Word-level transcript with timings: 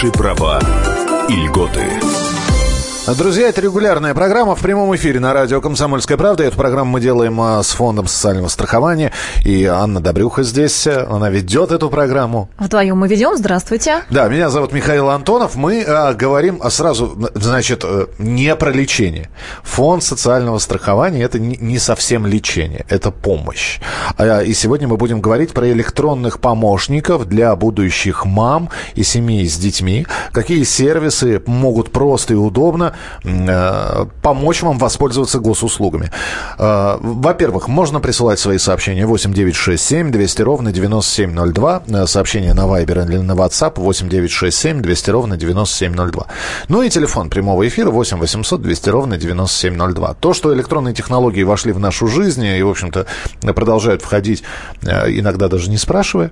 Ваши 0.00 0.12
права 0.12 0.60
и 1.28 1.32
льготы. 1.34 2.27
Друзья, 3.16 3.48
это 3.48 3.62
регулярная 3.62 4.12
программа 4.12 4.54
в 4.54 4.60
прямом 4.60 4.94
эфире 4.94 5.18
на 5.18 5.32
радио 5.32 5.62
«Комсомольская 5.62 6.18
правда». 6.18 6.44
Эту 6.44 6.58
программу 6.58 6.90
мы 6.90 7.00
делаем 7.00 7.40
а, 7.40 7.62
с 7.62 7.70
Фондом 7.70 8.06
социального 8.06 8.48
страхования. 8.48 9.12
И 9.46 9.64
Анна 9.64 10.00
Добрюха 10.00 10.42
здесь, 10.42 10.86
она 10.86 11.30
ведет 11.30 11.72
эту 11.72 11.88
программу. 11.88 12.50
Вдвоем 12.58 12.98
мы 12.98 13.08
ведем. 13.08 13.34
Здравствуйте. 13.34 14.02
Да, 14.10 14.28
меня 14.28 14.50
зовут 14.50 14.72
Михаил 14.72 15.08
Антонов. 15.08 15.56
Мы 15.56 15.84
а, 15.84 16.12
говорим 16.12 16.58
а, 16.60 16.68
сразу, 16.68 17.30
значит, 17.34 17.80
э, 17.82 18.08
не 18.18 18.54
про 18.56 18.72
лечение. 18.72 19.30
Фонд 19.62 20.04
социального 20.04 20.58
страхования– 20.58 21.22
это 21.24 21.38
не, 21.38 21.78
совсем 21.78 22.26
лечение, 22.26 22.84
это 22.90 23.10
помощь. 23.10 23.80
А, 24.18 24.42
и 24.42 24.52
сегодня 24.52 24.86
мы 24.86 24.98
будем 24.98 25.22
говорить 25.22 25.52
про 25.52 25.66
электронных 25.70 26.40
помощников 26.40 27.26
для 27.26 27.56
будущих 27.56 28.26
мам 28.26 28.68
и 28.94 29.02
семей 29.02 29.48
с 29.48 29.56
детьми. 29.56 30.06
Какие 30.32 30.62
сервисы 30.64 31.42
могут 31.46 31.90
просто 31.90 32.34
и 32.34 32.36
удобно 32.36 32.88
Э, 32.88 32.97
помочь 34.22 34.62
вам 34.62 34.78
воспользоваться 34.78 35.38
госуслугами. 35.38 36.10
Э, 36.58 36.98
во-первых, 37.00 37.68
можно 37.68 38.00
присылать 38.00 38.38
свои 38.38 38.58
сообщения 38.58 39.06
8967 39.06 40.10
200 40.10 40.42
ровно 40.42 40.72
9702. 40.72 41.82
Э, 41.88 42.06
сообщение 42.06 42.54
на 42.54 42.62
Viber 42.62 43.08
или 43.08 43.18
на 43.18 43.32
WhatsApp 43.32 43.74
8967 43.76 44.80
200 44.82 45.10
ровно 45.10 45.36
9702. 45.36 46.26
Ну 46.68 46.82
и 46.82 46.90
телефон 46.90 47.30
прямого 47.30 47.66
эфира 47.66 47.90
8 47.90 48.18
800 48.18 48.62
200 48.62 48.90
ровно 48.90 49.16
9702. 49.16 50.14
То, 50.14 50.34
что 50.34 50.54
электронные 50.54 50.94
технологии 50.94 51.42
вошли 51.42 51.72
в 51.72 51.78
нашу 51.78 52.08
жизнь 52.08 52.44
и, 52.44 52.62
в 52.62 52.68
общем-то, 52.68 53.06
продолжают 53.54 54.02
входить, 54.02 54.42
иногда 54.82 55.48
даже 55.48 55.70
не 55.70 55.76
спрашивая, 55.76 56.30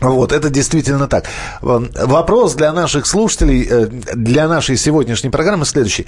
вот, 0.00 0.32
это 0.32 0.50
действительно 0.50 1.08
так. 1.08 1.24
Вопрос 1.60 2.54
для 2.54 2.72
наших 2.72 3.06
слушателей, 3.06 3.66
э, 3.68 3.86
для 3.86 4.48
нашей 4.48 4.76
сегодняшней 4.76 5.30
программы 5.30 5.64
следующий. 5.64 6.06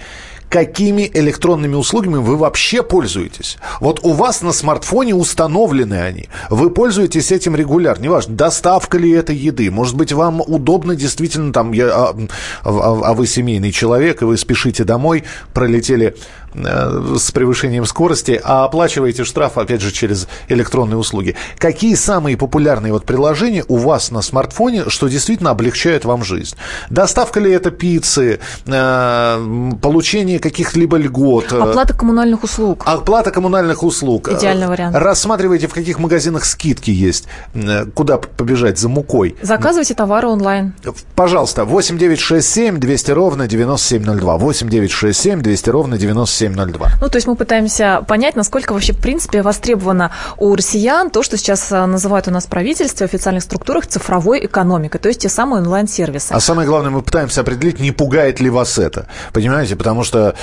Какими 0.49 1.11
электронными 1.13 1.75
услугами 1.75 2.17
вы 2.17 2.37
вообще 2.37 2.83
пользуетесь? 2.83 3.59
Вот 3.81 4.01
у 4.03 4.13
вас 4.13 4.43
на 4.43 4.53
смартфоне 4.53 5.15
установлены 5.15 5.95
они. 5.95 6.29
Вы 6.51 6.71
пользуетесь 6.71 7.31
этим 7.33 7.55
регулярно. 7.55 8.03
Неважно, 8.03 8.35
доставка 8.35 8.99
ли 8.99 9.11
это 9.11 9.33
еды. 9.33 9.71
Может 9.71 9.97
быть, 9.97 10.13
вам 10.13 10.41
удобно 10.41 10.95
действительно 10.95 11.53
там, 11.53 11.73
я, 11.73 11.89
а, 11.89 12.17
а, 12.65 13.01
а 13.05 13.15
вы 13.15 13.27
семейный 13.27 13.73
человек, 13.73 14.23
и 14.23 14.25
вы 14.25 14.37
спешите 14.37 14.85
домой, 14.85 15.25
пролетели 15.53 16.17
с 16.55 17.31
превышением 17.31 17.85
скорости, 17.87 18.41
а 18.43 18.65
оплачиваете 18.65 19.25
штраф, 19.25 19.59
опять 19.59 19.81
же, 19.81 19.93
через 19.93 20.27
электронные 20.49 20.97
услуги. 20.97 21.37
Какие 21.59 21.95
самые 21.95 22.37
популярные 22.37 22.93
вот 22.93 23.05
приложения 23.05 23.65
у 23.69 23.77
вас 23.77 24.11
на 24.11 24.23
смартфоне, 24.23 24.89
что 24.89 25.09
действительно 25.09 25.51
облегчают 25.51 26.05
вам 26.05 26.25
жизнь? 26.25 26.57
Доставка 26.89 27.41
ли 27.41 27.51
это 27.53 27.71
пиццы, 27.71 28.41
э, 28.67 29.71
получение 29.81 30.39
каких-либо 30.39 30.97
льгот? 30.97 31.53
Э, 31.53 31.59
Оплата 31.61 31.95
коммунальных 31.95 32.43
услуг. 32.43 32.83
Оплата 32.87 33.31
коммунальных 33.31 33.83
услуг. 33.83 34.29
Идеальный 34.29 34.67
вариант. 34.69 34.97
Рассматриваете, 34.97 35.69
в 35.69 35.75
каких 35.75 35.99
магазинах 35.99 36.45
скидки 36.45 36.91
есть, 36.91 37.27
куда 37.95 38.19
побежать 38.19 38.79
за 38.79 38.89
мукой. 38.89 39.37
Заказывайте 39.43 39.95
товары 39.95 40.29
онлайн. 40.29 40.75
Пожалуйста, 41.15 41.65
8967 41.65 42.79
200 42.79 43.11
ровно 43.13 43.47
9702. 43.47 44.37
8967 44.37 45.43
200 45.43 45.71
ровно 45.71 45.99
9702. 45.99 46.40
9702. 46.41 46.91
Ну, 47.01 47.09
то 47.09 47.17
есть 47.17 47.27
мы 47.27 47.37
пытаемся 47.37 48.05
понять, 48.07 48.37
насколько 48.37 48.73
вообще, 48.73 48.93
в 48.93 48.99
принципе, 48.99 49.43
востребовано 49.43 50.13
у 50.39 50.55
россиян 50.55 51.11
то, 51.11 51.23
что 51.23 51.37
сейчас 51.37 51.71
а, 51.73 51.87
называют 51.87 52.29
у 52.29 52.31
нас 52.31 52.47
правительство 52.47 53.07
в 53.07 53.09
официальных 53.09 53.43
структурах 53.43 53.87
цифровой 53.87 54.45
экономикой, 54.47 54.99
то 54.99 55.09
есть 55.09 55.21
те 55.21 55.29
самые 55.29 55.63
онлайн-сервисы. 55.63 56.33
А 56.33 56.41
самое 56.41 56.67
главное, 56.67 56.91
мы 56.91 57.03
пытаемся 57.03 57.43
определить, 57.43 57.81
не 57.81 57.93
пугает 57.93 58.41
ли 58.41 58.51
вас 58.51 58.79
это. 58.79 59.07
Понимаете? 59.33 59.77
Потому 59.77 60.05
что, 60.05 60.35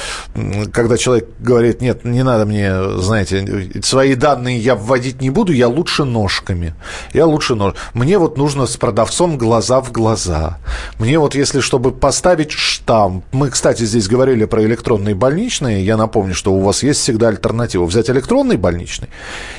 когда 0.71 0.97
человек 0.97 1.29
говорит, 1.39 1.81
нет, 1.81 2.05
не 2.05 2.23
надо 2.23 2.45
мне, 2.45 2.99
знаете, 2.99 3.71
свои 3.83 4.15
данные 4.15 4.57
я 4.59 4.75
вводить 4.75 5.21
не 5.21 5.29
буду, 5.29 5.51
я 5.53 5.67
лучше 5.67 6.03
ножками. 6.03 6.75
Я 7.13 7.25
лучше 7.25 7.55
нож. 7.55 7.73
Мне 7.93 8.17
вот 8.17 8.37
нужно 8.37 8.65
с 8.65 8.77
продавцом 8.77 9.37
глаза 9.37 9.81
в 9.81 9.91
глаза. 9.91 10.57
Мне 10.99 11.19
вот, 11.19 11.35
если 11.35 11.59
чтобы 11.59 11.91
поставить 11.91 12.51
штамп, 12.51 13.25
мы, 13.31 13.49
кстати, 13.49 13.83
здесь 13.83 14.07
говорили 14.07 14.45
про 14.45 14.63
электронные 14.63 15.15
больничные, 15.15 15.86
я 15.87 15.97
напомню, 15.97 16.35
что 16.35 16.53
у 16.53 16.59
вас 16.59 16.83
есть 16.83 16.99
всегда 16.99 17.29
альтернатива. 17.29 17.85
Взять 17.85 18.09
электронный 18.09 18.57
больничный 18.57 19.09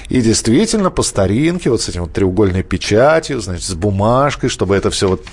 и 0.09 0.21
действительно 0.21 0.91
по 0.91 1.03
старинке, 1.03 1.71
вот 1.71 1.81
с 1.81 1.89
этим 1.89 2.03
вот 2.03 2.13
треугольной 2.13 2.63
печатью, 2.63 3.41
значит, 3.41 3.65
с 3.65 3.75
бумажкой, 3.75 4.51
чтобы 4.51 4.77
это 4.77 4.91
все 4.91 5.09
вот 5.09 5.25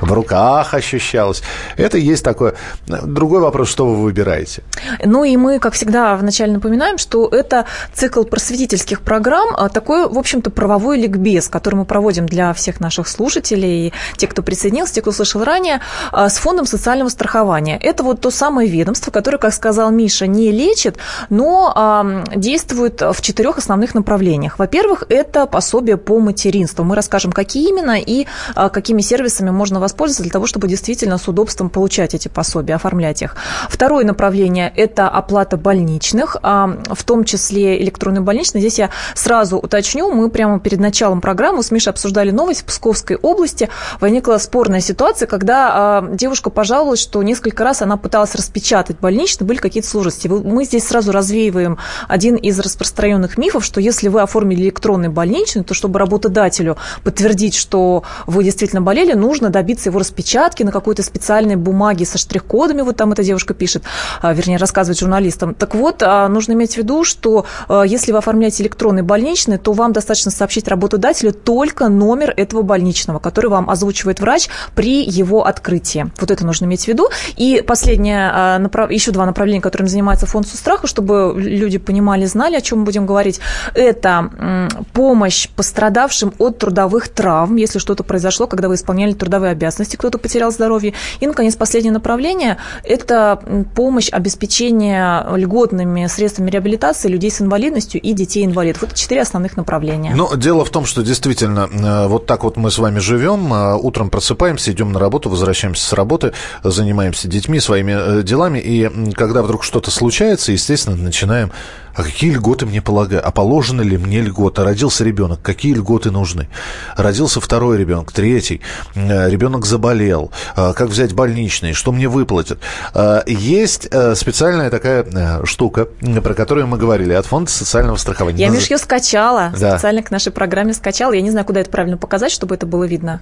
в 0.00 0.12
руках 0.12 0.74
ощущалось. 0.74 1.42
Это 1.76 1.96
есть 1.96 2.24
такое. 2.24 2.54
Другой 2.86 3.40
вопрос, 3.40 3.68
что 3.68 3.86
вы 3.86 3.96
выбираете? 3.96 4.62
Ну 5.04 5.24
и 5.24 5.36
мы, 5.36 5.58
как 5.58 5.74
всегда, 5.74 6.16
вначале 6.16 6.52
напоминаем, 6.52 6.98
что 6.98 7.28
это 7.28 7.64
цикл 7.94 8.24
просветительских 8.24 9.00
программ, 9.00 9.54
а 9.56 9.68
такой, 9.68 10.08
в 10.08 10.18
общем-то, 10.18 10.50
правовой 10.50 10.98
ликбез, 10.98 11.48
который 11.48 11.76
мы 11.76 11.84
проводим 11.84 12.26
для 12.26 12.52
всех 12.52 12.80
наших 12.80 13.08
слушателей, 13.08 13.92
те, 14.16 14.26
кто 14.26 14.42
присоединился, 14.42 14.94
те, 14.94 15.02
кто 15.02 15.12
слышал 15.12 15.44
ранее, 15.44 15.80
а, 16.12 16.28
с 16.28 16.36
фондом 16.36 16.66
социального 16.66 17.08
страхования. 17.08 17.78
Это 17.80 18.02
вот 18.02 18.20
то 18.20 18.30
самое 18.30 18.68
ведомство, 18.68 19.10
которое, 19.10 19.38
как 19.38 19.54
сказал 19.54 19.90
Миша, 19.90 20.25
не 20.26 20.50
лечит, 20.50 20.96
но 21.30 21.72
а, 21.74 22.24
действует 22.34 23.00
в 23.00 23.20
четырех 23.20 23.58
основных 23.58 23.94
направлениях. 23.94 24.58
Во-первых, 24.58 25.04
это 25.08 25.46
пособие 25.46 25.96
по 25.96 26.18
материнству. 26.18 26.84
Мы 26.84 26.94
расскажем, 26.96 27.32
какие 27.32 27.68
именно 27.68 27.98
и 27.98 28.26
а, 28.54 28.68
какими 28.68 29.00
сервисами 29.02 29.50
можно 29.50 29.80
воспользоваться 29.80 30.22
для 30.22 30.32
того, 30.32 30.46
чтобы 30.46 30.68
действительно 30.68 31.18
с 31.18 31.28
удобством 31.28 31.70
получать 31.70 32.14
эти 32.14 32.28
пособия, 32.28 32.74
оформлять 32.74 33.22
их. 33.22 33.36
Второе 33.68 34.04
направление– 34.04 34.72
это 34.76 35.08
оплата 35.08 35.56
больничных, 35.56 36.36
а, 36.42 36.78
в 36.90 37.04
том 37.04 37.24
числе 37.24 37.82
электронный 37.82 38.20
больничный. 38.20 38.60
Здесь 38.60 38.78
я 38.78 38.90
сразу 39.14 39.58
уточню, 39.58 40.10
мы 40.10 40.30
прямо 40.30 40.58
перед 40.60 40.80
началом 40.80 41.20
программы 41.20 41.62
с 41.62 41.70
Мишей 41.70 41.92
обсуждали 41.92 42.30
новость 42.30 42.62
в 42.62 42.64
Псковской 42.64 43.16
области. 43.16 43.68
Возникла 44.00 44.38
спорная 44.38 44.80
ситуация, 44.80 45.26
когда 45.26 45.70
а, 45.72 46.08
девушка 46.12 46.50
пожаловалась, 46.50 47.00
что 47.00 47.22
несколько 47.22 47.64
раз 47.64 47.82
она 47.82 47.96
пыталась 47.96 48.34
распечатать 48.34 48.98
больничный, 49.00 49.46
были 49.46 49.58
какие-то 49.58 49.88
сложности 49.88 50.15
сложности. 50.16 50.48
Мы 50.48 50.64
здесь 50.64 50.86
сразу 50.86 51.12
развеиваем 51.12 51.78
один 52.08 52.36
из 52.36 52.58
распространенных 52.58 53.38
мифов, 53.38 53.64
что 53.64 53.80
если 53.80 54.08
вы 54.08 54.22
оформили 54.22 54.62
электронный 54.62 55.08
больничный, 55.08 55.62
то 55.62 55.74
чтобы 55.74 55.98
работодателю 55.98 56.76
подтвердить, 57.04 57.54
что 57.54 58.02
вы 58.26 58.44
действительно 58.44 58.82
болели, 58.82 59.12
нужно 59.12 59.50
добиться 59.50 59.90
его 59.90 59.98
распечатки 59.98 60.62
на 60.62 60.72
какой-то 60.72 61.02
специальной 61.02 61.56
бумаге 61.56 62.04
со 62.04 62.18
штрих-кодами, 62.18 62.82
вот 62.82 62.96
там 62.96 63.12
эта 63.12 63.22
девушка 63.22 63.54
пишет, 63.54 63.82
а, 64.22 64.32
вернее, 64.32 64.56
рассказывает 64.56 64.98
журналистам. 64.98 65.54
Так 65.54 65.74
вот, 65.74 66.02
а, 66.02 66.28
нужно 66.28 66.52
иметь 66.52 66.74
в 66.74 66.76
виду, 66.78 67.04
что 67.04 67.44
а, 67.68 67.82
если 67.82 68.12
вы 68.12 68.18
оформляете 68.18 68.62
электронный 68.62 69.02
больничный, 69.02 69.58
то 69.58 69.72
вам 69.72 69.92
достаточно 69.92 70.30
сообщить 70.30 70.68
работодателю 70.68 71.32
только 71.32 71.88
номер 71.88 72.32
этого 72.36 72.62
больничного, 72.62 73.18
который 73.18 73.50
вам 73.50 73.68
озвучивает 73.70 74.20
врач 74.20 74.48
при 74.74 75.04
его 75.04 75.46
открытии. 75.46 76.10
Вот 76.20 76.30
это 76.30 76.46
нужно 76.46 76.66
иметь 76.66 76.84
в 76.84 76.88
виду. 76.88 77.08
И 77.36 77.62
последнее, 77.66 78.60
еще 78.90 79.10
два 79.12 79.26
направления, 79.26 79.60
которыми 79.60 79.88
занимается 79.88 80.05
фонд 80.14 80.46
Сустраха, 80.46 80.86
чтобы 80.86 81.34
люди 81.36 81.78
понимали, 81.78 82.24
знали, 82.26 82.56
о 82.56 82.60
чем 82.60 82.80
мы 82.80 82.84
будем 82.84 83.06
говорить. 83.06 83.40
Это 83.74 84.68
помощь 84.92 85.48
пострадавшим 85.48 86.32
от 86.38 86.58
трудовых 86.58 87.08
травм, 87.08 87.56
если 87.56 87.78
что-то 87.78 88.04
произошло, 88.04 88.46
когда 88.46 88.68
вы 88.68 88.74
исполняли 88.74 89.12
трудовые 89.12 89.52
обязанности, 89.52 89.96
кто-то 89.96 90.18
потерял 90.18 90.50
здоровье. 90.50 90.94
И, 91.20 91.26
наконец, 91.26 91.56
последнее 91.56 91.92
направление– 91.92 92.58
это 92.84 93.40
помощь 93.74 94.08
обеспечения 94.10 95.26
льготными 95.34 96.06
средствами 96.06 96.50
реабилитации 96.50 97.08
людей 97.08 97.30
с 97.30 97.40
инвалидностью 97.40 98.00
и 98.00 98.12
детей-инвалидов. 98.12 98.82
Вот 98.82 98.94
четыре 98.94 99.22
основных 99.22 99.56
направления. 99.56 100.14
Но 100.14 100.34
дело 100.36 100.64
в 100.64 100.70
том, 100.70 100.84
что 100.84 101.02
действительно 101.02 101.68
э, 101.72 102.06
вот 102.06 102.26
так 102.26 102.44
вот 102.44 102.56
мы 102.56 102.70
с 102.70 102.78
вами 102.78 102.98
живем, 102.98 103.52
э, 103.52 103.74
утром 103.74 104.10
просыпаемся, 104.10 104.72
идем 104.72 104.92
на 104.92 105.00
работу, 105.00 105.30
возвращаемся 105.30 105.86
с 105.86 105.92
работы, 105.92 106.32
занимаемся 106.62 107.28
детьми, 107.28 107.60
своими 107.60 108.20
э, 108.20 108.22
делами, 108.22 108.58
и 108.58 109.12
когда 109.14 109.42
вдруг 109.42 109.64
что-то 109.64 109.85
что-то 109.86 109.90
случается, 109.98 110.52
естественно, 110.52 110.96
начинаем 110.96 111.52
а 111.96 112.02
какие 112.02 112.30
льготы 112.30 112.66
мне 112.66 112.82
полагают, 112.82 113.24
а 113.24 113.30
положены 113.30 113.82
ли 113.82 113.96
мне 113.96 114.20
льготы, 114.20 114.62
родился 114.62 115.02
ребенок, 115.02 115.40
какие 115.42 115.72
льготы 115.74 116.10
нужны, 116.10 116.48
родился 116.96 117.40
второй 117.40 117.78
ребенок, 117.78 118.12
третий, 118.12 118.60
э, 118.94 119.30
ребенок 119.30 119.64
заболел, 119.64 120.30
э, 120.56 120.74
как 120.74 120.88
взять 120.88 121.14
больничный, 121.14 121.72
что 121.72 121.92
мне 121.92 122.08
выплатят. 122.08 122.58
Э, 122.94 123.22
есть 123.26 123.88
специальная 124.14 124.70
такая 124.70 125.44
штука, 125.44 125.86
про 126.22 126.34
которую 126.34 126.66
мы 126.66 126.76
говорили, 126.76 127.14
от 127.14 127.26
фонда 127.26 127.50
социального 127.50 127.96
страхования. 127.96 128.44
Я, 128.44 128.50
Миш, 128.50 128.70
ее 128.70 128.78
скачала, 128.78 129.52
да. 129.58 129.72
специально 129.72 130.02
к 130.02 130.10
нашей 130.10 130.32
программе 130.32 130.74
скачала, 130.74 131.12
я 131.12 131.22
не 131.22 131.30
знаю, 131.30 131.46
куда 131.46 131.60
это 131.60 131.70
правильно 131.70 131.96
показать, 131.96 132.30
чтобы 132.30 132.54
это 132.54 132.66
было 132.66 132.84
видно. 132.84 133.20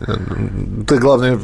Ты, 0.89 0.99
главное, 0.99 1.39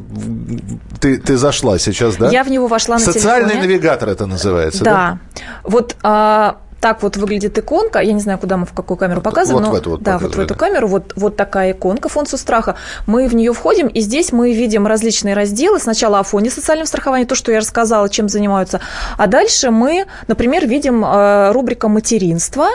ты, 1.00 1.18
ты 1.18 1.36
зашла 1.36 1.78
сейчас, 1.78 2.16
да? 2.16 2.30
Я 2.30 2.42
в 2.42 2.50
него 2.50 2.66
вошла 2.66 2.96
на 2.96 3.04
Социальный 3.04 3.50
телефоне. 3.50 3.68
навигатор 3.68 4.08
это 4.08 4.26
называется, 4.26 4.84
да? 4.84 4.90
Да. 4.90 5.42
Вот 5.62 5.96
а, 6.02 6.58
так 6.80 7.02
вот 7.02 7.16
выглядит 7.16 7.58
иконка. 7.58 8.00
Я 8.00 8.12
не 8.12 8.20
знаю, 8.20 8.38
куда 8.38 8.56
мы, 8.56 8.66
в 8.66 8.72
какую 8.72 8.96
камеру 8.96 9.20
показываем. 9.20 9.64
Вот 9.64 9.72
но, 9.72 9.76
в 9.76 9.80
эту 9.80 9.90
вот 9.90 10.02
Да, 10.02 10.18
вот 10.18 10.34
в 10.34 10.40
эту 10.40 10.54
камеру. 10.54 10.88
Вот, 10.88 11.12
вот 11.16 11.36
такая 11.36 11.72
иконка 11.72 12.08
фонд 12.08 12.28
страха. 12.30 12.76
Мы 13.06 13.28
в 13.28 13.34
нее 13.34 13.52
входим, 13.52 13.88
и 13.88 14.00
здесь 14.00 14.32
мы 14.32 14.52
видим 14.52 14.86
различные 14.86 15.34
разделы. 15.34 15.78
Сначала 15.78 16.20
о 16.20 16.22
фоне 16.22 16.50
социального 16.50 16.86
страхования, 16.86 17.26
то, 17.26 17.34
что 17.34 17.52
я 17.52 17.58
рассказала, 17.58 18.08
чем 18.08 18.28
занимаются. 18.28 18.80
А 19.16 19.26
дальше 19.26 19.70
мы, 19.70 20.06
например, 20.28 20.66
видим 20.66 21.04
э, 21.04 21.52
рубрика 21.52 21.88
«Материнство», 21.88 22.68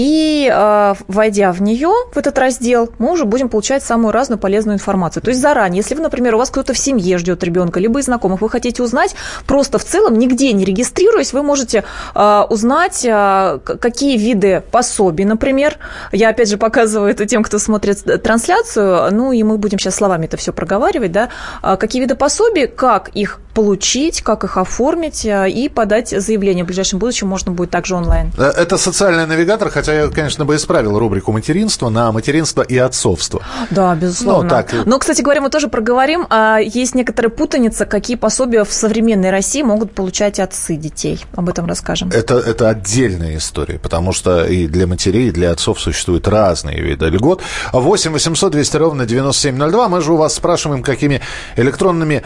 и 0.00 0.50
э, 0.50 0.94
войдя 1.08 1.52
в 1.52 1.60
нее, 1.60 1.90
в 2.14 2.16
этот 2.16 2.38
раздел, 2.38 2.88
мы 2.98 3.12
уже 3.12 3.26
будем 3.26 3.50
получать 3.50 3.82
самую 3.82 4.12
разную 4.12 4.38
полезную 4.38 4.76
информацию. 4.76 5.22
То 5.22 5.28
есть 5.28 5.42
заранее, 5.42 5.80
если 5.80 5.94
вы, 5.94 6.00
например, 6.00 6.36
у 6.36 6.38
вас 6.38 6.48
кто-то 6.48 6.72
в 6.72 6.78
семье 6.78 7.18
ждет 7.18 7.44
ребенка, 7.44 7.80
либо 7.80 8.00
из 8.00 8.06
знакомых, 8.06 8.40
вы 8.40 8.48
хотите 8.48 8.82
узнать, 8.82 9.14
просто 9.46 9.78
в 9.78 9.84
целом, 9.84 10.18
нигде 10.18 10.54
не 10.54 10.64
регистрируясь, 10.64 11.34
вы 11.34 11.42
можете 11.42 11.84
э, 12.14 12.42
узнать, 12.48 13.04
э, 13.04 13.58
какие 13.62 14.16
виды 14.16 14.62
пособий, 14.70 15.26
например. 15.26 15.76
Я, 16.12 16.30
опять 16.30 16.48
же, 16.48 16.56
показываю 16.56 17.10
это 17.10 17.26
тем, 17.26 17.42
кто 17.42 17.58
смотрит 17.58 18.22
трансляцию, 18.22 19.12
ну 19.12 19.32
и 19.32 19.42
мы 19.42 19.58
будем 19.58 19.78
сейчас 19.78 19.96
словами 19.96 20.24
это 20.24 20.38
все 20.38 20.54
проговаривать, 20.54 21.12
да, 21.12 21.28
какие 21.76 22.00
виды 22.00 22.14
пособий, 22.14 22.68
как 22.68 23.10
их 23.10 23.38
получить, 23.54 24.22
как 24.22 24.44
их 24.44 24.56
оформить 24.56 25.24
и 25.24 25.70
подать 25.74 26.10
заявление. 26.10 26.64
В 26.64 26.66
ближайшем 26.66 26.98
будущем 26.98 27.28
можно 27.28 27.52
будет 27.52 27.70
также 27.70 27.94
онлайн. 27.94 28.32
Это 28.38 28.76
социальный 28.76 29.26
навигатор, 29.26 29.70
хотя 29.70 29.92
я, 29.92 30.08
конечно, 30.08 30.44
бы 30.44 30.56
исправил 30.56 30.98
рубрику 30.98 31.32
материнства 31.32 31.88
на 31.88 32.12
материнство 32.12 32.62
и 32.62 32.76
отцовство. 32.78 33.42
Да, 33.70 33.94
безусловно. 33.94 34.42
Ну, 34.44 34.48
так. 34.48 34.86
Но, 34.86 34.98
кстати 34.98 35.22
говоря, 35.22 35.40
мы 35.40 35.50
тоже 35.50 35.68
проговорим, 35.68 36.26
а 36.30 36.58
есть 36.58 36.94
некоторая 36.94 37.30
путаница, 37.30 37.86
какие 37.86 38.16
пособия 38.16 38.64
в 38.64 38.72
современной 38.72 39.30
России 39.30 39.62
могут 39.62 39.92
получать 39.92 40.38
отцы 40.38 40.76
детей. 40.76 41.24
Об 41.34 41.48
этом 41.48 41.66
расскажем. 41.66 42.10
Это, 42.12 42.38
это 42.38 42.68
отдельная 42.68 43.36
история, 43.36 43.78
потому 43.78 44.12
что 44.12 44.44
и 44.44 44.66
для 44.66 44.86
матерей, 44.86 45.28
и 45.28 45.30
для 45.30 45.50
отцов 45.50 45.80
существуют 45.80 46.28
разные 46.28 46.80
виды 46.80 47.06
льгот. 47.06 47.42
8 47.72 48.12
800 48.12 48.52
200 48.52 48.76
ровно 48.76 49.06
9702. 49.06 49.88
Мы 49.88 50.00
же 50.00 50.12
у 50.12 50.16
вас 50.16 50.34
спрашиваем, 50.34 50.82
какими 50.82 51.20
электронными 51.56 52.22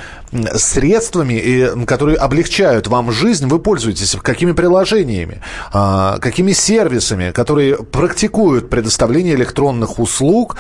средствами, 0.55 1.85
которые 1.85 2.17
облегчают 2.17 2.87
вам 2.89 3.11
жизнь, 3.13 3.47
вы 3.49 3.59
пользуетесь, 3.59 4.17
какими 4.23 4.53
приложениями, 4.53 5.41
а, 5.73 6.19
какими 6.19 6.53
сервисами, 6.53 7.31
которые 7.31 7.77
практикуют 7.77 8.71
предоставление 8.71 9.35
электронных 9.35 9.99
услуг, 9.99 10.57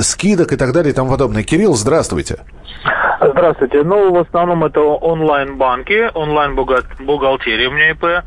скидок 0.00 0.52
и 0.52 0.56
так 0.56 0.72
далее 0.72 0.92
и 0.92 0.94
тому 0.94 1.10
подобное. 1.10 1.42
Кирилл, 1.42 1.74
здравствуйте. 1.74 2.38
Здравствуйте. 3.20 3.82
Ну, 3.82 4.12
в 4.12 4.18
основном 4.18 4.64
это 4.64 4.80
онлайн-банки, 4.80 6.10
онлайн-бухгалтерия 6.14 7.68
у 7.68 7.72
меня 7.72 7.90
ИП. 7.90 8.24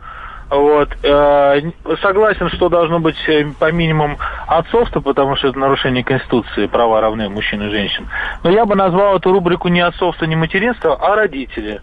Вот. 0.49 0.89
Э, 1.03 1.61
согласен, 2.01 2.49
что 2.49 2.69
должно 2.69 2.99
быть 2.99 3.15
э, 3.27 3.45
по 3.59 3.71
минимуму 3.71 4.17
отцовство, 4.47 4.99
потому 4.99 5.35
что 5.35 5.49
это 5.49 5.59
нарушение 5.59 6.03
Конституции, 6.03 6.65
права 6.65 7.01
равны 7.01 7.29
мужчин 7.29 7.61
и 7.63 7.69
женщин. 7.69 8.07
Но 8.43 8.49
я 8.49 8.65
бы 8.65 8.75
назвал 8.75 9.17
эту 9.17 9.31
рубрику 9.31 9.67
не 9.67 9.81
отцовство, 9.81 10.25
не 10.25 10.35
материнство, 10.35 10.95
а 10.95 11.15
родители. 11.15 11.81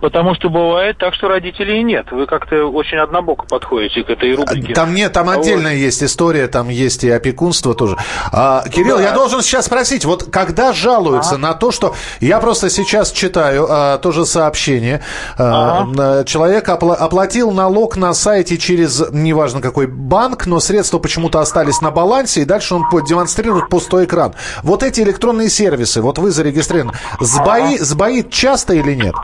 Потому 0.00 0.34
что 0.34 0.48
бывает 0.48 0.98
так, 0.98 1.12
что 1.14 1.28
родителей 1.28 1.82
нет. 1.82 2.06
Вы 2.12 2.26
как-то 2.26 2.66
очень 2.66 2.98
однобоко 2.98 3.46
подходите 3.46 4.04
к 4.04 4.10
этой 4.10 4.34
рубрике. 4.34 4.74
Там 4.74 4.94
нет, 4.94 5.12
там 5.12 5.28
отдельно 5.28 5.70
вот. 5.70 5.76
есть 5.76 6.04
история, 6.04 6.46
там 6.46 6.68
есть 6.68 7.02
и 7.02 7.10
опекунство 7.10 7.74
тоже. 7.74 7.96
А, 8.32 8.62
Кирилл, 8.68 8.98
да. 8.98 9.02
я 9.02 9.12
должен 9.12 9.42
сейчас 9.42 9.66
спросить, 9.66 10.04
вот 10.04 10.30
когда 10.30 10.72
жалуются 10.72 11.34
а? 11.34 11.38
на 11.38 11.54
то, 11.54 11.72
что 11.72 11.94
я 12.20 12.38
просто 12.38 12.70
сейчас 12.70 13.10
читаю 13.10 13.66
а, 13.68 13.98
тоже 13.98 14.24
сообщение, 14.24 15.02
а, 15.36 15.86
а. 15.98 16.24
человек 16.24 16.68
опла- 16.68 16.94
оплатил 16.94 17.50
налог 17.50 17.91
на 17.96 18.14
сайте 18.14 18.58
через 18.58 19.02
неважно 19.12 19.60
какой 19.60 19.86
банк, 19.86 20.46
но 20.46 20.60
средства 20.60 20.98
почему-то 20.98 21.40
остались 21.40 21.80
на 21.80 21.90
балансе, 21.90 22.42
и 22.42 22.44
дальше 22.44 22.74
он 22.74 22.84
демонстрирует 23.06 23.68
пустой 23.68 24.04
экран. 24.04 24.34
Вот 24.62 24.82
эти 24.82 25.00
электронные 25.00 25.48
сервисы, 25.48 26.00
вот 26.00 26.18
вы 26.18 26.30
зарегистрированы, 26.30 26.92
сбои, 27.20 27.76
сбоит 27.78 28.30
часто 28.30 28.74
или 28.74 28.94
нет? 28.94 29.14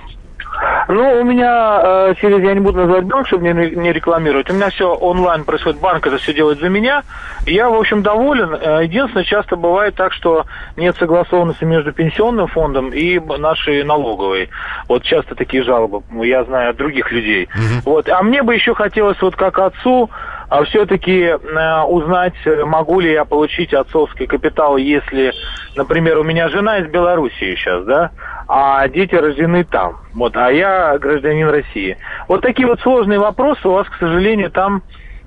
Ну, 0.88 1.20
у 1.20 1.25
меня 1.25 1.81
э, 1.82 2.14
через, 2.19 2.43
я 2.43 2.55
не 2.55 2.61
буду 2.61 2.79
называть 2.79 3.05
банк, 3.05 3.26
чтобы 3.26 3.44
не, 3.44 3.76
не 3.76 3.93
рекламировать, 3.93 4.49
у 4.49 4.55
меня 4.55 4.70
все 4.70 4.94
онлайн 4.94 5.44
происходит, 5.44 5.81
банк 5.81 6.06
это 6.06 6.17
все 6.17 6.32
делает 6.32 6.61
за 6.61 6.70
меня. 6.70 7.02
Я, 7.46 7.69
в 7.69 7.75
общем, 7.75 8.02
доволен. 8.02 8.55
Э, 8.55 8.85
единственное, 8.85 9.25
часто 9.25 9.56
бывает 9.56 9.94
так, 9.96 10.14
что 10.14 10.46
нет 10.76 10.96
согласованности 10.96 11.64
между 11.64 11.93
пенсионным 11.93 12.46
фондом 12.46 12.88
и 12.88 13.19
нашей 13.19 13.85
налоговой. 13.85 14.49
Вот 14.88 15.02
часто 15.02 15.35
такие 15.35 15.62
жалобы, 15.62 16.02
я 16.25 16.44
знаю 16.44 16.70
от 16.70 16.76
других 16.76 17.12
людей. 17.12 17.49
Угу. 17.55 17.91
Вот. 17.91 18.08
А 18.08 18.23
мне 18.23 18.43
бы 18.43 18.55
еще 18.55 18.75
хотелось, 18.75 19.20
вот 19.20 19.37
как 19.37 19.58
отцу, 19.58 20.08
а 20.49 20.65
все-таки 20.65 21.21
э, 21.21 21.83
узнать, 21.83 22.35
могу 22.65 23.00
ли 23.00 23.12
я 23.12 23.25
получить 23.25 23.75
отцовский 23.75 24.27
капитал, 24.27 24.77
если, 24.77 25.33
например, 25.77 26.19
у 26.19 26.25
меня 26.25 26.49
жена 26.49 26.79
из 26.79 26.89
Белоруссии 26.89 27.55
сейчас, 27.55 27.85
да, 27.85 28.11
а 28.49 28.89
дети 28.89 29.15
рождены 29.15 29.65
там. 29.65 29.99
Вот, 30.15 30.37
а 30.37 30.50
я 30.50 30.97
гражданин 30.99 31.49
России. 31.49 31.99
Вот 32.29 32.41
такие 32.41 32.67
вот 32.67 32.81
сложные 32.81 33.19
вопросы 33.19 33.69
у 33.69 33.73
вас, 33.73 33.89
к 33.89 33.99
сожалению, 33.99 34.50
там 34.50 34.83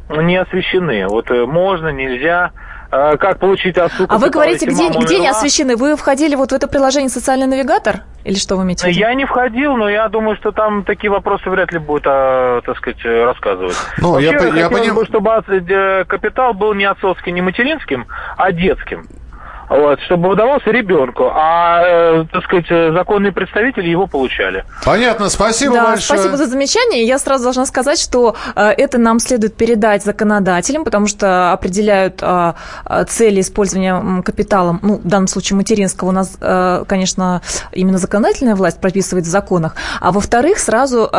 не 0.09 0.37
освещены. 0.37 1.07
Вот 1.07 1.29
э, 1.29 1.45
можно, 1.45 1.89
нельзя 1.89 2.51
э, 2.51 2.70
как 2.91 3.39
получить 3.39 3.77
отсылку. 3.77 4.13
А 4.13 4.17
вы 4.17 4.29
говорите, 4.29 4.65
где, 4.65 4.89
где 4.89 5.19
не 5.19 5.27
освещены? 5.29 5.75
Вы 5.75 5.95
входили 5.95 6.35
вот 6.35 6.51
в 6.51 6.53
это 6.53 6.67
приложение 6.67 7.09
«Социальный 7.09 7.47
навигатор»? 7.47 8.01
Или 8.23 8.35
что 8.35 8.55
вы 8.55 8.63
имеете 8.63 8.85
в 8.85 8.89
виду? 8.89 8.99
Я 8.99 9.13
не 9.15 9.25
входил, 9.25 9.77
но 9.77 9.89
я 9.89 10.07
думаю, 10.09 10.35
что 10.35 10.51
там 10.51 10.83
такие 10.83 11.09
вопросы 11.09 11.49
вряд 11.49 11.71
ли 11.71 11.79
будут, 11.79 12.03
а, 12.05 12.61
так 12.61 12.77
сказать, 12.77 13.03
рассказывать. 13.03 13.75
Ну, 13.97 14.11
Вообще, 14.11 14.27
я, 14.27 14.47
я 14.47 14.69
понимаю, 14.69 15.05
чтобы 15.05 15.31
э, 15.31 16.05
капитал 16.05 16.53
был 16.53 16.73
не 16.73 16.85
отцовским, 16.85 17.33
не 17.33 17.41
материнским, 17.41 18.05
а 18.37 18.51
детским 18.51 19.07
вот, 19.71 20.01
чтобы 20.01 20.27
выдавался 20.27 20.69
ребенку, 20.69 21.31
а, 21.33 21.81
э, 21.81 22.25
так 22.29 22.43
сказать, 22.43 22.65
законные 22.93 23.31
представители 23.31 23.87
его 23.87 24.05
получали. 24.05 24.65
Понятно, 24.83 25.29
спасибо 25.29 25.75
да, 25.75 25.85
большое. 25.85 26.19
Спасибо 26.19 26.35
за 26.35 26.47
замечание. 26.47 27.05
Я 27.05 27.17
сразу 27.17 27.45
должна 27.45 27.65
сказать, 27.65 27.97
что 27.97 28.35
э, 28.53 28.61
это 28.71 28.97
нам 28.97 29.19
следует 29.19 29.55
передать 29.55 30.03
законодателям, 30.03 30.83
потому 30.83 31.07
что 31.07 31.53
определяют 31.53 32.19
э, 32.21 32.53
цели 33.07 33.39
использования 33.39 34.21
капитала, 34.23 34.77
ну, 34.81 34.97
в 34.97 35.07
данном 35.07 35.29
случае 35.29 35.55
материнского, 35.55 36.09
у 36.09 36.11
нас, 36.11 36.37
конечно, 36.87 37.41
именно 37.71 37.97
законодательная 37.97 38.55
власть 38.55 38.81
прописывает 38.81 39.25
в 39.25 39.29
законах. 39.29 39.75
А 40.01 40.11
во-вторых, 40.11 40.59
сразу 40.59 41.09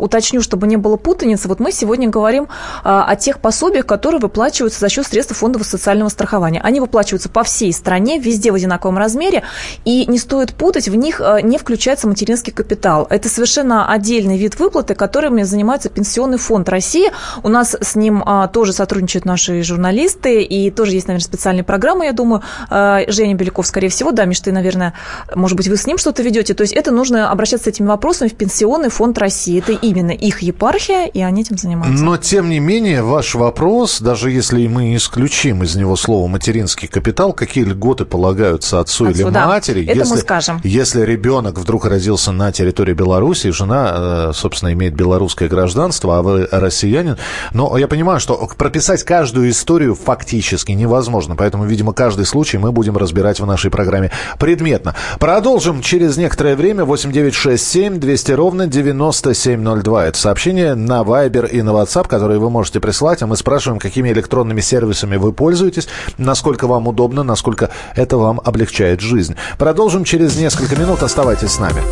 уточню, 0.00 0.40
чтобы 0.40 0.66
не 0.66 0.76
было 0.76 0.96
путаницы, 0.96 1.48
вот 1.48 1.58
мы 1.58 1.72
сегодня 1.72 2.08
говорим 2.08 2.48
о 2.84 3.16
тех 3.16 3.40
пособиях, 3.40 3.86
которые 3.86 4.20
выплачиваются 4.20 4.78
за 4.80 4.88
счет 4.88 5.06
средств 5.06 5.36
фондового 5.36 5.66
социального 5.66 6.08
страхования. 6.08 6.60
Они 6.62 6.80
выплачиваются 6.80 7.28
по 7.28 7.42
всем 7.42 7.55
всей 7.56 7.72
стране, 7.72 8.18
везде 8.18 8.52
в 8.52 8.54
одинаковом 8.54 8.98
размере, 8.98 9.42
и 9.86 10.04
не 10.06 10.18
стоит 10.18 10.52
путать, 10.52 10.88
в 10.88 10.94
них 10.94 11.22
э, 11.22 11.40
не 11.42 11.56
включается 11.56 12.06
материнский 12.06 12.52
капитал. 12.52 13.06
Это 13.08 13.30
совершенно 13.30 13.90
отдельный 13.90 14.36
вид 14.36 14.58
выплаты, 14.58 14.94
которыми 14.94 15.42
занимается 15.42 15.88
Пенсионный 15.88 16.36
фонд 16.36 16.68
России. 16.68 17.10
У 17.42 17.48
нас 17.48 17.74
с 17.80 17.94
ним 17.96 18.22
а, 18.26 18.48
тоже 18.48 18.74
сотрудничают 18.74 19.24
наши 19.24 19.62
журналисты, 19.62 20.42
и 20.42 20.70
тоже 20.70 20.92
есть, 20.92 21.08
наверное, 21.08 21.24
специальные 21.24 21.64
программы, 21.64 22.04
я 22.04 22.12
думаю. 22.12 22.42
А, 22.68 23.00
Женя 23.08 23.34
Беляков, 23.34 23.66
скорее 23.66 23.88
всего, 23.88 24.12
да, 24.12 24.26
Миш, 24.26 24.40
ты, 24.40 24.52
наверное, 24.52 24.92
может 25.34 25.56
быть, 25.56 25.68
вы 25.68 25.78
с 25.78 25.86
ним 25.86 25.96
что-то 25.96 26.22
ведете. 26.22 26.52
То 26.52 26.62
есть 26.62 26.74
это 26.74 26.90
нужно 26.90 27.30
обращаться 27.30 27.64
с 27.64 27.68
этими 27.68 27.86
вопросами 27.86 28.28
в 28.28 28.34
Пенсионный 28.34 28.90
фонд 28.90 29.16
России. 29.16 29.58
Это 29.58 29.72
именно 29.72 30.10
их 30.10 30.42
епархия, 30.42 31.06
и 31.06 31.22
они 31.22 31.40
этим 31.40 31.56
занимаются. 31.56 32.04
Но, 32.04 32.18
тем 32.18 32.50
не 32.50 32.60
менее, 32.60 33.02
ваш 33.02 33.34
вопрос, 33.34 34.00
даже 34.00 34.30
если 34.30 34.66
мы 34.66 34.94
исключим 34.94 35.62
из 35.62 35.74
него 35.74 35.96
слово 35.96 36.26
«материнский 36.26 36.88
капитал», 36.88 37.32
какие 37.46 37.64
льготы 37.64 38.04
полагаются 38.04 38.80
отцу, 38.80 39.06
отцу 39.06 39.20
или 39.20 39.30
да. 39.30 39.46
матери. 39.46 39.84
Это 39.84 39.98
если, 39.98 40.14
мы 40.14 40.18
скажем. 40.18 40.60
Если 40.64 41.02
ребенок 41.02 41.58
вдруг 41.58 41.86
родился 41.86 42.32
на 42.32 42.52
территории 42.52 42.94
Беларуси, 42.94 43.50
жена, 43.50 44.28
э, 44.30 44.32
собственно, 44.34 44.72
имеет 44.72 44.94
белорусское 44.94 45.48
гражданство, 45.48 46.18
а 46.18 46.22
вы 46.22 46.48
россиянин. 46.50 47.16
Но 47.52 47.76
я 47.76 47.88
понимаю, 47.88 48.20
что 48.20 48.48
прописать 48.56 49.04
каждую 49.04 49.50
историю 49.50 49.94
фактически 49.94 50.72
невозможно. 50.72 51.36
Поэтому, 51.36 51.64
видимо, 51.64 51.92
каждый 51.92 52.26
случай 52.26 52.58
мы 52.58 52.72
будем 52.72 52.96
разбирать 52.96 53.40
в 53.40 53.46
нашей 53.46 53.70
программе 53.70 54.10
предметно. 54.38 54.94
Продолжим 55.18 55.82
через 55.82 56.16
некоторое 56.16 56.56
время. 56.56 56.84
8967 56.84 57.98
200 57.98 58.32
ровно 58.32 58.66
9702. 58.66 60.06
Это 60.06 60.18
сообщение 60.18 60.74
на 60.74 61.02
Viber 61.02 61.48
и 61.48 61.62
на 61.62 61.70
WhatsApp, 61.70 62.08
которые 62.08 62.38
вы 62.38 62.50
можете 62.50 62.80
прислать. 62.80 63.22
А 63.22 63.26
мы 63.26 63.36
спрашиваем, 63.36 63.78
какими 63.78 64.10
электронными 64.10 64.60
сервисами 64.60 65.16
вы 65.16 65.32
пользуетесь, 65.32 65.88
насколько 66.18 66.66
вам 66.66 66.88
удобно, 66.88 67.22
насколько 67.36 67.68
это 67.94 68.16
вам 68.16 68.40
облегчает 68.42 69.02
жизнь. 69.02 69.36
Продолжим 69.58 70.04
через 70.04 70.36
несколько 70.36 70.74
минут. 70.74 71.02
Оставайтесь 71.02 71.50
с 71.50 71.58
нами. 71.58 71.82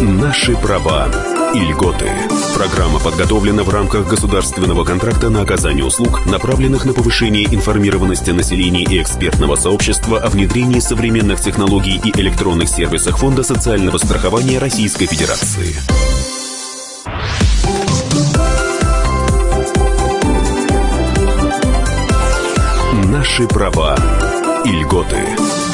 Наши 0.00 0.56
права 0.56 1.08
и 1.54 1.58
льготы. 1.58 2.08
Программа 2.54 3.00
подготовлена 3.00 3.64
в 3.64 3.70
рамках 3.70 4.08
государственного 4.08 4.84
контракта 4.84 5.28
на 5.28 5.42
оказание 5.42 5.84
услуг, 5.84 6.24
направленных 6.26 6.84
на 6.84 6.92
повышение 6.92 7.52
информированности 7.52 8.30
населения 8.30 8.84
и 8.84 9.02
экспертного 9.02 9.56
сообщества 9.56 10.20
о 10.20 10.28
внедрении 10.28 10.78
современных 10.78 11.40
технологий 11.40 12.00
и 12.04 12.20
электронных 12.20 12.68
сервисах 12.68 13.18
Фонда 13.18 13.42
социального 13.42 13.98
страхования 13.98 14.58
Российской 14.58 15.06
Федерации. 15.06 16.13
Ваши 23.36 23.48
права 23.48 23.96
и 24.64 24.70
льготы. 24.70 25.73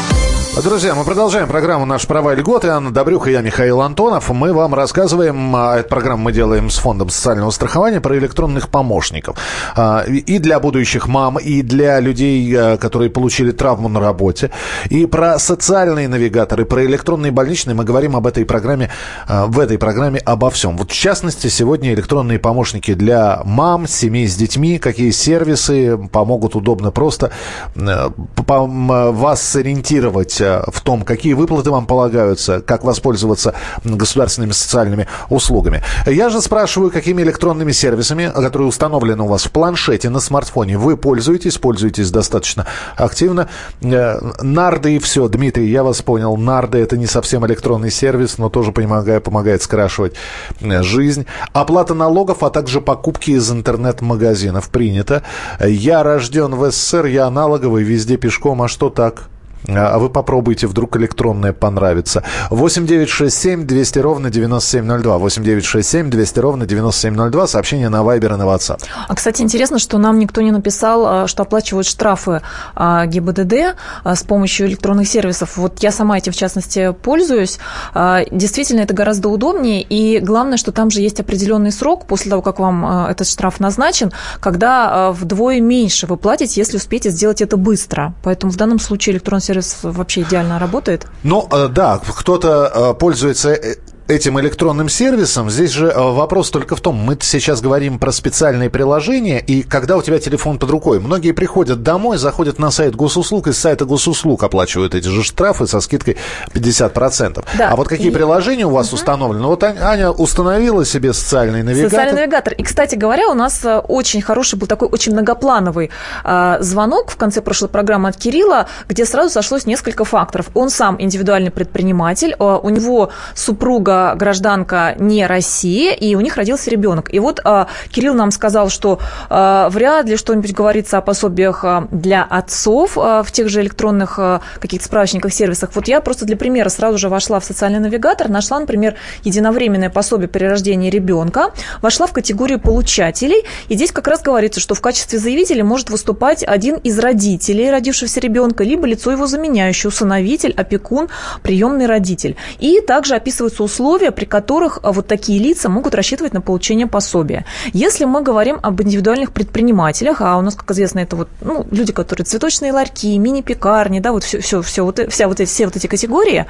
Друзья, 0.56 0.94
мы 0.94 1.04
продолжаем 1.04 1.48
программу 1.48 1.86
«Наши 1.86 2.06
права 2.06 2.34
и 2.34 2.36
льготы». 2.36 2.68
Анна 2.68 2.90
Добрюха 2.90 3.30
и 3.30 3.32
я, 3.32 3.40
Михаил 3.40 3.80
Антонов. 3.80 4.28
Мы 4.28 4.52
вам 4.52 4.74
рассказываем, 4.74 5.56
а, 5.56 5.78
эту 5.78 5.88
программу 5.88 6.24
мы 6.24 6.32
делаем 6.32 6.68
с 6.68 6.76
Фондом 6.78 7.08
социального 7.08 7.50
страхования, 7.50 8.00
про 8.00 8.18
электронных 8.18 8.68
помощников. 8.68 9.38
А, 9.74 10.02
и 10.02 10.38
для 10.38 10.60
будущих 10.60 11.06
мам, 11.06 11.38
и 11.38 11.62
для 11.62 11.98
людей, 12.00 12.54
а, 12.54 12.76
которые 12.76 13.10
получили 13.10 13.52
травму 13.52 13.88
на 13.88 14.00
работе. 14.00 14.50
И 14.90 15.06
про 15.06 15.38
социальные 15.38 16.08
навигаторы, 16.08 16.66
про 16.66 16.84
электронные 16.84 17.32
больничные 17.32 17.74
мы 17.74 17.84
говорим 17.84 18.14
об 18.16 18.26
этой 18.26 18.44
программе, 18.44 18.90
в 19.28 19.58
этой 19.58 19.78
программе 19.78 20.18
обо 20.18 20.50
всем. 20.50 20.76
Вот 20.76 20.90
в 20.90 20.94
частности, 20.94 21.46
сегодня 21.46 21.94
электронные 21.94 22.38
помощники 22.38 22.92
для 22.92 23.40
мам, 23.44 23.86
семей 23.86 24.26
с 24.26 24.34
детьми, 24.36 24.78
какие 24.78 25.10
сервисы 25.10 25.96
помогут 26.12 26.54
удобно 26.54 26.90
просто 26.90 27.30
вас 27.76 29.42
сориентировать 29.42 30.39
в 30.40 30.80
том, 30.80 31.02
какие 31.02 31.34
выплаты 31.34 31.70
вам 31.70 31.86
полагаются, 31.86 32.60
как 32.60 32.84
воспользоваться 32.84 33.54
государственными 33.84 34.52
социальными 34.52 35.06
услугами. 35.28 35.82
Я 36.06 36.30
же 36.30 36.40
спрашиваю, 36.40 36.90
какими 36.90 37.22
электронными 37.22 37.72
сервисами, 37.72 38.30
которые 38.34 38.68
установлены 38.68 39.22
у 39.22 39.26
вас 39.26 39.44
в 39.44 39.50
планшете, 39.50 40.10
на 40.10 40.20
смартфоне, 40.20 40.78
вы 40.78 40.96
пользуетесь, 40.96 41.58
пользуетесь 41.58 42.10
достаточно 42.10 42.66
активно. 42.96 43.48
Э, 43.82 44.20
нарды 44.42 44.96
и 44.96 44.98
все. 44.98 45.28
Дмитрий, 45.28 45.68
я 45.68 45.82
вас 45.82 46.02
понял. 46.02 46.36
Нарды– 46.36 46.78
это 46.80 46.96
не 46.96 47.06
совсем 47.06 47.46
электронный 47.46 47.90
сервис, 47.90 48.38
но 48.38 48.48
тоже 48.48 48.72
помогает, 48.72 49.24
помогает 49.24 49.62
скрашивать 49.62 50.14
э, 50.60 50.82
жизнь. 50.82 51.26
Оплата 51.52 51.94
налогов, 51.94 52.42
а 52.42 52.50
также 52.50 52.80
покупки 52.80 53.32
из 53.32 53.50
интернет-магазинов 53.50 54.70
принято. 54.70 55.22
Я 55.60 56.02
рожден 56.02 56.54
в 56.54 56.70
СССР, 56.70 57.06
я 57.06 57.26
аналоговый, 57.26 57.82
везде 57.82 58.16
пешком, 58.16 58.62
а 58.62 58.68
что 58.68 58.90
так? 58.90 59.28
А 59.68 59.98
вы 59.98 60.08
попробуйте, 60.08 60.66
вдруг 60.66 60.96
электронное 60.96 61.52
понравится. 61.52 62.22
8 62.50 62.86
9 62.86 63.08
6 63.08 63.36
7 63.36 63.66
200 63.66 63.98
ровно 63.98 64.30
9702. 64.30 65.18
8 65.18 65.44
9 65.44 65.64
6 65.64 65.88
7 65.88 66.10
200 66.10 66.38
ровно 66.38 66.66
9702. 66.66 67.46
Сообщение 67.46 67.88
на 67.88 68.02
Вайбер 68.02 68.34
и 68.34 68.36
на 68.36 68.44
WhatsApp. 68.44 68.82
А, 69.08 69.14
кстати, 69.14 69.42
интересно, 69.42 69.78
что 69.78 69.98
нам 69.98 70.18
никто 70.18 70.40
не 70.40 70.50
написал, 70.50 71.06
а, 71.06 71.26
что 71.26 71.42
оплачивают 71.42 71.86
штрафы 71.86 72.40
а, 72.74 73.06
ГИБДД 73.06 73.76
с 74.04 74.22
помощью 74.22 74.66
электронных 74.66 75.08
сервисов. 75.08 75.56
Вот 75.56 75.80
я 75.80 75.92
сама 75.92 76.18
этим, 76.18 76.32
в 76.32 76.36
частности, 76.36 76.92
пользуюсь. 77.02 77.58
Действительно, 77.94 78.80
это 78.80 78.94
гораздо 78.94 79.28
удобнее. 79.28 79.82
И 79.82 80.20
главное, 80.20 80.56
что 80.56 80.72
там 80.72 80.90
же 80.90 81.00
есть 81.00 81.20
определенный 81.20 81.72
срок 81.72 82.06
после 82.06 82.30
того, 82.30 82.42
как 82.42 82.58
вам 82.58 83.06
этот 83.08 83.28
штраф 83.28 83.60
назначен, 83.60 84.12
когда 84.40 85.12
вдвое 85.12 85.60
меньше 85.60 86.06
вы 86.06 86.16
платите, 86.16 86.60
если 86.60 86.76
успеете 86.76 87.10
сделать 87.10 87.42
это 87.42 87.56
быстро. 87.56 88.14
Поэтому 88.22 88.52
в 88.52 88.56
данном 88.56 88.78
случае 88.78 89.14
электронный 89.14 89.42
сервис 89.50 89.59
вообще 89.82 90.22
идеально 90.22 90.58
работает? 90.58 91.06
Ну, 91.22 91.48
э, 91.50 91.68
да, 91.68 91.98
кто-то 91.98 92.70
э, 92.74 92.94
пользуется 92.94 93.50
э, 93.50 93.76
этим 94.10 94.40
электронным 94.40 94.88
сервисом. 94.88 95.50
Здесь 95.50 95.70
же 95.70 95.86
э, 95.86 95.96
вопрос 95.96 96.50
только 96.50 96.74
в 96.74 96.80
том, 96.80 96.96
мы 96.96 97.16
сейчас 97.20 97.60
говорим 97.60 97.98
про 97.98 98.12
специальные 98.12 98.68
приложения, 98.68 99.38
и 99.38 99.62
когда 99.62 99.96
у 99.96 100.02
тебя 100.02 100.18
телефон 100.18 100.58
под 100.58 100.70
рукой, 100.70 101.00
многие 101.00 101.32
приходят 101.32 101.82
домой, 101.82 102.18
заходят 102.18 102.58
на 102.58 102.70
сайт 102.70 102.96
госуслуг, 102.96 103.46
и 103.46 103.52
с 103.52 103.58
сайта 103.58 103.84
госуслуг 103.84 104.42
оплачивают 104.42 104.94
эти 104.94 105.06
же 105.06 105.22
штрафы 105.22 105.66
со 105.66 105.80
скидкой 105.80 106.16
50%. 106.52 107.44
Да. 107.56 107.70
А 107.70 107.76
вот 107.76 107.88
какие 107.88 108.08
и... 108.08 108.10
приложения 108.10 108.66
у 108.66 108.70
вас 108.70 108.88
угу. 108.88 108.96
установлены? 108.96 109.46
Вот 109.46 109.62
Аня 109.62 110.10
установила 110.10 110.84
себе 110.84 111.12
социальный 111.12 111.62
навигатор. 111.62 111.90
Социальный 111.90 112.20
навигатор. 112.20 112.54
И, 112.54 112.62
кстати 112.62 112.96
говоря, 112.96 113.28
у 113.28 113.34
нас 113.34 113.64
э, 113.64 113.78
очень 113.78 114.22
хороший 114.22 114.58
был 114.58 114.66
такой 114.66 114.88
очень 114.88 115.12
многоплановый 115.12 115.90
э, 116.24 116.56
звонок 116.60 117.10
в 117.10 117.16
конце 117.16 117.40
прошлой 117.42 117.68
программы 117.68 118.08
от 118.08 118.16
Кирилла, 118.16 118.66
где 118.88 119.06
сразу 119.06 119.30
сошлось 119.30 119.66
несколько 119.66 120.04
факторов. 120.04 120.50
Он 120.54 120.70
сам 120.70 120.96
индивидуальный 120.98 121.50
предприниматель, 121.50 122.34
э, 122.38 122.58
у 122.62 122.68
него 122.70 123.10
супруга 123.34 123.99
гражданка 124.16 124.94
не 124.98 125.26
России, 125.26 125.94
и 125.94 126.14
у 126.14 126.20
них 126.20 126.36
родился 126.36 126.70
ребенок. 126.70 127.12
И 127.12 127.18
вот 127.18 127.40
а, 127.44 127.68
Кирилл 127.90 128.14
нам 128.14 128.30
сказал, 128.30 128.68
что 128.68 128.98
а, 129.28 129.68
вряд 129.70 130.06
ли 130.06 130.16
что-нибудь 130.16 130.52
говорится 130.52 130.98
о 130.98 131.00
пособиях 131.00 131.64
а, 131.64 131.88
для 131.90 132.22
отцов 132.22 132.96
а, 132.96 133.22
в 133.22 133.32
тех 133.32 133.48
же 133.48 133.60
электронных 133.60 134.18
а, 134.18 134.40
каких-то 134.58 134.86
справочниках, 134.86 135.32
сервисах. 135.32 135.70
Вот 135.74 135.88
я 135.88 136.00
просто 136.00 136.24
для 136.24 136.36
примера 136.36 136.68
сразу 136.68 136.98
же 136.98 137.08
вошла 137.08 137.40
в 137.40 137.44
социальный 137.44 137.80
навигатор, 137.80 138.28
нашла, 138.28 138.58
например, 138.60 138.94
единовременное 139.24 139.90
пособие 139.90 140.28
при 140.28 140.44
рождении 140.44 140.90
ребенка, 140.90 141.52
вошла 141.82 142.06
в 142.06 142.12
категорию 142.12 142.60
получателей, 142.60 143.44
и 143.68 143.74
здесь 143.74 143.92
как 143.92 144.08
раз 144.08 144.22
говорится, 144.22 144.60
что 144.60 144.74
в 144.74 144.80
качестве 144.80 145.18
заявителя 145.18 145.64
может 145.64 145.90
выступать 145.90 146.44
один 146.44 146.76
из 146.76 146.98
родителей 146.98 147.70
родившегося 147.70 148.20
ребенка, 148.20 148.64
либо 148.64 148.86
лицо 148.86 149.10
его 149.10 149.26
заменяющее, 149.26 149.88
усыновитель, 149.88 150.54
опекун, 150.56 151.08
приемный 151.42 151.86
родитель. 151.86 152.36
И 152.58 152.80
также 152.80 153.14
описываются 153.14 153.62
условия 153.62 153.89
условия, 153.90 154.12
при 154.12 154.24
которых 154.24 154.78
а, 154.82 154.92
вот 154.92 155.06
такие 155.08 155.40
лица 155.40 155.68
могут 155.68 155.94
рассчитывать 155.94 156.32
на 156.32 156.40
получение 156.40 156.86
пособия. 156.86 157.44
Если 157.72 158.04
мы 158.04 158.22
говорим 158.22 158.60
об 158.62 158.80
индивидуальных 158.80 159.32
предпринимателях, 159.32 160.20
а 160.20 160.38
у 160.38 160.42
нас, 160.42 160.54
как 160.54 160.70
известно, 160.70 161.00
это 161.00 161.16
вот 161.16 161.28
ну, 161.40 161.66
люди, 161.72 161.92
которые 161.92 162.24
цветочные 162.24 162.72
ларьки, 162.72 163.18
мини-пекарни, 163.18 163.98
да, 164.00 164.12
вот 164.12 164.22
все, 164.22 164.40
все, 164.40 164.62
все 164.62 164.84
вот, 164.84 165.00
вся 165.10 165.26
вот 165.26 165.40
эти, 165.40 165.48
все 165.48 165.64
вот 165.64 165.76
эти 165.76 165.88
категории, 165.88 166.46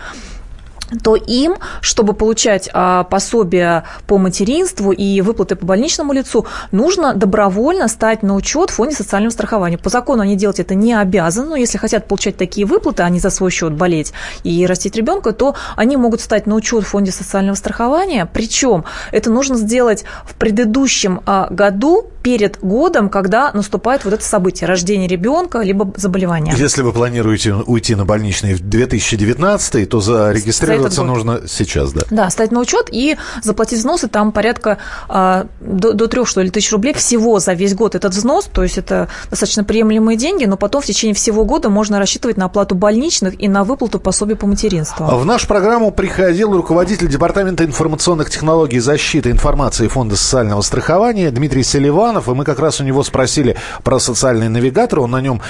то 1.03 1.17
им, 1.17 1.57
чтобы 1.81 2.15
получать 2.15 2.69
а, 2.73 3.05
пособие 3.05 3.85
по 4.07 4.19
материнству 4.19 4.93
и 4.93 5.21
выплаты 5.21 5.57
по 5.57 5.67
больничному 5.67 6.13
лицу, 6.13 6.47
нужно 6.73 7.15
добровольно 7.15 7.89
стать 7.89 8.23
на 8.23 8.35
учет 8.35 8.71
в 8.71 8.75
фонде 8.75 8.95
социального 8.95 9.33
страхования. 9.33 9.79
По 9.79 9.91
закону 9.91 10.23
они 10.23 10.37
делать 10.37 10.61
это 10.61 10.75
не 10.75 10.95
обязаны, 10.95 11.51
но 11.51 11.57
если 11.57 11.79
хотят 11.79 12.07
получать 12.07 12.37
такие 12.37 12.67
выплаты, 12.67 13.03
а 13.03 13.09
не 13.09 13.21
за 13.21 13.31
свой 13.31 13.51
счет 13.51 13.73
болеть 13.73 14.13
и 14.45 14.67
растить 14.67 14.97
ребенка, 14.97 15.33
то 15.33 15.55
они 15.77 15.97
могут 15.97 16.21
стать 16.21 16.47
на 16.47 16.55
учет 16.55 16.85
в 16.85 16.89
фонде 16.89 17.13
социального 17.13 17.57
страхования. 17.57 18.29
Причем 18.33 18.85
это 19.13 19.31
нужно 19.31 19.57
сделать 19.57 20.05
в 20.25 20.35
предыдущем 20.35 21.21
а, 21.27 21.49
году 21.51 22.07
перед 22.23 22.59
годом, 22.61 23.09
когда 23.09 23.51
наступает 23.53 24.05
вот 24.05 24.15
это 24.15 24.25
событие, 24.25 24.69
рождение 24.69 25.09
ребенка, 25.09 25.61
либо 25.61 25.93
заболевание. 25.97 26.55
Если 26.57 26.83
вы 26.83 26.93
планируете 26.93 27.55
уйти 27.55 27.95
на 27.95 28.05
больничный 28.05 28.55
в 28.55 28.61
2019, 28.61 29.89
то 29.89 30.01
зарегистрироваться 30.01 31.03
нужно 31.03 31.43
сейчас, 31.49 31.93
да? 31.93 32.03
Да, 32.11 32.31
стать 32.31 32.53
на 32.53 32.61
учет 32.61 32.89
и 32.91 33.17
заплатить 33.43 33.79
взносы, 33.79 34.09
там 34.09 34.33
порядка 34.33 34.79
а, 35.09 35.47
до, 35.61 35.93
до 35.93 36.09
3, 36.09 36.25
что 36.25 36.43
ли, 36.43 36.51
тысяч 36.51 36.73
рублей 36.73 36.95
всего 36.95 37.39
за 37.39 37.53
весь 37.55 37.75
год 37.75 37.95
этот 37.95 38.13
взнос, 38.13 38.47
то 38.53 38.63
есть 38.63 38.79
это 38.79 39.09
достаточно 39.31 39.65
приемлемые 39.65 40.17
деньги, 40.17 40.45
но 40.45 40.57
потом 40.57 40.83
в 40.83 40.87
течение 40.87 41.15
всего 41.15 41.45
года 41.45 41.69
можно 41.71 41.99
рассчитывать 41.99 42.37
на 42.37 42.47
оплату 42.47 42.75
больничных 42.75 43.41
и 43.41 43.49
на 43.49 43.65
выплату 43.65 43.99
пособий 43.99 44.37
по 44.37 44.47
материнству. 44.47 45.07
В 45.07 45.25
нашу 45.25 45.47
программу 45.47 45.91
приходил 45.91 46.53
руководитель 46.53 47.09
Департамента 47.09 47.65
информационных 47.65 48.31
технологий 48.31 48.77
и 48.77 48.81
защиты 48.81 49.31
информации 49.31 49.89
Фонда 49.89 50.17
социального 50.17 50.61
страхования 50.61 51.31
Дмитрий 51.31 51.63
Селиван 51.63 52.10
Романов, 52.11 52.29
и 52.29 52.33
мы 52.33 52.45
как 52.45 52.59
раз 52.59 52.81
у 52.81 52.85
него 52.85 53.03
спросили 53.05 53.57
про 53.85 54.01
социальный 54.01 54.49
навигатор. 54.49 55.01
Он 55.01 55.13
на 55.13 55.21
нем 55.21 55.41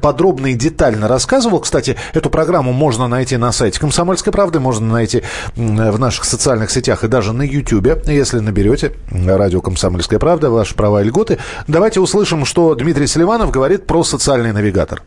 подробно 0.00 0.48
и 0.48 0.54
детально 0.54 1.06
рассказывал. 1.06 1.60
Кстати, 1.60 1.96
эту 2.14 2.30
программу 2.30 2.72
можно 2.72 3.08
найти 3.08 3.36
на 3.36 3.52
сайте 3.52 3.78
«Комсомольской 3.78 4.32
правды», 4.32 4.58
можно 4.58 4.90
найти 4.90 5.22
в 5.54 5.98
наших 5.98 6.24
социальных 6.24 6.70
сетях 6.70 7.04
и 7.04 7.08
даже 7.08 7.32
на 7.32 7.42
YouTube, 7.42 8.06
если 8.06 8.38
наберете 8.38 8.92
радио 9.10 9.60
«Комсомольская 9.60 10.18
правда», 10.18 10.50
ваши 10.50 10.74
права 10.74 11.02
и 11.02 11.04
льготы. 11.04 11.38
Давайте 11.66 12.00
услышим, 12.00 12.46
что 12.46 12.74
Дмитрий 12.74 13.06
Селиванов 13.06 13.50
говорит 13.50 13.86
про 13.86 14.02
социальный 14.02 14.52
навигатор. 14.52 15.02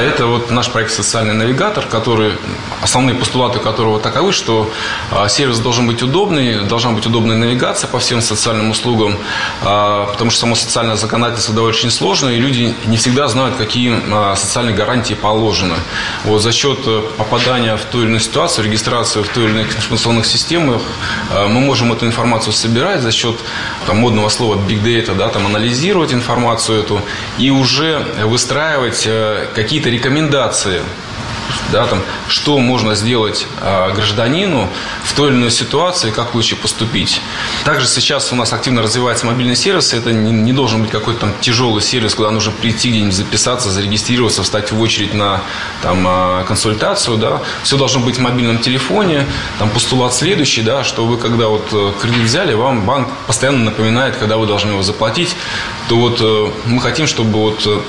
Это 0.00 0.26
вот 0.26 0.50
наш 0.50 0.70
проект 0.70 0.92
«Социальный 0.92 1.34
навигатор», 1.34 1.84
который, 1.84 2.32
основные 2.80 3.14
постулаты 3.14 3.58
которого 3.58 4.00
таковы, 4.00 4.32
что 4.32 4.70
а, 5.10 5.28
сервис 5.28 5.58
должен 5.58 5.86
быть 5.86 6.02
удобный, 6.02 6.64
должна 6.64 6.92
быть 6.92 7.04
удобная 7.04 7.36
навигация 7.36 7.86
по 7.86 7.98
всем 7.98 8.22
социальным 8.22 8.70
услугам, 8.70 9.18
а, 9.62 10.06
потому 10.06 10.30
что 10.30 10.40
само 10.40 10.54
социальное 10.54 10.96
законодательство 10.96 11.54
довольно 11.54 11.76
очень 11.76 11.90
сложное, 11.90 12.32
и 12.32 12.36
люди 12.38 12.74
не 12.86 12.96
всегда 12.96 13.28
знают, 13.28 13.56
какие 13.56 13.94
а, 14.10 14.34
социальные 14.36 14.74
гарантии 14.74 15.12
положены. 15.12 15.74
Вот 16.24 16.40
за 16.40 16.52
счет 16.52 16.78
э, 16.86 17.02
попадания 17.18 17.76
в 17.76 17.84
ту 17.84 17.98
или 17.98 18.06
иную 18.06 18.20
ситуацию, 18.20 18.64
регистрации 18.64 19.22
в 19.22 19.28
той 19.28 19.44
или 19.44 19.50
иных 19.52 19.76
информационных 19.76 20.24
системах, 20.24 20.80
мы 21.30 21.60
можем 21.60 21.92
эту 21.92 22.06
информацию 22.06 22.52
собирать 22.52 23.02
за 23.02 23.12
счет 23.12 23.36
там, 23.86 23.98
модного 23.98 24.28
слова 24.30 24.56
big 24.56 24.82
data, 24.82 25.14
да, 25.14 25.28
там, 25.28 25.46
анализировать 25.46 26.12
информацию 26.12 26.80
эту 26.80 27.02
и 27.38 27.50
уже 27.50 28.04
выстраивать 28.24 29.04
э, 29.06 29.46
рекомендации 29.90 30.82
да, 31.72 31.86
там, 31.86 32.00
что 32.28 32.58
можно 32.58 32.94
сделать 32.94 33.46
э, 33.60 33.92
гражданину 33.94 34.68
в 35.04 35.14
той 35.14 35.30
или 35.30 35.36
иной 35.36 35.50
ситуации, 35.50 36.10
как 36.10 36.34
лучше 36.34 36.56
поступить. 36.56 37.20
Также 37.64 37.86
сейчас 37.86 38.32
у 38.32 38.36
нас 38.36 38.52
активно 38.52 38.82
развивается 38.82 39.26
мобильный 39.26 39.56
сервис. 39.56 39.92
Это 39.92 40.12
не, 40.12 40.32
не 40.32 40.52
должен 40.52 40.82
быть 40.82 40.90
какой-то 40.90 41.20
там 41.20 41.32
тяжелый 41.40 41.82
сервис, 41.82 42.14
куда 42.14 42.30
нужно 42.30 42.52
прийти 42.52 42.90
где-нибудь 42.90 43.14
записаться, 43.14 43.70
зарегистрироваться, 43.70 44.42
встать 44.42 44.72
в 44.72 44.80
очередь 44.80 45.14
на 45.14 45.42
там, 45.82 46.06
э, 46.06 46.44
консультацию. 46.46 47.16
Да. 47.16 47.40
Все 47.62 47.76
должно 47.76 48.00
быть 48.00 48.16
в 48.16 48.20
мобильном 48.20 48.58
телефоне. 48.58 49.26
Там 49.58 49.70
постулат 49.70 50.14
следующий, 50.14 50.62
да, 50.62 50.84
что 50.84 51.04
вы 51.06 51.18
когда 51.18 51.48
вот 51.48 51.68
э, 51.72 51.92
кредит 52.00 52.22
взяли, 52.22 52.54
вам 52.54 52.84
банк 52.84 53.08
постоянно 53.26 53.64
напоминает, 53.64 54.16
когда 54.16 54.36
вы 54.36 54.46
должны 54.46 54.70
его 54.70 54.82
заплатить. 54.82 55.36
То 55.88 55.96
вот 55.96 56.20
э, 56.20 56.50
мы 56.66 56.80
хотим, 56.80 57.06
чтобы 57.06 57.38
вот 57.38 57.62
э, 57.66 57.80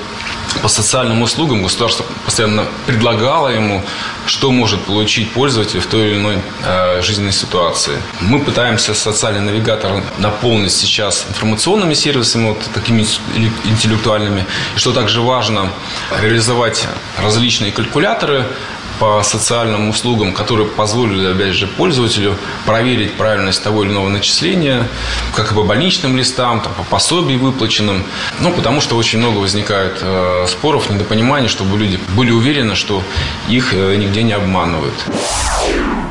по 0.60 0.68
социальным 0.68 1.22
услугам 1.22 1.62
государство 1.62 2.04
постоянно 2.24 2.66
предлагало 2.86 3.48
ему, 3.48 3.82
что 4.26 4.50
может 4.50 4.80
получить 4.82 5.30
пользователь 5.32 5.80
в 5.80 5.86
той 5.86 6.08
или 6.08 6.18
иной 6.18 6.38
э, 6.64 7.02
жизненной 7.02 7.32
ситуации. 7.32 7.96
Мы 8.20 8.40
пытаемся 8.40 8.94
социальный 8.94 9.40
навигатор 9.40 10.02
наполнить 10.18 10.72
сейчас 10.72 11.26
информационными 11.28 11.94
сервисами, 11.94 12.48
вот 12.48 12.60
такими 12.74 13.06
интеллектуальными. 13.64 14.44
И 14.76 14.78
что 14.78 14.92
также 14.92 15.20
важно, 15.20 15.70
реализовать 16.20 16.86
различные 17.18 17.72
калькуляторы, 17.72 18.46
по 18.98 19.22
социальным 19.22 19.88
услугам, 19.88 20.32
которые 20.32 20.68
позволили, 20.68 21.32
опять 21.32 21.54
же, 21.54 21.66
пользователю 21.66 22.36
проверить 22.66 23.14
правильность 23.14 23.62
того 23.62 23.84
или 23.84 23.90
иного 23.90 24.08
начисления, 24.08 24.88
как 25.34 25.52
и 25.52 25.54
по 25.54 25.62
больничным 25.62 26.16
листам, 26.16 26.60
там, 26.60 26.72
по 26.74 26.84
пособий 26.84 27.36
выплаченным. 27.36 28.04
Ну, 28.40 28.52
потому 28.52 28.80
что 28.80 28.96
очень 28.96 29.18
много 29.18 29.38
возникает 29.38 29.98
э, 30.00 30.46
споров, 30.48 30.90
недопониманий, 30.90 31.48
чтобы 31.48 31.78
люди 31.78 31.98
были 32.16 32.30
уверены, 32.30 32.74
что 32.74 33.02
их 33.48 33.74
э, 33.74 33.96
нигде 33.96 34.22
не 34.22 34.32
обманывают. 34.32 34.94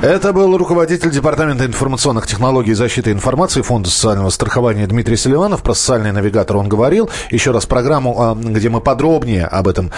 Это 0.01 0.33
был 0.33 0.57
руководитель 0.57 1.11
Департамента 1.11 1.63
информационных 1.63 2.25
технологий 2.25 2.71
и 2.71 2.73
защиты 2.73 3.11
информации 3.11 3.61
Фонда 3.61 3.91
социального 3.91 4.31
страхования 4.31 4.87
Дмитрий 4.87 5.15
Селиванов. 5.15 5.61
Про 5.61 5.75
социальный 5.75 6.11
навигатор 6.11 6.57
он 6.57 6.67
говорил. 6.67 7.11
Еще 7.29 7.51
раз 7.51 7.67
программу, 7.67 8.15
а, 8.19 8.33
где 8.33 8.69
мы 8.69 8.81
подробнее 8.81 9.45
об 9.45 9.67
этом 9.67 9.91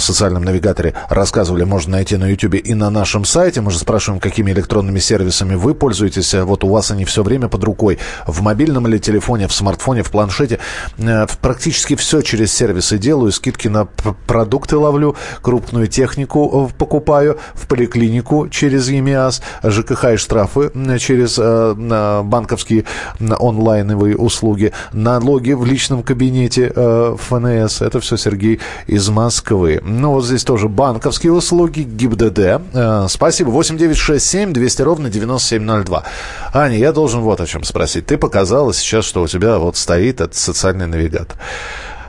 социальном 0.00 0.42
навигаторе 0.42 0.94
рассказывали, 1.08 1.62
можно 1.62 1.92
найти 1.92 2.16
на 2.16 2.28
YouTube 2.28 2.54
и 2.54 2.74
на 2.74 2.90
нашем 2.90 3.24
сайте. 3.24 3.60
Мы 3.60 3.70
же 3.70 3.78
спрашиваем, 3.78 4.20
какими 4.20 4.50
электронными 4.50 4.98
сервисами 4.98 5.54
вы 5.54 5.74
пользуетесь. 5.74 6.34
Вот 6.34 6.64
у 6.64 6.68
вас 6.68 6.90
они 6.90 7.04
все 7.04 7.22
время 7.22 7.46
под 7.46 7.62
рукой. 7.62 8.00
В 8.26 8.42
мобильном 8.42 8.88
или 8.88 8.98
телефоне, 8.98 9.46
в 9.46 9.52
смартфоне, 9.52 10.02
в 10.02 10.10
планшете. 10.10 10.58
Э, 10.98 11.28
практически 11.40 11.94
все 11.94 12.22
через 12.22 12.52
сервисы 12.52 12.98
делаю. 12.98 13.30
Скидки 13.30 13.68
на 13.68 13.84
продукты 13.84 14.76
ловлю, 14.76 15.14
крупную 15.42 15.86
технику 15.86 16.68
э, 16.68 16.76
покупаю, 16.76 17.38
в 17.54 17.68
поликлинику 17.68 18.48
через 18.48 18.88
ЕМИАС 18.88 19.43
ЖКХ 19.62 20.04
и 20.14 20.16
штрафы 20.16 20.70
через 20.98 21.38
э, 21.38 22.22
банковские 22.22 22.84
онлайновые 23.20 24.16
услуги, 24.16 24.72
налоги 24.92 25.52
в 25.52 25.64
личном 25.64 26.02
кабинете 26.02 26.72
э, 26.74 27.16
ФНС. 27.18 27.82
Это 27.82 28.00
все 28.00 28.16
Сергей 28.16 28.60
из 28.86 29.08
Москвы. 29.08 29.80
Ну, 29.84 30.12
вот 30.12 30.24
здесь 30.24 30.44
тоже 30.44 30.68
банковские 30.68 31.32
услуги, 31.32 31.80
ГИБДД. 31.80 32.38
Э, 32.38 33.06
спасибо. 33.08 33.50
8967 33.50 34.52
200 34.52 34.82
ровно 34.82 35.10
9702. 35.10 36.04
Аня, 36.52 36.76
я 36.76 36.92
должен 36.92 37.20
вот 37.20 37.40
о 37.40 37.46
чем 37.46 37.64
спросить. 37.64 38.06
Ты 38.06 38.16
показала 38.16 38.72
сейчас, 38.72 39.04
что 39.04 39.22
у 39.22 39.26
тебя 39.26 39.58
вот 39.58 39.76
стоит 39.76 40.20
этот 40.20 40.34
социальный 40.34 40.86
навигатор. 40.86 41.36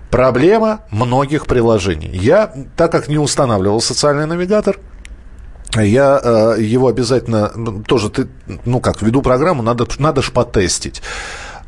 Проблема 0.10 0.82
многих 0.92 1.46
приложений. 1.46 2.12
Я, 2.14 2.54
так 2.78 2.92
как 2.92 3.08
не 3.08 3.18
устанавливал 3.18 3.82
социальный 3.82 4.26
навигатор, 4.26 4.78
я 5.84 6.20
э, 6.24 6.62
его 6.62 6.88
обязательно 6.88 7.52
ну, 7.56 7.84
тоже 7.84 8.10
ты, 8.10 8.28
ну 8.66 8.80
как 8.80 9.02
веду 9.02 9.22
программу, 9.22 9.64
надо 9.64 9.88
надо 10.00 10.22
ж 10.22 10.32
потестить. 10.32 11.02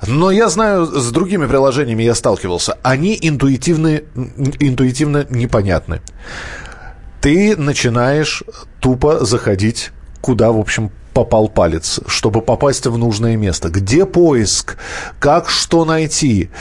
Но 0.05 0.29
я 0.29 0.49
знаю, 0.49 0.85
с 0.85 1.11
другими 1.11 1.47
приложениями 1.47 2.03
я 2.03 2.13
сталкивался. 2.13 2.77
Они 2.83 3.17
интуитивны, 3.19 4.03
интуитивно 4.59 5.25
непонятны. 5.29 6.01
Ты 7.19 7.57
начинаешь 7.57 8.43
тупо 8.79 9.25
заходить 9.25 9.91
куда, 10.21 10.51
в 10.51 10.59
общем, 10.59 10.91
попал 11.17 11.47
палец, 11.47 11.99
чтобы 12.05 12.43
попасть 12.43 12.85
в 12.85 12.95
нужное 12.95 13.37
место? 13.37 13.69
Где 13.69 14.05
поиск? 14.05 14.77
Как 15.17 15.49
что 15.49 15.83
найти? 15.83 16.51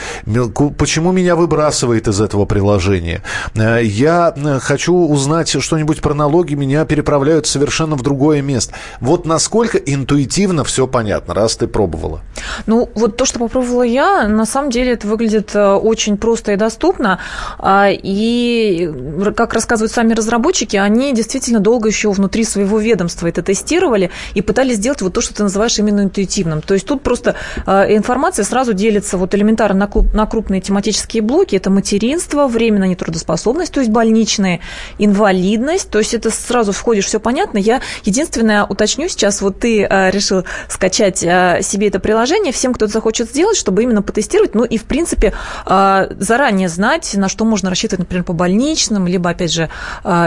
Почему 0.79 1.11
меня 1.11 1.35
выбрасывает 1.35 2.07
из 2.07 2.19
этого 2.19 2.45
приложения? 2.45 3.21
Э, 3.53 3.79
я 3.83 4.33
э, 4.35 4.57
хочу 4.59 4.95
узнать 4.95 5.61
что-нибудь 5.61 6.01
про 6.01 6.15
налоги, 6.15 6.55
меня 6.55 6.85
переправляют 6.85 7.45
совершенно 7.45 7.95
в 7.95 8.01
другое 8.01 8.41
место. 8.41 8.73
Вот 8.99 9.27
насколько 9.27 9.77
интуитивно 9.77 10.63
все 10.63 10.87
понятно, 10.87 11.35
раз 11.35 11.55
ты 11.55 11.67
пробовала? 11.67 12.21
Ну, 12.65 12.89
вот 12.95 13.15
то, 13.15 13.25
что 13.25 13.37
попробовала 13.37 13.83
я, 13.83 14.27
на 14.27 14.47
самом 14.47 14.71
деле 14.71 14.93
это 14.93 15.07
выглядит 15.07 15.51
э, 15.53 15.73
очень 15.73 16.17
просто 16.17 16.53
и 16.53 16.55
доступно. 16.55 17.19
А, 17.59 17.89
и, 17.91 18.91
как 19.35 19.53
рассказывают 19.53 19.91
сами 19.91 20.13
разработчики, 20.13 20.77
они 20.77 21.13
действительно 21.13 21.59
долго 21.59 21.89
еще 21.89 22.11
внутри 22.11 22.43
своего 22.43 22.79
ведомства 22.79 23.27
это 23.27 23.43
тестировали 23.43 24.09
и 24.33 24.41
пытались 24.47 24.77
сделать 24.77 25.01
вот 25.01 25.13
то, 25.13 25.21
что 25.21 25.35
ты 25.35 25.43
называешь 25.43 25.77
именно 25.77 26.01
интуитивным. 26.01 26.61
То 26.61 26.73
есть 26.73 26.87
тут 26.87 27.03
просто 27.03 27.35
э, 27.65 27.95
информация 27.95 28.45
сразу 28.45 28.73
делится 28.73 29.17
вот 29.17 29.35
элементарно 29.35 29.89
на, 30.13 30.25
крупные 30.25 30.61
тематические 30.61 31.21
блоки. 31.21 31.55
Это 31.55 31.69
материнство, 31.69 32.47
временная 32.47 32.87
нетрудоспособность, 32.87 33.73
то 33.73 33.81
есть 33.81 33.91
больничные, 33.91 34.61
инвалидность. 34.97 35.89
То 35.91 35.99
есть 35.99 36.13
это 36.13 36.31
сразу 36.31 36.71
входишь, 36.71 37.05
все 37.05 37.19
понятно. 37.19 37.57
Я 37.57 37.81
единственное 38.03 38.63
уточню 38.63 39.09
сейчас, 39.09 39.41
вот 39.41 39.59
ты 39.59 39.83
э, 39.83 40.11
решил 40.11 40.45
скачать 40.69 41.21
э, 41.23 41.59
себе 41.61 41.89
это 41.89 41.99
приложение, 41.99 42.53
всем, 42.53 42.73
кто 42.73 42.87
захочет 42.87 43.29
сделать, 43.29 43.57
чтобы 43.57 43.83
именно 43.83 44.01
потестировать, 44.01 44.55
ну 44.55 44.63
и 44.63 44.77
в 44.77 44.85
принципе 44.85 45.33
заранее 45.65 46.69
знать, 46.69 47.13
на 47.15 47.27
что 47.27 47.43
можно 47.43 47.69
рассчитывать, 47.69 47.99
например, 47.99 48.23
по 48.23 48.33
больничным, 48.33 49.07
либо, 49.07 49.29
опять 49.29 49.51
же, 49.51 49.69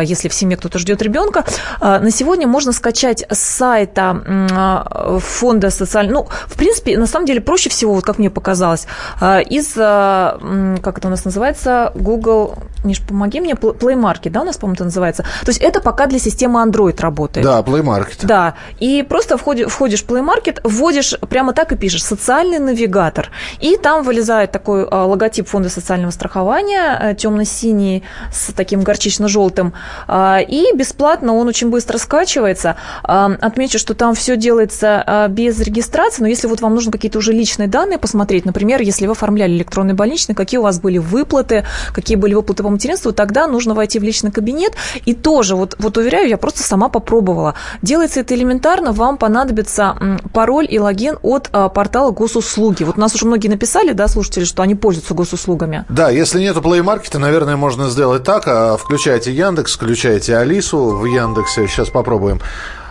если 0.03 0.29
в 0.29 0.35
семье 0.35 0.57
кто-то 0.57 0.79
ждет 0.79 1.01
ребенка. 1.01 1.45
На 1.81 2.11
сегодня 2.11 2.47
можно 2.47 2.73
скачать 2.73 3.25
с 3.31 3.39
сайта 3.39 4.10
а, 4.11 5.19
фонда 5.21 5.71
социального... 5.71 6.23
Ну, 6.23 6.29
в 6.47 6.57
принципе, 6.57 6.99
на 6.99 7.07
самом 7.07 7.27
деле 7.27 7.41
проще 7.41 7.71
всего, 7.71 7.95
вот 7.95 8.05
как 8.05 8.19
мне 8.19 8.31
показалось, 8.31 8.87
а, 9.21 9.41
из, 9.41 9.75
а, 9.77 10.39
как 10.83 10.99
это 10.99 11.09
у 11.09 11.11
нас 11.11 11.25
называется, 11.25 11.93
Google... 11.95 12.55
Миш, 12.83 13.03
помоги 13.07 13.41
мне, 13.41 13.53
Play 13.53 13.95
Market, 13.95 14.31
да, 14.31 14.41
у 14.41 14.45
нас, 14.45 14.57
по-моему, 14.57 14.75
это 14.75 14.85
называется? 14.85 15.23
То 15.23 15.51
есть 15.51 15.61
это 15.61 15.81
пока 15.81 16.07
для 16.07 16.19
системы 16.19 16.61
Android 16.61 16.99
работает. 17.01 17.45
Да, 17.45 17.61
Play 17.61 17.83
Market. 17.83 18.27
Да, 18.27 18.55
и 18.79 19.03
просто 19.03 19.37
входишь, 19.37 19.69
входишь 19.69 20.03
в 20.03 20.09
Play 20.09 20.25
Market, 20.25 20.61
вводишь, 20.65 21.15
прямо 21.29 21.53
так 21.53 21.73
и 21.73 21.77
пишешь, 21.77 22.03
социальный 22.03 22.59
навигатор, 22.59 23.31
и 23.61 23.77
там 23.77 24.03
вылезает 24.03 24.51
такой 24.51 24.85
логотип 24.85 25.47
фонда 25.47 25.69
социального 25.69 26.11
страхования, 26.11 26.99
э, 27.01 27.15
темно-синий, 27.15 28.03
с 28.33 28.53
таким 28.55 28.83
горчично-желтым, 28.83 29.75
и 30.09 30.67
бесплатно 30.75 31.35
он 31.35 31.49
очень 31.49 31.71
быстро 31.71 31.99
скачивается. 31.99 32.77
Отмечу, 33.03 33.79
что 33.79 33.90
там 33.95 34.15
все 34.15 34.37
делается 34.37 35.03
а, 35.07 35.29
без 35.29 35.61
регистрации, 35.61 36.23
но 36.23 36.29
если 36.29 36.47
вот 36.47 36.61
вам 36.61 36.75
нужно 36.75 36.93
какие-то 36.93 37.19
уже 37.19 37.33
личные 37.33 37.69
данные 37.69 37.99
посмотреть, 37.99 38.45
например, 38.45 38.81
если 38.83 39.07
вы 39.07 39.13
оформляли 39.13 39.53
электронный 39.53 39.95
больничный, 39.95 40.35
какие 40.35 40.59
у 40.59 40.63
вас 40.63 40.81
были 40.81 40.99
выплаты, 40.99 41.65
какие 41.93 42.17
были 42.17 42.35
выплаты 42.35 42.63
по 42.63 42.71
материнству, 42.71 43.13
тогда 43.13 43.47
нужно 43.47 43.75
войти 43.75 43.99
в 43.99 44.03
личный 44.03 44.31
кабинет 44.31 44.73
и 45.05 45.15
тоже, 45.15 45.57
вот, 45.57 45.77
вот 45.79 45.97
уверяю, 45.97 46.29
я 46.29 46.37
просто 46.37 46.63
сама 46.63 46.89
попробовала. 46.89 47.55
Делается 47.83 48.21
это 48.21 48.35
элементарно, 48.35 48.93
вам 48.93 49.17
понадобится 49.19 49.97
пароль 50.33 50.67
и 50.69 50.79
логин 50.79 51.19
от 51.23 51.49
а, 51.53 51.69
портала 51.69 52.11
госуслуги. 52.11 52.85
Вот 52.85 52.97
у 52.97 53.01
нас 53.01 53.15
уже 53.15 53.27
многие 53.27 53.49
написали, 53.49 53.93
да, 53.93 54.09
слушатели, 54.09 54.45
что 54.45 54.63
они 54.63 54.75
пользуются 54.75 55.15
госуслугами. 55.15 55.85
Да, 55.89 56.11
если 56.11 56.41
нету 56.41 56.61
Play 56.61 56.83
Market, 56.83 57.19
наверное, 57.19 57.57
можно 57.57 57.89
сделать 57.89 58.25
так. 58.25 58.45
А, 58.47 58.77
включайте 58.77 59.33
Яндекс, 59.33 59.75
включайте 59.77 60.37
Алису 60.37 60.97
в 60.97 61.05
Яндексе. 61.05 61.67
Сейчас 61.67 61.89
попробуем. 61.89 62.41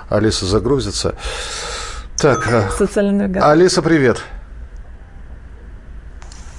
Алиса 0.10 0.46
загрузится. 0.46 1.16
Так, 2.18 2.48
э, 2.48 2.70
Социальный 2.78 3.14
навигатор. 3.14 3.50
Алиса, 3.50 3.82
привет. 3.82 4.22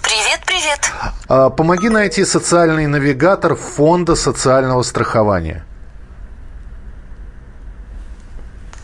Привет, 0.03 0.41
привет. 0.47 0.93
А, 1.29 1.51
помоги 1.51 1.89
найти 1.89 2.25
социальный 2.25 2.87
навигатор 2.87 3.57
Фонда 3.57 4.15
социального 4.15 4.83
страхования. 4.83 5.65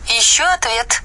Ищу 0.05 0.43
ответ. 0.43 1.01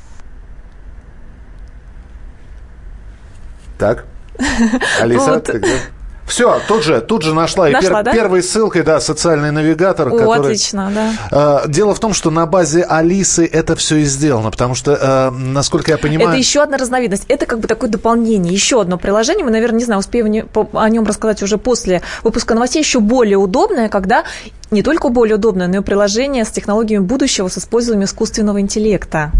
Так. 3.78 4.04
Алиса, 5.00 5.34
вот. 5.34 5.44
ты 5.44 5.58
где? 5.58 5.80
Все, 6.26 6.60
тут 6.68 6.82
же, 6.82 7.00
тут 7.00 7.22
же 7.22 7.34
нашла. 7.34 7.68
нашла 7.68 7.80
и 7.80 7.82
пер, 7.82 8.04
да? 8.04 8.12
первой 8.12 8.42
ссылкой, 8.42 8.82
да, 8.82 9.00
социальный 9.00 9.50
навигатор. 9.50 10.08
О, 10.08 10.10
который, 10.10 10.40
отлично, 10.40 10.90
да. 10.94 11.62
Э, 11.64 11.68
дело 11.68 11.94
в 11.94 12.00
том, 12.00 12.14
что 12.14 12.30
на 12.30 12.46
базе 12.46 12.82
Алисы 12.82 13.46
это 13.46 13.76
все 13.76 13.96
и 13.96 14.04
сделано, 14.04 14.50
потому 14.50 14.74
что, 14.74 14.92
э, 14.92 15.30
насколько 15.30 15.90
я 15.90 15.98
понимаю... 15.98 16.30
Это 16.30 16.38
еще 16.38 16.62
одна 16.62 16.78
разновидность. 16.78 17.24
Это 17.28 17.46
как 17.46 17.60
бы 17.60 17.68
такое 17.68 17.90
дополнение, 17.90 18.52
еще 18.52 18.80
одно 18.80 18.98
приложение. 18.98 19.44
Мы, 19.44 19.50
наверное, 19.50 19.78
не 19.78 19.84
знаю, 19.84 20.00
успеем 20.00 20.48
о 20.72 20.88
нем 20.88 21.04
рассказать 21.04 21.42
уже 21.42 21.58
после 21.58 22.02
выпуска 22.22 22.54
новостей. 22.54 22.82
Еще 22.82 23.00
более 23.00 23.36
удобное, 23.36 23.88
когда 23.88 24.24
не 24.72 24.82
только 24.82 25.10
более 25.10 25.36
удобное, 25.36 25.68
но 25.68 25.78
и 25.78 25.80
приложение 25.80 26.44
с 26.44 26.50
технологиями 26.50 27.04
будущего 27.04 27.48
с 27.48 27.58
использованием 27.58 28.06
искусственного 28.06 28.60
интеллекта. 28.60 29.30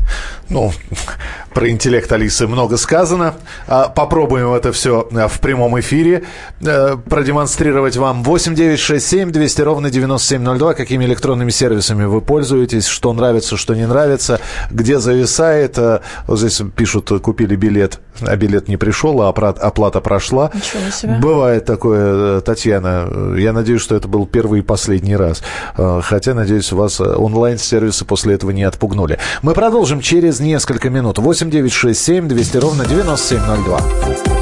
Ну, 0.51 0.73
про 1.55 1.71
интеллект 1.71 2.13
Алисы 2.13 2.47
много 2.47 2.77
сказано. 2.77 3.35
А, 3.67 3.89
попробуем 3.89 4.53
это 4.53 4.73
все 4.73 5.09
э, 5.11 5.29
в 5.29 5.41
прямом 5.41 5.81
эфире 5.81 6.25
э, 6.73 6.97
продемонстрировать 6.97 7.97
вам. 7.97 8.23
8 8.23 8.55
9 8.55 8.79
6 8.79 9.07
7 9.07 9.31
200 9.31 9.61
ровно 9.63 9.91
9702. 9.91 10.75
Какими 10.75 11.05
электронными 11.05 11.51
сервисами 11.51 12.05
вы 12.05 12.21
пользуетесь, 12.21 12.87
что 12.87 13.13
нравится, 13.13 13.57
что 13.57 13.75
не 13.75 13.87
нравится, 13.87 14.41
где 14.71 14.99
зависает. 14.99 15.77
Э, 15.77 16.01
вот 16.27 16.39
здесь 16.39 16.63
пишут, 16.75 17.11
купили 17.23 17.57
билет, 17.57 18.01
а 18.21 18.35
билет 18.37 18.69
не 18.69 18.77
пришел, 18.79 19.21
а 19.21 19.29
оплата 19.29 20.01
прошла. 20.01 20.51
Бывает 21.21 21.67
такое, 21.67 22.41
Татьяна. 22.41 23.37
Я 23.37 23.53
надеюсь, 23.53 23.83
что 23.83 23.95
это 23.95 24.09
был 24.09 24.27
первый 24.27 24.61
и 24.61 24.63
последний 24.63 25.17
раз. 25.17 25.43
Хотя, 25.77 26.35
надеюсь, 26.35 26.73
вас 26.73 27.01
онлайн-сервисы 27.01 28.05
после 28.05 28.35
этого 28.35 28.53
не 28.53 28.63
отпугнули. 28.63 29.19
Мы 29.43 29.53
продолжим 29.53 30.01
через 30.01 30.41
несколько 30.41 30.89
минут. 30.89 31.19
8 31.19 31.43
8 31.43 31.51
9 31.51 31.73
6 31.73 32.01
7 32.01 32.29
200 32.29 32.57
ровно 32.59 32.85
9702. 32.85 34.42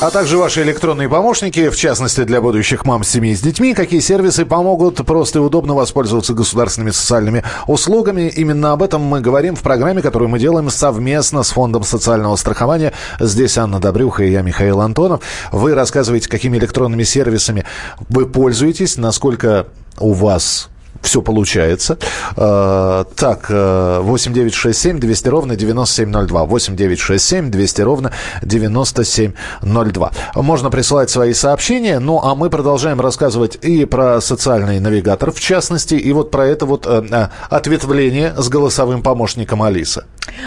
а 0.00 0.10
также 0.10 0.38
ваши 0.38 0.62
электронные 0.62 1.08
помощники, 1.08 1.68
в 1.70 1.76
частности 1.76 2.22
для 2.22 2.40
будущих 2.40 2.84
мам 2.84 3.02
с 3.02 3.08
семьей 3.08 3.34
с 3.34 3.40
детьми, 3.40 3.74
какие 3.74 3.98
сервисы 3.98 4.44
помогут 4.44 5.04
просто 5.04 5.40
и 5.40 5.42
удобно 5.42 5.74
воспользоваться 5.74 6.34
государственными 6.34 6.92
социальными 6.92 7.42
услугами. 7.66 8.28
Именно 8.28 8.72
об 8.72 8.82
этом 8.84 9.02
мы 9.02 9.20
говорим 9.20 9.56
в 9.56 9.62
программе, 9.62 10.00
которую 10.00 10.28
мы 10.28 10.38
делаем 10.38 10.70
совместно 10.70 11.42
с 11.42 11.50
Фондом 11.50 11.82
социального 11.82 12.36
страхования. 12.36 12.92
Здесь 13.18 13.58
Анна 13.58 13.80
Добрюха 13.80 14.22
и 14.22 14.30
я, 14.30 14.42
Михаил 14.42 14.80
Антонов. 14.80 15.20
Вы 15.50 15.74
рассказываете, 15.74 16.28
какими 16.28 16.58
электронными 16.58 17.02
сервисами 17.02 17.64
вы 18.08 18.26
пользуетесь, 18.26 18.98
насколько 18.98 19.66
у 19.98 20.12
вас 20.12 20.68
все 21.02 21.22
получается. 21.22 21.98
Э, 22.36 23.04
так, 23.16 23.46
8967 23.48 24.98
200 25.00 25.28
ровно 25.28 25.56
9702. 25.56 26.44
8967 26.44 27.50
200 27.50 27.80
ровно 27.82 28.12
9702. 28.42 30.12
Можно 30.34 30.70
присылать 30.70 31.10
свои 31.10 31.32
сообщения. 31.34 31.98
Ну, 31.98 32.20
а 32.22 32.34
мы 32.34 32.50
продолжаем 32.50 33.00
рассказывать 33.00 33.58
и 33.62 33.84
про 33.84 34.20
социальный 34.20 34.80
навигатор, 34.80 35.32
в 35.32 35.40
частности, 35.40 35.94
и 35.94 36.12
вот 36.12 36.30
про 36.30 36.46
это 36.46 36.66
вот 36.66 36.86
э, 36.86 37.04
э, 37.10 37.28
ответвление 37.50 38.34
с 38.36 38.48
голосовым 38.48 39.02
помощником 39.02 39.62
Алиса. 39.62 40.04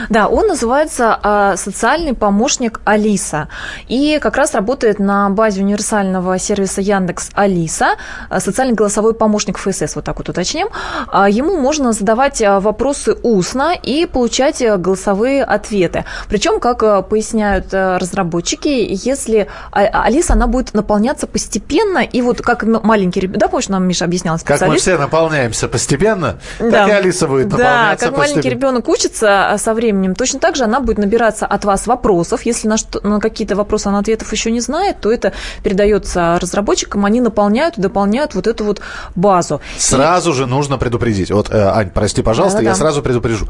Да, 0.10 0.28
он 0.28 0.48
называется 0.48 1.56
социальный 1.56 2.14
помощник 2.14 2.82
Алиса. 2.86 3.48
И 3.88 4.20
как 4.22 4.38
раз 4.38 4.54
работает 4.54 5.00
на 5.00 5.30
базе 5.30 5.62
универсального 5.62 6.38
сервиса 6.40 6.82
Яндекс 6.82 7.30
Алиса. 7.34 7.96
Социальный 8.40 8.74
голосовой 8.74 9.14
помощник 9.14 9.58
ФСС, 9.58 9.96
вот 9.96 10.06
так 10.06 10.18
вот 10.18 10.30
уточним, 10.30 10.70
а, 11.08 11.30
ему 11.30 11.58
можно 11.58 11.94
задавать 11.94 12.42
а, 12.42 12.60
вопросы 12.60 13.16
устно 13.24 13.74
и 13.74 14.06
получать 14.06 14.62
а, 14.62 14.78
голосовые 14.78 15.44
ответы. 15.44 16.06
Причем, 16.30 16.60
как 16.60 17.08
поясняют 17.08 17.68
разработчики, 17.72 18.88
если 18.90 19.48
Алиса, 19.72 20.34
она 20.34 20.48
будет 20.48 20.74
наполняться 20.74 21.28
постепенно, 21.28 22.00
и 22.00 22.22
вот 22.22 22.42
как 22.42 22.64
маленький 22.64 23.20
ребенок, 23.22 23.40
да, 23.40 23.48
помнишь, 23.48 23.70
нам 23.70 23.88
Миша 23.88 24.06
объяснял 24.06 24.38
Как 24.44 24.62
мы 24.62 24.78
все 24.78 24.98
наполняемся 24.98 25.68
постепенно, 25.68 26.40
да. 26.60 26.72
так 26.72 26.90
и 26.90 26.92
Алиса 26.92 27.28
будет 27.28 27.52
наполняться 27.52 28.06
Да, 28.06 28.10
как 28.10 28.18
маленький 28.18 28.50
ребенок 28.50 28.88
учится 28.88 29.56
со 29.58 29.71
временем, 29.74 30.16
точно 30.16 30.40
так 30.40 30.56
же 30.56 30.64
она 30.64 30.80
будет 30.80 30.98
набираться 30.98 31.46
от 31.46 31.66
вас 31.66 31.88
вопросов. 31.88 32.44
Если 32.44 32.68
на, 32.68 32.78
что, 32.78 33.06
на 33.06 33.20
какие-то 33.20 33.56
вопросы 33.56 33.88
она 33.88 34.00
ответов 34.00 34.32
еще 34.32 34.52
не 34.52 34.62
знает, 34.62 35.02
то 35.02 35.12
это 35.12 35.34
передается 35.64 36.38
разработчикам, 36.40 37.06
они 37.06 37.22
наполняют 37.22 37.78
и 37.78 37.82
дополняют 37.82 38.36
вот 38.36 38.48
эту 38.48 38.66
вот 38.66 38.82
базу. 39.16 39.62
Сразу 39.78 40.22
сразу 40.22 40.34
же 40.34 40.46
нужно 40.46 40.78
предупредить. 40.78 41.32
Вот, 41.32 41.50
э, 41.50 41.58
Ань, 41.58 41.90
прости, 41.90 42.22
пожалуйста, 42.22 42.60
Да-да-да. 42.60 42.72
я 42.72 42.76
сразу 42.76 43.02
предупрежу. 43.02 43.48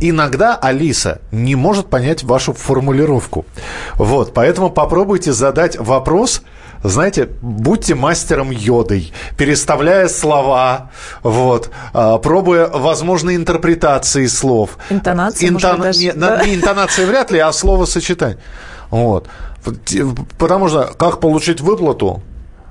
Иногда 0.00 0.54
Алиса 0.54 1.20
не 1.32 1.54
может 1.54 1.86
понять 1.86 2.22
вашу 2.24 2.52
формулировку. 2.52 3.44
Вот, 3.94 4.32
поэтому 4.34 4.70
попробуйте 4.70 5.32
задать 5.32 5.76
вопрос, 5.78 6.42
знаете, 6.84 7.30
будьте 7.40 7.94
мастером 7.94 8.50
йодой, 8.50 9.12
переставляя 9.38 10.06
слова, 10.08 10.90
вот, 11.22 11.70
а, 11.94 12.18
пробуя 12.18 12.68
возможные 12.68 13.36
интерпретации 13.36 14.26
слов. 14.26 14.78
Интонации, 14.90 15.48
Интон... 15.48 15.80
даже, 15.80 15.98
не, 15.98 16.12
да? 16.12 16.44
не 16.44 16.54
интонации 16.54 17.06
вряд 17.06 17.30
ли, 17.30 17.38
а 17.38 17.50
словосочетание. 17.52 18.38
Вот. 18.90 19.28
Потому 20.38 20.68
что 20.68 20.94
как 20.98 21.20
получить 21.20 21.62
выплату, 21.62 22.22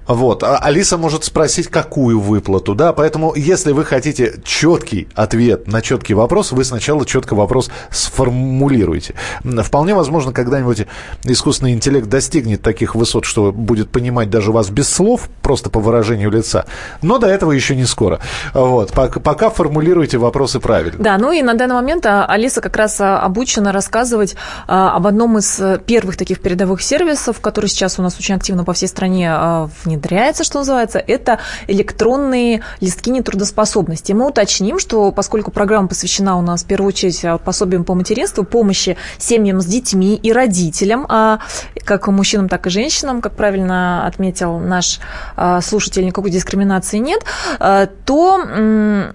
вот. 0.08 0.44
А 0.44 0.58
Алиса 0.58 0.98
может 0.98 1.24
спросить, 1.24 1.68
какую 1.68 2.20
выплату, 2.20 2.76
да, 2.76 2.94
поэтому 2.94 3.34
если 3.36 3.72
вы 3.72 3.86
хотите 3.86 4.36
четкий 4.44 5.08
ответ 5.16 5.68
на 5.68 5.82
четкий 5.82 6.14
вопрос, 6.14 6.52
вы 6.52 6.64
сначала 6.64 7.06
четко 7.06 7.36
вопрос 7.36 7.70
сформулируете. 7.90 9.16
Вполне 9.44 9.96
возможно, 9.96 10.34
когда-нибудь 10.34 10.88
искусственный 11.24 11.74
интеллект 11.74 12.08
достигнет 12.08 12.62
таких 12.62 12.96
высот, 12.96 13.26
что 13.26 13.52
будет 13.52 13.90
понимать 13.90 14.30
даже 14.30 14.52
вас 14.52 14.70
без 14.70 14.90
слов, 14.90 15.30
просто 15.42 15.70
по 15.70 15.80
выражению 15.80 16.32
лица, 16.32 16.66
но 17.02 17.18
до 17.18 17.28
этого 17.28 17.52
еще 17.52 17.76
не 17.76 17.86
скоро. 17.86 18.20
Вот. 18.54 18.92
Пока, 18.92 19.50
формулируйте 19.50 20.18
вопросы 20.18 20.60
правильно. 20.60 21.02
Да, 21.04 21.18
ну 21.18 21.32
и 21.32 21.42
на 21.42 21.54
данный 21.54 21.76
момент 21.76 22.06
а, 22.06 22.26
Алиса 22.26 22.62
как 22.62 22.76
раз 22.76 23.00
а, 23.00 23.20
обучена 23.20 23.72
рассказывать 23.72 24.36
об 24.68 25.08
одном 25.08 25.38
из 25.38 25.60
э, 25.60 25.80
первых 25.86 26.18
таких 26.18 26.42
передовых 26.42 26.82
сервисов, 26.82 27.40
который 27.40 27.68
сейчас 27.68 28.00
у 28.00 28.02
нас 28.02 28.18
очень 28.18 28.36
активно 28.36 28.64
по 28.64 28.74
всей 28.74 28.88
стране 28.88 29.70
внедряется 29.84 29.93
внедряется, 29.94 30.44
что 30.44 30.60
называется, 30.60 31.00
это 31.00 31.40
электронные 31.68 32.62
листки 32.82 33.10
нетрудоспособности. 33.10 34.14
Мы 34.14 34.28
уточним, 34.28 34.80
что 34.80 35.12
поскольку 35.12 35.52
программа 35.52 35.88
посвящена 35.88 36.38
у 36.38 36.42
нас 36.42 36.64
в 36.64 36.68
первую 36.68 36.90
очередь 36.90 37.24
а, 37.24 37.38
пособиям 37.38 37.84
по 37.84 37.94
материнству, 37.94 38.44
помощи 38.44 38.98
семьям 39.18 39.62
с 39.62 39.66
детьми 39.66 40.16
и 40.16 40.32
родителям, 40.32 41.06
а 41.10 41.40
как 41.84 42.08
мужчинам, 42.08 42.50
так 42.50 42.68
и 42.68 42.70
женщинам, 42.70 43.22
как 43.22 43.36
правильно 43.36 44.06
отметил 44.08 44.60
наш 44.60 45.00
а, 45.36 45.62
слушатель, 45.62 46.06
никакой 46.06 46.32
дискриминации 46.32 46.98
нет, 46.98 47.24
а, 47.60 47.88
то... 48.06 48.44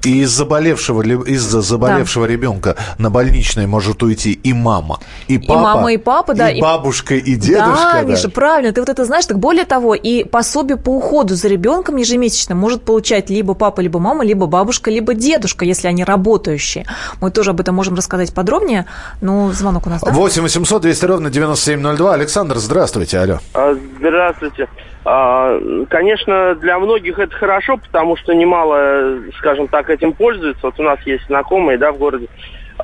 И 0.05 0.23
из 0.23 0.31
заболевшего, 0.31 1.03
из-за 1.03 1.61
заболевшего 1.61 2.27
да. 2.27 2.33
ребенка 2.33 2.77
на 2.99 3.11
больничное 3.11 3.67
может 3.67 4.03
уйти 4.03 4.33
и 4.33 4.53
мама, 4.53 5.01
и 5.27 5.38
папа, 5.38 5.53
и 5.53 5.62
мама, 5.62 5.93
и 5.93 5.97
папа, 5.97 6.35
да, 6.35 6.51
и, 6.51 6.59
и 6.59 6.61
бабушка, 6.61 7.14
и 7.14 7.35
дедушка. 7.35 7.91
Да, 7.93 7.93
да, 7.95 8.03
Миша, 8.03 8.29
правильно, 8.31 8.73
ты 8.73 8.81
вот 8.81 8.88
это 8.88 9.05
знаешь, 9.05 9.27
так 9.27 9.38
более 9.38 9.64
того, 9.64 9.95
и 9.95 10.25
пособие 10.25 10.67
пособие 10.68 10.76
по 10.76 10.90
уходу 10.90 11.35
за 11.35 11.48
ребенком 11.48 11.96
ежемесячно 11.96 12.54
может 12.54 12.83
получать 12.83 13.31
либо 13.31 13.54
папа, 13.54 13.81
либо 13.81 13.98
мама, 13.98 14.24
либо 14.24 14.46
бабушка, 14.46 14.90
либо 14.90 15.14
дедушка, 15.14 15.64
если 15.64 15.88
они 15.88 16.04
работающие. 16.04 16.85
Мы 17.20 17.31
тоже 17.31 17.50
об 17.50 17.61
этом 17.61 17.74
можем 17.74 17.94
рассказать 17.94 18.35
подробнее, 18.35 18.85
но 19.20 19.50
звонок 19.52 19.87
у 19.87 19.90
нас, 19.90 20.02
да? 20.02 20.12
8 20.12 20.42
800 20.42 20.83
200 20.83 21.04
ровно 21.07 21.31
9702. 21.31 22.14
Александр, 22.14 22.57
здравствуйте, 22.57 23.18
алло. 23.18 23.38
А, 23.54 23.74
здравствуйте. 23.98 24.68
А, 25.04 25.59
конечно, 25.88 26.54
для 26.57 26.78
многих 26.78 27.18
это 27.18 27.35
хорошо, 27.35 27.78
потому 27.78 28.16
что 28.16 28.35
немало, 28.35 29.20
скажем 29.38 29.68
так, 29.68 29.88
этим 29.88 30.12
пользуются. 30.12 30.66
Вот 30.66 30.78
у 30.78 30.83
нас 30.83 30.98
есть 31.07 31.26
знакомые, 31.26 31.78
да, 31.78 31.92
в 31.92 31.98
городе, 31.98 32.28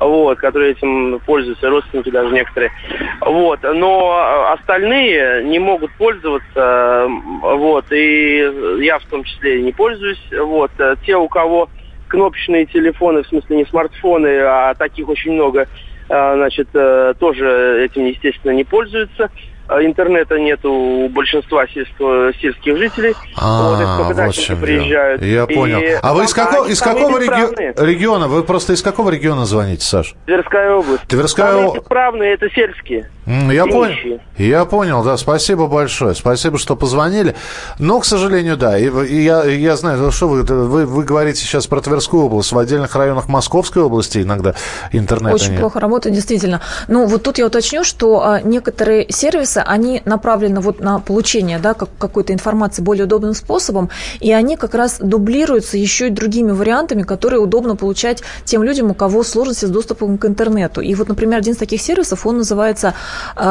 вот, 0.00 0.38
которые 0.38 0.72
этим 0.72 1.20
пользуются, 1.24 1.70
родственники 1.70 2.10
даже 2.10 2.34
некоторые. 2.34 2.72
Вот, 3.20 3.60
но 3.62 4.52
остальные 4.52 5.44
не 5.44 5.58
могут 5.58 5.92
пользоваться, 5.92 7.06
вот, 7.08 7.90
и 7.92 8.78
я 8.80 8.98
в 8.98 9.04
том 9.06 9.24
числе 9.24 9.62
не 9.62 9.72
пользуюсь. 9.72 10.22
Вот, 10.32 10.70
те, 11.04 11.16
у 11.16 11.28
кого 11.28 11.68
кнопочные 12.08 12.66
телефоны, 12.66 13.22
в 13.22 13.28
смысле 13.28 13.56
не 13.56 13.64
смартфоны, 13.66 14.38
а 14.40 14.74
таких 14.74 15.08
очень 15.08 15.32
много, 15.32 15.66
а, 16.08 16.36
значит, 16.36 16.68
э, 16.74 17.14
тоже 17.18 17.84
этим, 17.84 18.04
естественно, 18.06 18.52
не 18.52 18.64
пользуются. 18.64 19.30
А 19.66 19.82
интернета 19.82 20.38
нет 20.38 20.64
у 20.64 21.08
большинства 21.08 21.66
сельского, 21.68 22.32
сельских 22.34 22.76
жителей. 22.76 23.14
А, 23.36 23.98
вот, 23.98 24.14
вот 24.16 24.36
в 24.36 24.60
приезжают. 24.60 25.22
Я 25.22 25.44
и 25.44 25.54
понял. 25.54 25.80
А 26.02 26.14
вы 26.14 26.24
из 26.24 26.34
какого, 26.34 26.66
из 26.66 26.80
какого 26.80 27.18
реги... 27.18 27.82
региона? 27.82 28.28
Вы 28.28 28.42
просто 28.42 28.74
из 28.74 28.82
какого 28.82 29.10
региона 29.10 29.46
звоните, 29.46 29.84
Саш? 29.84 30.14
Тверская 30.26 30.74
область. 30.74 31.02
Тверская 31.08 31.54
область. 31.54 31.88
Правные 31.88 32.34
это 32.34 32.50
сельские. 32.50 33.10
Я 33.26 33.66
понял. 33.66 34.20
Я 34.36 34.64
понял, 34.64 35.02
да. 35.02 35.16
Спасибо 35.16 35.66
большое. 35.66 36.14
Спасибо, 36.14 36.58
что 36.58 36.76
позвонили. 36.76 37.34
Но, 37.78 38.00
к 38.00 38.04
сожалению, 38.04 38.56
да. 38.56 38.78
И, 38.78 38.88
и 39.06 39.22
я, 39.22 39.44
я 39.44 39.76
знаю, 39.76 40.10
что 40.10 40.28
вы, 40.28 40.42
вы, 40.42 40.84
вы 40.84 41.04
говорите 41.04 41.40
сейчас 41.40 41.66
про 41.66 41.80
Тверскую 41.80 42.24
область. 42.24 42.52
В 42.52 42.58
отдельных 42.58 42.94
районах 42.94 43.28
Московской 43.28 43.82
области 43.82 44.18
иногда 44.18 44.54
интернет 44.92 45.34
Очень 45.34 45.52
нет. 45.52 45.60
плохо 45.60 45.80
работает, 45.80 46.14
действительно. 46.14 46.60
Ну, 46.88 47.06
вот 47.06 47.22
тут 47.22 47.38
я 47.38 47.46
уточню, 47.46 47.84
что 47.84 48.22
а, 48.22 48.40
некоторые 48.42 49.06
сервисы, 49.10 49.58
они 49.64 50.02
направлены 50.04 50.60
вот 50.60 50.80
на 50.80 50.98
получение, 50.98 51.58
да, 51.58 51.74
как, 51.74 51.88
какой-то 51.98 52.32
информации 52.32 52.82
более 52.82 53.04
удобным 53.04 53.34
способом, 53.34 53.88
и 54.20 54.32
они 54.32 54.56
как 54.56 54.74
раз 54.74 54.98
дублируются 55.00 55.78
еще 55.78 56.08
и 56.08 56.10
другими 56.10 56.50
вариантами, 56.50 57.02
которые 57.02 57.40
удобно 57.40 57.76
получать 57.76 58.22
тем 58.44 58.62
людям, 58.62 58.90
у 58.90 58.94
кого 58.94 59.22
сложности 59.22 59.64
с 59.64 59.70
доступом 59.70 60.18
к 60.18 60.26
интернету. 60.26 60.82
И 60.82 60.94
вот, 60.94 61.08
например, 61.08 61.38
один 61.38 61.54
из 61.54 61.58
таких 61.58 61.80
сервисов, 61.80 62.26
он 62.26 62.38
называется 62.38 62.94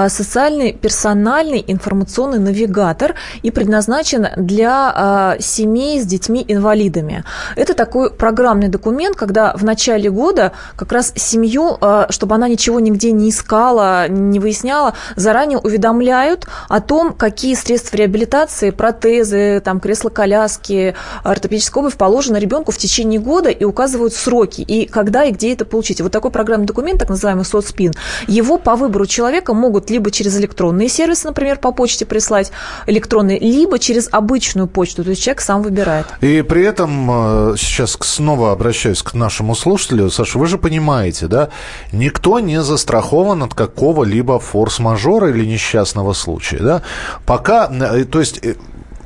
социальный 0.09 0.73
персональный 0.73 1.63
информационный 1.65 2.39
навигатор 2.39 3.15
и 3.41 3.51
предназначен 3.51 4.27
для 4.37 4.91
а, 4.95 5.37
семей 5.39 5.99
с 6.01 6.05
детьми-инвалидами. 6.05 7.23
Это 7.55 7.73
такой 7.73 8.11
программный 8.11 8.67
документ, 8.67 9.15
когда 9.15 9.53
в 9.55 9.63
начале 9.63 10.09
года 10.09 10.51
как 10.75 10.91
раз 10.91 11.13
семью, 11.15 11.77
а, 11.81 12.07
чтобы 12.09 12.35
она 12.35 12.47
ничего 12.47 12.79
нигде 12.79 13.11
не 13.11 13.29
искала, 13.29 14.07
не 14.07 14.39
выясняла, 14.39 14.93
заранее 15.15 15.59
уведомляют 15.59 16.47
о 16.69 16.81
том, 16.81 17.13
какие 17.13 17.55
средства 17.55 17.97
реабилитации, 17.97 18.71
протезы, 18.71 19.61
там, 19.63 19.79
кресла-коляски, 19.79 20.95
ортопедическая 21.23 21.83
обувь 21.83 21.97
положены 21.97 22.37
ребенку 22.37 22.71
в 22.71 22.77
течение 22.77 23.19
года 23.19 23.49
и 23.49 23.63
указывают 23.63 24.13
сроки, 24.13 24.61
и 24.61 24.85
когда 24.85 25.23
и 25.23 25.31
где 25.31 25.53
это 25.53 25.65
получить. 25.65 26.01
Вот 26.01 26.11
такой 26.11 26.31
программный 26.31 26.67
документ, 26.67 26.99
так 26.99 27.09
называемый 27.09 27.45
соцспин, 27.45 27.93
его 28.27 28.57
по 28.57 28.75
выбору 28.75 29.05
человека 29.05 29.52
могут 29.53 29.89
либо 29.89 30.11
через 30.11 30.37
электронные 30.37 30.89
сервисы, 30.89 31.27
например, 31.27 31.57
по 31.57 31.71
почте 31.71 32.05
прислать 32.05 32.51
электронные, 32.87 33.39
либо 33.39 33.79
через 33.79 34.09
обычную 34.11 34.67
почту, 34.67 35.03
то 35.03 35.09
есть 35.09 35.23
человек 35.23 35.41
сам 35.41 35.61
выбирает. 35.61 36.05
И 36.21 36.41
при 36.41 36.63
этом 36.63 37.51
э, 37.51 37.55
сейчас 37.57 37.97
снова 38.01 38.51
обращаюсь 38.51 39.01
к 39.01 39.13
нашему 39.13 39.55
слушателю. 39.55 40.09
Саша, 40.09 40.39
вы 40.39 40.47
же 40.47 40.57
понимаете, 40.57 41.27
да, 41.27 41.49
никто 41.91 42.39
не 42.39 42.61
застрахован 42.61 43.43
от 43.43 43.53
какого-либо 43.53 44.39
форс-мажора 44.39 45.29
или 45.29 45.45
несчастного 45.45 46.13
случая, 46.13 46.59
да. 46.59 46.81
Пока, 47.25 47.69
э, 47.71 48.05
то 48.05 48.19
есть, 48.19 48.39
э, 48.43 48.55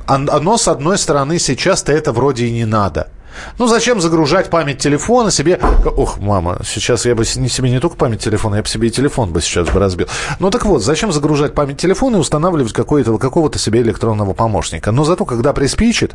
оно, 0.06 0.56
с 0.56 0.68
одной 0.68 0.96
стороны, 0.98 1.38
сейчас-то 1.38 1.92
это 1.92 2.12
вроде 2.12 2.46
и 2.46 2.52
не 2.52 2.64
надо– 2.64 3.08
ну, 3.58 3.66
зачем 3.66 4.00
загружать 4.00 4.50
память 4.50 4.78
телефона 4.78 5.30
себе? 5.30 5.60
Ох, 5.96 6.18
мама, 6.18 6.60
сейчас 6.64 7.06
я 7.06 7.14
бы 7.14 7.24
не 7.36 7.48
себе 7.48 7.70
не 7.70 7.80
только 7.80 7.96
память 7.96 8.20
телефона, 8.20 8.56
я 8.56 8.62
бы 8.62 8.68
себе 8.68 8.88
и 8.88 8.90
телефон 8.90 9.32
бы 9.32 9.40
сейчас 9.40 9.68
бы 9.68 9.80
разбил. 9.80 10.06
Ну, 10.38 10.50
так 10.50 10.64
вот, 10.64 10.82
зачем 10.82 11.12
загружать 11.12 11.54
память 11.54 11.78
телефона 11.78 12.16
и 12.16 12.18
устанавливать 12.18 12.72
какого-то, 12.72 13.18
какого-то 13.18 13.58
себе 13.58 13.82
электронного 13.82 14.32
помощника? 14.32 14.92
Но 14.92 15.04
зато, 15.04 15.24
когда 15.24 15.52
приспичит, 15.52 16.14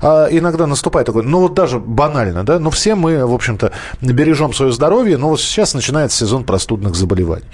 а, 0.00 0.28
иногда 0.30 0.66
наступает 0.66 1.06
такой, 1.06 1.22
ну, 1.24 1.40
вот 1.40 1.54
даже 1.54 1.78
банально, 1.78 2.44
да, 2.44 2.58
ну, 2.58 2.70
все 2.70 2.94
мы, 2.94 3.26
в 3.26 3.34
общем-то, 3.34 3.72
бережем 4.00 4.52
свое 4.52 4.72
здоровье, 4.72 5.16
но 5.16 5.30
вот 5.30 5.40
сейчас 5.40 5.74
начинается 5.74 6.18
сезон 6.18 6.44
простудных 6.44 6.94
заболеваний. 6.94 7.46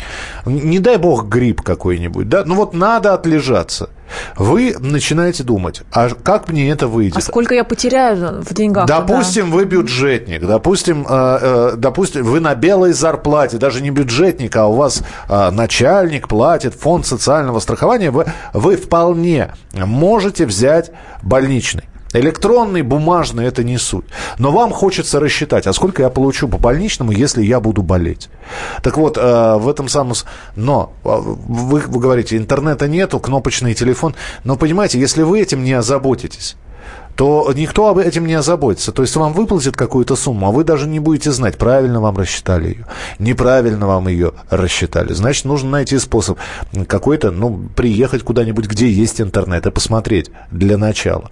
Не 0.46 0.78
дай 0.78 0.96
бог 0.96 1.26
грипп 1.26 1.62
какой-нибудь, 1.62 2.28
да, 2.28 2.44
ну, 2.44 2.54
вот 2.54 2.74
надо 2.74 3.14
отлежаться– 3.14 3.90
вы 4.36 4.74
начинаете 4.78 5.42
думать, 5.42 5.82
а 5.92 6.08
как 6.10 6.48
мне 6.48 6.70
это 6.70 6.86
выйдет? 6.86 7.16
А 7.16 7.20
сколько 7.20 7.54
я 7.54 7.64
потеряю 7.64 8.42
в 8.42 8.54
деньгах? 8.54 8.86
Допустим, 8.86 9.50
да? 9.50 9.56
вы 9.56 9.64
бюджетник, 9.64 10.46
допустим, 10.46 11.06
э, 11.08 11.38
э, 11.40 11.72
допустим, 11.76 12.24
вы 12.24 12.40
на 12.40 12.54
белой 12.54 12.92
зарплате, 12.92 13.58
даже 13.58 13.82
не 13.82 13.90
бюджетник, 13.90 14.56
а 14.56 14.66
у 14.66 14.74
вас 14.74 15.02
э, 15.28 15.50
начальник 15.50 16.28
платит 16.28 16.74
фонд 16.74 17.06
социального 17.06 17.60
страхования, 17.60 18.10
вы, 18.10 18.26
вы 18.52 18.76
вполне 18.76 19.54
можете 19.74 20.46
взять 20.46 20.90
больничный. 21.22 21.84
Электронный, 22.12 22.82
бумажный– 22.82 23.44
это 23.46 23.64
не 23.64 23.78
суть. 23.78 24.04
Но 24.38 24.52
вам 24.52 24.70
хочется 24.70 25.20
рассчитать, 25.20 25.66
а 25.66 25.72
сколько 25.72 26.02
я 26.02 26.10
получу 26.10 26.48
по 26.48 26.58
больничному, 26.58 27.12
если 27.12 27.42
я 27.42 27.60
буду 27.60 27.82
болеть. 27.82 28.28
Так 28.82 28.96
вот, 28.96 29.16
э, 29.16 29.56
в 29.56 29.68
этом 29.68 29.88
самом... 29.88 30.14
Но 30.56 30.92
э, 31.04 31.08
вы, 31.08 31.80
вы 31.80 32.00
говорите, 32.00 32.36
интернета 32.36 32.86
нету, 32.88 33.18
кнопочный 33.18 33.74
телефон. 33.74 34.14
Но 34.44 34.56
понимаете, 34.56 35.00
если 35.00 35.22
вы 35.22 35.40
этим 35.40 35.64
не 35.64 35.72
озаботитесь, 35.72 36.56
то 37.16 37.50
никто 37.54 37.88
об 37.88 37.98
этом 37.98 38.26
не 38.26 38.34
озаботится. 38.34 38.92
То 38.92 39.02
есть 39.02 39.16
вам 39.16 39.32
выплатят 39.32 39.76
какую-то 39.76 40.16
сумму, 40.16 40.48
а 40.48 40.50
вы 40.50 40.64
даже 40.64 40.86
не 40.86 40.98
будете 40.98 41.30
знать, 41.30 41.58
правильно 41.58 42.00
вам 42.00 42.16
рассчитали 42.16 42.68
ее, 42.68 42.86
неправильно 43.18 43.86
вам 43.86 44.08
ее 44.08 44.32
рассчитали. 44.50 45.12
Значит, 45.12 45.44
нужно 45.44 45.70
найти 45.70 45.98
способ 45.98 46.38
какой-то, 46.86 47.30
ну, 47.30 47.68
приехать 47.76 48.22
куда-нибудь, 48.22 48.66
где 48.66 48.90
есть 48.90 49.20
интернет, 49.20 49.66
и 49.66 49.70
посмотреть 49.70 50.30
для 50.50 50.78
начала. 50.78 51.30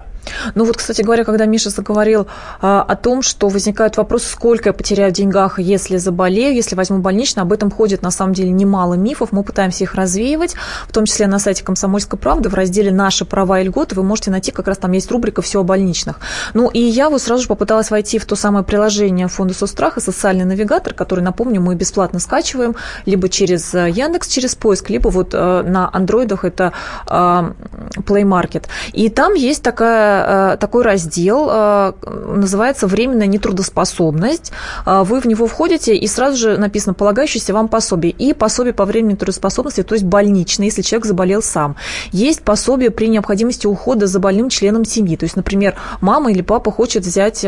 Ну 0.55 0.65
вот, 0.65 0.77
кстати 0.77 1.03
говоря, 1.03 1.25
когда 1.25 1.47
Миша 1.47 1.71
заговорил 1.71 2.27
а, 2.61 2.83
о 2.83 2.97
том, 2.97 3.23
что 3.23 3.49
возникают 3.49 3.97
вопросы, 3.97 4.29
сколько 4.29 4.69
я 4.69 4.73
потеряю 4.73 5.11
в 5.11 5.15
деньгах, 5.15 5.59
если 5.59 5.97
заболею, 5.97 6.55
если 6.55 6.75
возьму 6.75 6.99
больничный, 6.99 7.43
об 7.43 7.53
этом 7.53 7.71
ходит 7.71 8.03
на 8.03 8.11
самом 8.11 8.35
деле 8.35 8.51
немало 8.51 8.95
мифов, 8.95 9.33
мы 9.33 9.43
пытаемся 9.43 9.85
их 9.85 9.95
развеивать, 9.95 10.55
в 10.89 10.93
том 10.93 11.07
числе 11.07 11.27
на 11.27 11.39
сайте 11.39 11.65
«Комсомольской 11.65 12.19
правды» 12.19 12.49
в 12.49 12.55
разделе 12.55 12.93
«Наши 12.93 13.25
права 13.25 13.61
и 13.61 13.65
льготы» 13.65 13.95
вы 13.95 14.03
можете 14.03 14.31
найти, 14.31 14.51
как 14.51 14.69
раз 14.69 14.79
там 14.79 14.93
есть 14.93 15.11
рубрика 15.11 15.43
«Все 15.43 15.61
о 15.61 15.63
больничных». 15.63 16.21
Ну 16.55 16.69
и 16.69 16.81
я 16.81 17.11
вот 17.11 17.23
сразу 17.23 17.43
же 17.43 17.49
попыталась 17.49 17.91
войти 17.91 18.19
в 18.19 18.27
то 18.27 18.37
самое 18.37 18.65
приложение 18.65 19.29
фонда 19.29 19.55
соцстраха 19.55 20.01
«Социальный 20.01 20.45
навигатор», 20.45 20.95
который, 20.95 21.21
напомню, 21.21 21.61
мы 21.61 21.75
бесплатно 21.75 22.19
скачиваем, 22.19 22.77
либо 23.07 23.29
через 23.29 23.75
э, 23.75 23.91
Яндекс, 23.91 24.29
через 24.29 24.55
поиск, 24.55 24.91
либо 24.91 25.09
вот 25.09 25.31
э, 25.33 25.63
на 25.63 25.89
андроидах 25.93 26.45
это 26.45 26.73
э, 27.07 27.13
Play 27.13 28.23
Market. 28.23 28.65
И 28.93 29.09
там 29.09 29.35
есть 29.35 29.63
такая 29.63 30.10
Э, 30.11 30.57
такой 30.59 30.83
раздел, 30.83 31.49
э, 31.51 31.93
называется 32.37 32.87
«Временная 32.87 33.27
нетрудоспособность». 33.27 34.53
Э, 34.87 35.03
вы 35.05 35.21
в 35.21 35.27
него 35.27 35.47
входите, 35.47 35.95
и 35.97 36.07
сразу 36.07 36.37
же 36.37 36.57
написано 36.59 36.95
«полагающееся 36.95 37.53
вам 37.53 37.69
пособие». 37.69 38.13
И 38.13 38.33
пособие 38.33 38.75
по 38.75 38.85
временной 38.85 39.15
нетрудоспособности, 39.15 39.83
то 39.83 39.95
есть 39.95 40.05
больничное, 40.05 40.67
если 40.67 40.83
человек 40.83 41.07
заболел 41.07 41.43
сам. 41.43 41.77
Есть 42.13 42.43
пособие 42.43 42.91
при 42.91 43.09
необходимости 43.09 43.67
ухода 43.67 44.07
за 44.07 44.19
больным 44.21 44.49
членом 44.49 44.85
семьи. 44.85 45.17
То 45.17 45.25
есть, 45.25 45.37
например, 45.37 45.75
мама 46.01 46.31
или 46.31 46.43
папа 46.43 46.71
хочет 46.71 47.05
взять 47.05 47.45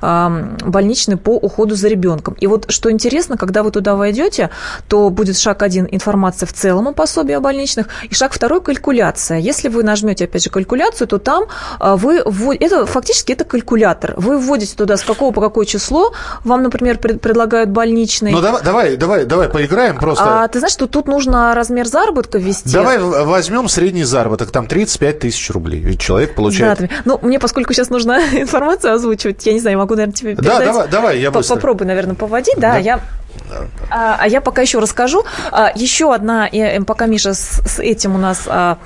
больничный 0.00 1.16
по 1.16 1.36
уходу 1.36 1.74
за 1.74 1.88
ребенком. 1.88 2.34
И 2.40 2.46
вот 2.46 2.70
что 2.70 2.90
интересно, 2.90 3.36
когда 3.36 3.62
вы 3.62 3.70
туда 3.70 3.96
войдете, 3.96 4.50
то 4.88 5.10
будет 5.10 5.38
шаг 5.38 5.62
один– 5.62 5.86
информация 5.90 6.46
в 6.46 6.52
целом 6.52 6.88
о 6.88 6.92
пособии 6.92 7.34
о 7.34 7.40
больничных, 7.40 7.88
и 8.08 8.14
шаг 8.14 8.32
второй– 8.32 8.60
калькуляция. 8.62 9.38
Если 9.38 9.68
вы 9.68 9.82
нажмете, 9.82 10.24
опять 10.24 10.44
же, 10.44 10.50
калькуляцию, 10.50 11.08
то 11.08 11.18
там 11.18 11.44
вы 12.00 12.22
вводите, 12.24 12.64
это 12.66 12.86
фактически 12.86 13.32
это 13.32 13.44
калькулятор. 13.44 14.14
Вы 14.16 14.38
вводите 14.38 14.74
туда 14.76 14.96
с 14.96 15.02
какого 15.02 15.32
по 15.32 15.40
какое 15.40 15.66
число, 15.66 16.12
вам, 16.44 16.62
например, 16.62 16.98
пред, 16.98 17.20
предлагают 17.20 17.70
больничный. 17.70 18.32
Ну 18.32 18.40
давай, 18.40 18.62
давай, 18.62 18.96
давай, 18.96 19.24
давай 19.24 19.48
поиграем 19.48 19.98
просто. 19.98 20.42
А 20.42 20.48
ты 20.48 20.58
знаешь, 20.58 20.72
что 20.72 20.86
тут 20.86 21.06
нужно 21.06 21.54
размер 21.54 21.86
заработка 21.86 22.38
ввести? 22.38 22.72
Давай 22.72 22.98
возьмем 22.98 23.68
средний 23.68 24.04
заработок, 24.04 24.50
там 24.50 24.66
35 24.66 25.18
тысяч 25.20 25.50
рублей. 25.50 25.80
Ведь 25.80 26.00
человек 26.00 26.34
получает... 26.34 26.80
Да, 26.80 26.88
ну, 27.04 27.18
мне, 27.22 27.38
поскольку 27.38 27.72
сейчас 27.72 27.90
нужна 27.90 28.20
информация 28.32 28.92
озвучивать, 28.92 29.44
я 29.46 29.52
не 29.52 29.60
знаю, 29.60 29.78
могу, 29.78 29.94
наверное, 29.94 30.14
тебе 30.14 30.34
передать. 30.34 30.58
Да, 30.58 30.64
давай, 30.64 30.88
давай, 30.88 31.20
я 31.20 31.30
быстро. 31.30 31.54
Попробуй, 31.56 31.86
наверное, 31.86 32.14
поводить, 32.14 32.56
да, 32.56 32.72
да. 32.72 32.78
я 32.78 33.00
а, 33.90 34.16
а 34.20 34.28
я 34.28 34.40
пока 34.40 34.62
еще 34.62 34.78
расскажу. 34.78 35.24
А, 35.50 35.72
еще 35.74 36.14
одна, 36.14 36.48
пока 36.86 37.06
Миша 37.06 37.34
с, 37.34 37.60
с 37.66 37.78
этим 37.78 38.14
у 38.14 38.18
нас 38.18 38.42
а, 38.46 38.78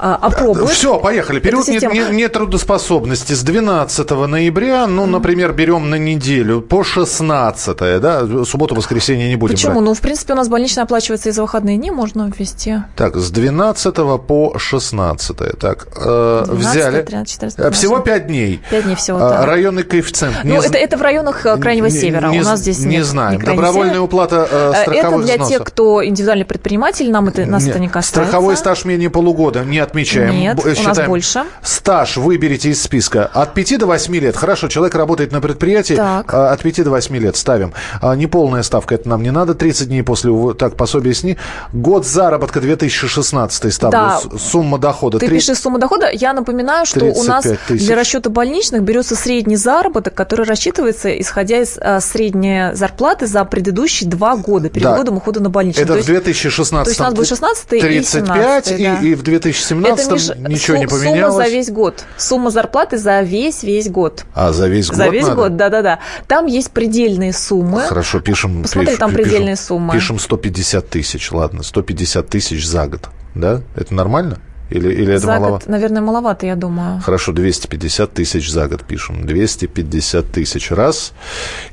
а, 0.00 0.16
опробует. 0.16 0.70
Все, 0.70 0.98
поехали. 0.98 1.40
Период 1.40 1.68
нетрудоспособности 1.68 3.34
с 3.34 3.42
12 3.42 4.10
ноября, 4.10 4.86
ну, 4.86 5.06
например, 5.06 5.52
берем 5.52 5.90
на 5.90 5.96
неделю 5.96 6.60
по 6.60 6.82
16, 6.84 7.76
да, 8.00 8.44
субботу, 8.44 8.74
воскресенье 8.74 9.28
не 9.28 9.36
будем 9.36 9.54
Почему? 9.54 9.74
Брать. 9.74 9.84
Ну, 9.84 9.94
в 9.94 10.00
принципе, 10.00 10.32
у 10.32 10.36
нас 10.36 10.48
больничная 10.48 10.84
оплачивается 10.84 11.28
и 11.28 11.32
за 11.32 11.42
выходные 11.42 11.76
дни, 11.76 11.90
можно 11.90 12.30
ввести. 12.34 12.76
Так, 12.96 13.16
с 13.16 13.30
12 13.30 13.94
по 14.26 14.58
16. 14.58 15.36
Так, 15.58 15.88
12, 15.94 16.48
э, 16.48 16.54
взяли. 16.54 17.02
13, 17.02 17.32
14, 17.32 17.56
15. 17.56 17.78
Всего 17.78 17.98
5 17.98 18.26
дней. 18.26 18.62
5 18.70 18.84
дней 18.84 18.96
всего, 18.96 19.18
да. 19.18 19.44
Районный 19.44 19.82
коэффициент. 19.82 20.36
Ну, 20.44 20.50
не, 20.50 20.66
это, 20.66 20.78
это 20.78 20.96
в 20.96 21.02
районах 21.02 21.44
э, 21.44 21.56
Крайнего 21.58 21.86
не, 21.86 21.92
Севера. 21.92 22.28
Не, 22.28 22.40
у 22.40 22.44
нас 22.44 22.60
здесь 22.60 22.78
не 22.80 23.02
знаем. 23.02 23.40
Добровольная 23.40 24.00
уплата 24.00 24.48
э, 24.50 24.72
страховых 24.82 25.28
Это 25.28 25.36
для 25.36 25.46
тех, 25.46 25.64
кто 25.64 26.04
индивидуальный 26.04 26.46
предприниматель, 26.46 27.10
нам 27.10 27.28
это, 27.28 27.44
нас 27.46 27.66
это 27.66 27.78
не 27.78 27.88
касается. 27.88 28.30
Страховой 28.30 28.56
стаж 28.56 28.84
менее 28.84 29.10
полугода. 29.10 29.64
Нет, 29.64 29.89
отмечаем. 29.90 30.34
Нет, 30.38 30.56
Б- 30.56 30.62
у 30.62 30.66
нас 30.68 30.78
считаем. 30.78 31.08
больше. 31.08 31.44
Стаж 31.62 32.16
выберите 32.16 32.70
из 32.70 32.82
списка. 32.82 33.26
От 33.32 33.54
5 33.54 33.78
до 33.78 33.86
8 33.86 34.14
лет. 34.16 34.36
Хорошо, 34.36 34.68
человек 34.68 34.94
работает 34.94 35.32
на 35.32 35.40
предприятии. 35.40 35.94
Так. 35.94 36.32
а, 36.32 36.52
От 36.52 36.62
5 36.62 36.84
до 36.84 36.90
8 36.90 37.16
лет 37.16 37.36
ставим. 37.36 37.72
А, 38.00 38.14
Неполная 38.14 38.62
ставка, 38.62 38.94
это 38.94 39.08
нам 39.08 39.22
не 39.22 39.30
надо. 39.30 39.54
30 39.54 39.88
дней 39.88 40.02
после 40.02 40.30
так, 40.54 40.76
пособие 40.76 41.14
СНИ. 41.14 41.36
Год 41.72 42.06
заработка 42.06 42.60
2016 42.60 43.72
ставлю. 43.72 43.90
Да. 43.92 44.20
Сумма 44.38 44.78
дохода. 44.78 45.18
Ты 45.18 45.26
Три- 45.26 45.36
пишешь 45.38 45.58
сумму 45.58 45.78
дохода. 45.78 46.08
Я 46.12 46.32
напоминаю, 46.32 46.86
что 46.86 47.04
у 47.04 47.22
нас 47.24 47.42
35 47.44 47.58
тысяч. 47.68 47.86
для 47.86 47.96
расчета 47.96 48.30
больничных 48.30 48.82
берется 48.82 49.16
средний 49.16 49.56
заработок, 49.56 50.14
который 50.14 50.46
рассчитывается, 50.46 51.08
исходя 51.20 51.60
из 51.60 51.76
а, 51.80 52.00
средней 52.00 52.74
зарплаты 52.74 53.26
за 53.26 53.44
предыдущие 53.44 54.08
два 54.08 54.36
года, 54.36 54.68
перед 54.68 54.84
Да. 54.84 54.96
годом 54.96 55.16
ухода 55.16 55.40
на 55.40 55.50
больничный. 55.50 55.82
Это 55.82 55.88
То 55.88 55.94
в 55.94 55.96
есть 55.98 56.08
2016 56.08 56.84
то 56.84 56.90
есть 56.90 57.00
у 57.00 57.04
нас 57.04 57.14
будет 57.14 57.28
16 57.28 57.72
и 57.72 57.80
35, 57.80 58.66
17, 58.66 58.80
и, 58.80 58.84
да. 58.84 58.98
и 59.00 59.14
в 59.14 59.22
2017 59.22 59.79
это, 59.86 60.10
Миш, 60.12 60.28
ничего 60.48 60.76
не 60.76 60.86
сум- 60.88 60.98
поменялось. 60.98 61.34
Сумма 61.34 61.44
за 61.44 61.50
весь 61.50 61.70
год. 61.70 62.04
Сумма 62.16 62.50
зарплаты 62.50 62.98
за 62.98 63.20
весь 63.22 63.62
весь 63.62 63.88
год. 63.90 64.24
А, 64.34 64.52
за 64.52 64.68
весь 64.68 64.88
год 64.88 64.96
За 64.96 65.08
весь 65.08 65.24
надо? 65.24 65.34
год, 65.36 65.56
да-да-да. 65.56 65.98
Там 66.26 66.46
есть 66.46 66.70
предельные 66.70 67.32
суммы. 67.32 67.82
Хорошо, 67.82 68.20
пишем. 68.20 68.62
Посмотри, 68.62 68.86
пишем, 68.92 68.98
там 69.00 69.10
пишем- 69.10 69.22
предельные 69.24 69.56
суммы. 69.56 69.92
Пишем 69.92 70.18
150 70.18 70.88
тысяч, 70.88 71.30
ладно, 71.32 71.62
150 71.62 72.28
тысяч 72.28 72.66
за 72.66 72.86
год, 72.86 73.08
да? 73.34 73.62
Это 73.76 73.94
нормально? 73.94 74.38
Или, 74.70 74.92
или 74.92 75.14
это 75.14 75.18
за 75.18 75.26
маловато? 75.26 75.52
год, 75.64 75.66
наверное, 75.68 76.00
маловато, 76.00 76.46
я 76.46 76.54
думаю. 76.54 77.00
Хорошо, 77.00 77.32
250 77.32 78.12
тысяч 78.14 78.48
за 78.52 78.68
год 78.68 78.84
пишем. 78.84 79.26
250 79.26 80.30
тысяч 80.30 80.70
раз 80.70 81.12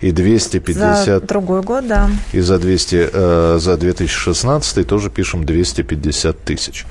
и 0.02 0.12
250... 0.12 1.06
За 1.06 1.20
другой 1.22 1.62
год, 1.62 1.88
да. 1.88 2.10
И 2.34 2.40
за, 2.40 2.58
200, 2.58 3.10
э, 3.14 3.58
за 3.60 3.78
2016 3.78 4.88
тоже 4.88 5.12
пишем 5.12 5.46
250 5.46 6.40
тысяч. 6.40 6.86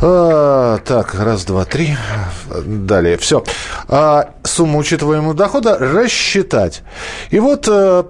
А, 0.00 0.78
так, 0.78 1.14
раз, 1.14 1.44
два, 1.44 1.64
три. 1.64 1.96
Далее, 2.64 3.16
все. 3.18 3.42
А, 3.88 4.30
сумму 4.44 4.78
учитываемого 4.78 5.34
дохода 5.34 5.76
рассчитать. 5.78 6.82
И 7.30 7.40
вот 7.40 7.66
э, 7.68 8.04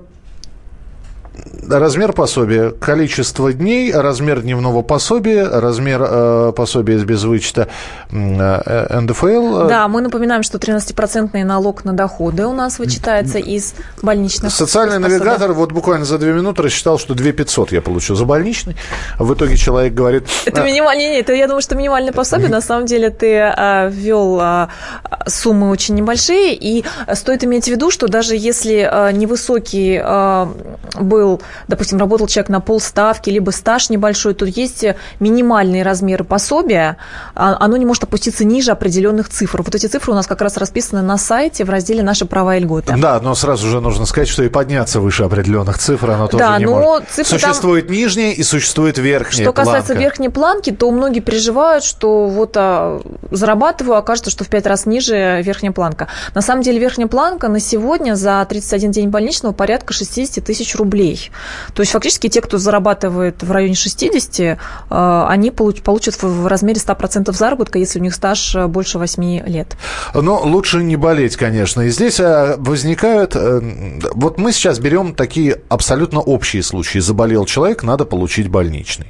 размер 1.68 2.12
пособия, 2.12 2.70
количество 2.70 3.52
дней, 3.52 3.92
размер 3.92 4.40
дневного 4.40 4.82
пособия, 4.82 5.44
размер 5.44 6.00
э, 6.02 6.52
пособия 6.56 6.98
без 6.98 7.24
вычета 7.24 7.68
э, 8.10 9.00
НДФЛ. 9.00 9.64
э, 9.64 9.68
Да, 9.68 9.88
мы 9.88 10.00
напоминаем, 10.00 10.42
что 10.42 10.58
13% 10.58 11.44
налог 11.44 11.84
на 11.84 11.92
доходы 11.92 12.46
у 12.46 12.52
нас 12.52 12.78
вычитается 12.78 13.38
из 13.38 13.74
больничных. 14.02 14.52
Социальный 14.52 14.98
навигатор 14.98 15.52
вот 15.52 15.72
буквально 15.72 16.04
за 16.04 16.18
две 16.18 16.32
минуты 16.32 16.62
рассчитал, 16.62 16.98
что 16.98 17.14
2 17.14 17.32
500 17.32 17.72
я 17.72 17.82
получу 17.82 18.14
за 18.14 18.24
больничный. 18.24 18.76
В 19.18 19.34
итоге 19.34 19.56
человек 19.56 19.94
говорит... 19.94 20.24
Это 20.46 20.62
«А, 20.62 20.64
минимальное, 20.64 21.04
не, 21.04 21.10
не, 21.10 21.20
это, 21.20 21.32
я 21.32 21.46
думаю, 21.46 21.62
что 21.62 21.74
минимальное 21.76 22.12
пособие. 22.12 22.48
На 22.48 22.60
самом 22.60 22.86
деле 22.86 23.10
ты 23.10 23.38
а, 23.38 23.88
ввел 23.88 24.38
а, 24.40 24.68
суммы 25.26 25.70
очень 25.70 25.94
небольшие, 25.94 26.54
и 26.54 26.84
стоит 27.14 27.44
иметь 27.44 27.64
в 27.64 27.68
виду, 27.68 27.90
что 27.90 28.08
даже 28.08 28.34
если 28.36 28.88
а, 28.90 29.12
невысокий 29.12 30.00
а, 30.02 30.50
был, 30.98 31.27
допустим, 31.68 31.98
работал 31.98 32.26
человек 32.26 32.48
на 32.48 32.60
полставки, 32.60 33.30
либо 33.30 33.50
стаж 33.50 33.90
небольшой, 33.90 34.34
то 34.34 34.44
есть 34.46 34.84
минимальные 35.20 35.82
размеры 35.82 36.24
пособия, 36.24 36.96
а, 37.34 37.56
оно 37.60 37.76
не 37.76 37.84
может 37.84 38.04
опуститься 38.04 38.44
ниже 38.44 38.70
определенных 38.70 39.28
цифр. 39.28 39.62
Вот 39.62 39.74
эти 39.74 39.86
цифры 39.86 40.12
у 40.12 40.14
нас 40.14 40.26
как 40.26 40.40
раз 40.42 40.56
расписаны 40.56 41.02
на 41.02 41.18
сайте 41.18 41.64
в 41.64 41.70
разделе 41.70 42.02
«Наши 42.02 42.24
права 42.26 42.56
и 42.56 42.60
льготы». 42.60 42.94
Да, 42.96 43.20
но 43.20 43.34
сразу 43.34 43.68
же 43.68 43.80
нужно 43.80 44.06
сказать, 44.06 44.28
что 44.28 44.42
и 44.42 44.48
подняться 44.48 45.00
выше 45.00 45.24
определенных 45.24 45.78
цифр 45.78 46.10
оно 46.10 46.26
тоже 46.28 46.44
Да, 46.44 46.58
не 46.58 46.64
но 46.66 46.78
может. 46.78 47.08
цифры 47.10 47.38
там- 47.38 47.50
Существует 47.50 47.90
нижняя 47.90 48.32
и 48.32 48.42
существует 48.42 48.98
верхняя 48.98 49.44
Что 49.46 49.52
касается 49.52 49.88
планка. 49.88 50.02
верхней 50.02 50.28
планки, 50.28 50.70
то 50.70 50.90
многие 50.90 51.20
переживают, 51.20 51.84
что 51.84 52.26
вот 52.26 52.52
а, 52.56 53.00
зарабатываю, 53.30 53.96
окажется, 53.98 54.30
что 54.30 54.44
в 54.44 54.48
пять 54.48 54.66
раз 54.66 54.86
ниже 54.86 55.42
верхняя 55.42 55.72
планка. 55.72 56.08
На 56.34 56.40
самом 56.42 56.62
деле 56.62 56.78
верхняя 56.78 57.08
планка 57.08 57.48
на 57.48 57.60
сегодня 57.60 58.14
за 58.14 58.44
31 58.48 58.90
день 58.90 59.08
больничного 59.08 59.52
порядка 59.52 59.92
60 59.92 60.44
тысяч 60.44 60.74
рублей. 60.76 61.17
То 61.74 61.82
есть 61.82 61.92
фактически 61.92 62.28
те, 62.28 62.40
кто 62.40 62.58
зарабатывает 62.58 63.42
в 63.42 63.50
районе 63.52 63.74
60, 63.74 64.58
а, 64.90 65.26
они 65.28 65.50
получ- 65.50 65.82
получат 65.82 66.20
в- 66.22 66.46
размере 66.46 66.80
100% 66.80 67.32
заработка, 67.36 67.78
если 67.78 67.98
у 67.98 68.02
них 68.02 68.14
стаж 68.14 68.54
а, 68.56 68.68
больше 68.68 68.98
8 68.98 69.46
лет. 69.46 69.76
Но 70.14 70.40
лучше 70.42 70.78
не 70.82 70.96
болеть, 70.96 71.36
конечно. 71.36 71.82
И 71.82 71.90
здесь 71.90 72.20
э, 72.20 72.56
возникают... 72.58 73.36
э, 73.36 73.60
Вот 74.14 74.38
мы 74.38 74.52
сейчас 74.52 74.78
берем 74.78 75.14
такие 75.14 75.60
абсолютно 75.68 76.20
общие 76.20 76.62
случаи. 76.62 76.98
Заболел 77.00 77.44
человек, 77.44 77.82
надо 77.82 78.04
получить 78.04 78.48
больничный. 78.48 79.06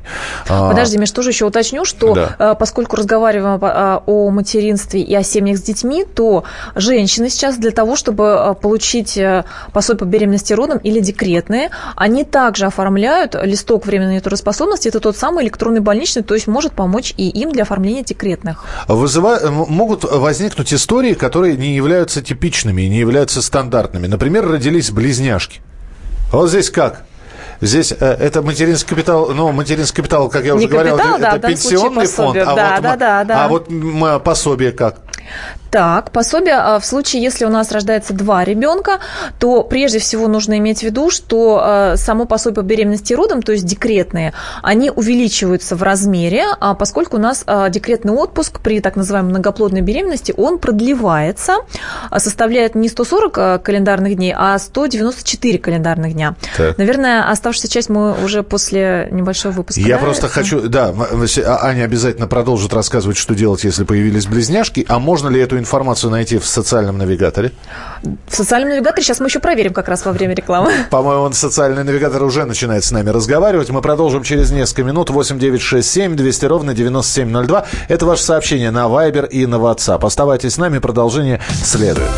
А, 0.48 0.70
Подожди, 0.70 0.98
Миш, 0.98 1.10
тоже 1.10 1.30
еще 1.30 1.44
уточню, 1.46 1.84
что 1.84 2.14
Да. 2.14 2.36
э, 2.38 2.54
поскольку 2.58 2.96
разговариваем 2.96 3.58
о, 3.62 4.30
материнстве 4.30 5.00
и 5.02 5.14
о 5.14 5.22
семьях 5.22 5.58
с 5.58 5.62
детьми, 5.62 6.04
то 6.04 6.44
женщины 6.74 7.28
сейчас 7.30 7.56
для 7.58 7.70
того, 7.70 7.96
чтобы 7.96 8.24
э, 8.24 8.54
получить 8.54 9.16
э, 9.16 9.44
пособие 9.72 9.98
по 9.98 10.04
беременности 10.04 10.52
и 10.52 10.56
родам 10.56 10.78
или 10.78 11.00
декретные, 11.00 11.70
они 12.00 12.24
также 12.24 12.66
оформляют 12.66 13.34
листок 13.42 13.84
временной 13.86 14.20
трудоспособности, 14.20 14.88
это 14.88 15.00
тот 15.00 15.16
самый 15.16 15.44
электронный 15.44 15.80
больничный, 15.80 16.22
то 16.22 16.34
есть 16.34 16.46
может 16.46 16.72
помочь 16.72 17.12
и 17.16 17.28
им 17.28 17.50
для 17.52 17.64
оформления 17.64 18.04
декретных. 18.04 18.64
вызыва- 18.86 19.40
м- 19.42 19.66
могут 19.68 20.04
возникнуть 20.04 20.72
истории, 20.72 21.14
которые 21.14 21.56
не 21.56 21.74
являются 21.74 22.22
типичными 22.22 22.82
не 22.82 22.98
являются 22.98 23.42
стандартными. 23.42 24.06
Например, 24.06 24.48
родились 24.48 24.90
близняшки. 24.90 25.60
Вот 26.32 26.48
здесь 26.50 26.70
как? 26.70 27.02
Здесь 27.60 27.92
э, 27.92 27.96
это 27.98 28.40
материнский 28.42 28.88
капитал, 28.90 29.30
ну, 29.34 29.50
материнский 29.50 29.96
капитал, 29.96 30.28
как 30.28 30.44
я 30.44 30.54
уже 30.54 30.64
Не 30.66 30.70
говорил, 30.70 30.96
капитал, 30.96 31.16
это 31.18 31.38
да, 31.40 31.48
пенсионный 31.48 32.06
фонд, 32.06 32.36
пособие. 32.36 32.42
а, 32.44 32.54
Да, 32.54 32.74
вот, 32.76 32.82
да, 32.82 32.96
да, 32.96 33.24
да. 33.24 33.44
а 33.44 33.48
вот 33.48 33.68
пособие 34.22 34.70
как? 34.70 34.98
Так, 35.70 36.12
пособие 36.12 36.54
а, 36.54 36.78
в 36.78 36.84
случае, 36.84 37.22
если 37.22 37.44
у 37.44 37.50
нас 37.50 37.72
рождается 37.72 38.14
два 38.14 38.44
ребенка, 38.44 38.98
то 39.38 39.62
прежде 39.62 39.98
всего 39.98 40.28
нужно 40.28 40.58
иметь 40.58 40.80
в 40.80 40.82
виду, 40.82 41.10
что 41.10 41.60
а, 41.62 41.96
само 41.96 42.24
пособие 42.24 42.56
по 42.56 42.62
беременности 42.62 43.12
и 43.12 43.16
родам, 43.16 43.42
то 43.42 43.52
есть 43.52 43.66
декретные, 43.66 44.32
они 44.62 44.90
увеличиваются 44.90 45.76
в 45.76 45.82
размере, 45.82 46.44
а 46.60 46.74
поскольку 46.74 47.16
у 47.16 47.20
нас 47.20 47.44
декретный 47.70 48.12
отпуск 48.12 48.60
при 48.60 48.80
так 48.80 48.96
называемой 48.96 49.30
многоплодной 49.30 49.80
беременности, 49.80 50.32
он 50.36 50.58
продлевается, 50.58 51.56
составляет 52.16 52.74
не 52.74 52.88
140 52.88 53.38
а, 53.38 53.58
календарных 53.58 54.16
дней, 54.16 54.34
а 54.36 54.58
194 54.58 55.58
календарных 55.58 56.14
дня. 56.14 56.34
Так. 56.56 56.78
Наверное, 56.78 57.30
оставшуюся 57.30 57.68
часть 57.68 57.88
мы 57.88 58.12
уже 58.24 58.42
после 58.42 59.08
небольшого 59.10 59.52
выпуска. 59.52 59.80
Я 59.80 59.96
да, 59.96 60.02
просто 60.02 60.28
хочу, 60.28 60.68
да, 60.68 60.94
Аня 61.62 61.84
обязательно 61.84 62.26
продолжит 62.26 62.72
рассказывать, 62.72 63.16
что 63.16 63.34
делать, 63.34 63.64
если 63.64 63.84
появились 63.84 64.26
близняшки. 64.26 64.84
А 64.88 64.98
можно 64.98 65.28
ли 65.28 65.40
эту 65.40 65.57
информацию 65.58 66.10
найти 66.10 66.38
в 66.38 66.46
социальном 66.46 66.98
навигаторе? 66.98 67.52
В 68.02 68.34
социальном 68.36 68.70
навигаторе 68.70 69.02
сейчас 69.02 69.20
мы 69.20 69.26
еще 69.26 69.40
проверим 69.40 69.72
как 69.72 69.88
раз 69.88 70.04
во 70.04 70.12
время 70.12 70.34
рекламы. 70.34 70.72
По-моему, 70.90 71.22
он 71.22 71.32
социальный 71.32 71.84
навигатор 71.84 72.22
уже 72.22 72.44
начинает 72.44 72.84
с 72.84 72.90
нами 72.90 73.10
разговаривать. 73.10 73.70
Мы 73.70 73.82
продолжим 73.82 74.22
через 74.22 74.50
несколько 74.50 74.84
минут. 74.84 75.10
8 75.10 75.38
9 75.38 75.60
6 75.60 75.90
7 75.90 76.16
200 76.16 76.44
ровно 76.46 76.74
9702. 76.74 77.66
Это 77.88 78.06
ваше 78.06 78.22
сообщение 78.22 78.70
на 78.70 78.86
Viber 78.86 79.28
и 79.28 79.46
на 79.46 79.56
WhatsApp. 79.56 80.04
Оставайтесь 80.04 80.54
с 80.54 80.58
нами, 80.58 80.78
продолжение 80.78 81.40
следует. 81.62 82.08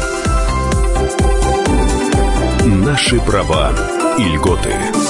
Наши 2.65 3.21
права 3.21 3.73
и 4.19 4.25
льготы. 4.25 4.75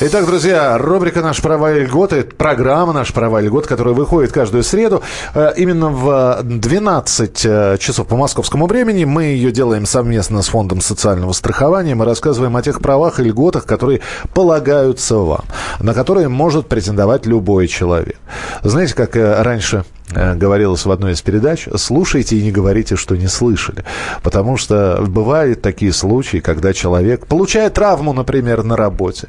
Итак, 0.00 0.26
друзья, 0.26 0.78
рубрика 0.78 1.22
«Наши 1.22 1.42
права 1.42 1.74
и 1.74 1.80
льготы», 1.80 2.22
программа 2.22 2.92
«Наши 2.92 3.12
права 3.12 3.42
и 3.42 3.46
льготы», 3.46 3.66
которая 3.66 3.94
выходит 3.94 4.30
каждую 4.30 4.62
среду. 4.62 5.02
Э, 5.34 5.52
Именно 5.56 5.88
в 5.88 6.40
12 6.44 7.44
э, 7.44 7.76
часов 7.80 8.06
по 8.06 8.14
московскому 8.14 8.68
времени 8.68 9.04
мы 9.04 9.24
ее 9.24 9.50
делаем 9.50 9.86
совместно 9.86 10.42
с 10.42 10.50
Фондом 10.50 10.80
социального 10.82 11.32
страхования. 11.32 11.96
Мы 11.96 12.04
рассказываем 12.04 12.56
о 12.56 12.62
тех 12.62 12.80
правах 12.80 13.18
и 13.18 13.24
льготах, 13.24 13.66
которые 13.66 14.00
полагаются 14.34 15.16
вам, 15.16 15.44
на 15.80 15.94
которые 15.94 16.28
может 16.28 16.68
претендовать 16.68 17.26
любой 17.26 17.66
человек. 17.66 18.18
Знаете, 18.62 18.94
как 18.94 19.16
э, 19.16 19.42
раньше 19.42 19.84
говорилось 20.14 20.86
в 20.86 20.90
одной 20.92 21.12
из 21.12 21.22
передач, 21.22 21.68
слушайте 21.76 22.36
и 22.36 22.42
не 22.42 22.52
говорите, 22.52 22.94
что 22.94 23.16
не 23.16 23.26
слышали. 23.26 23.84
Потому 24.22 24.56
что 24.56 25.04
бывают 25.06 25.60
такие 25.60 25.92
случаи, 25.92 26.38
когда 26.38 26.72
человек 26.72 27.26
получает 27.26 27.74
травму, 27.74 28.12
например, 28.12 28.62
на 28.62 28.76
работе. 28.76 29.28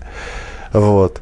Вот. 0.74 1.22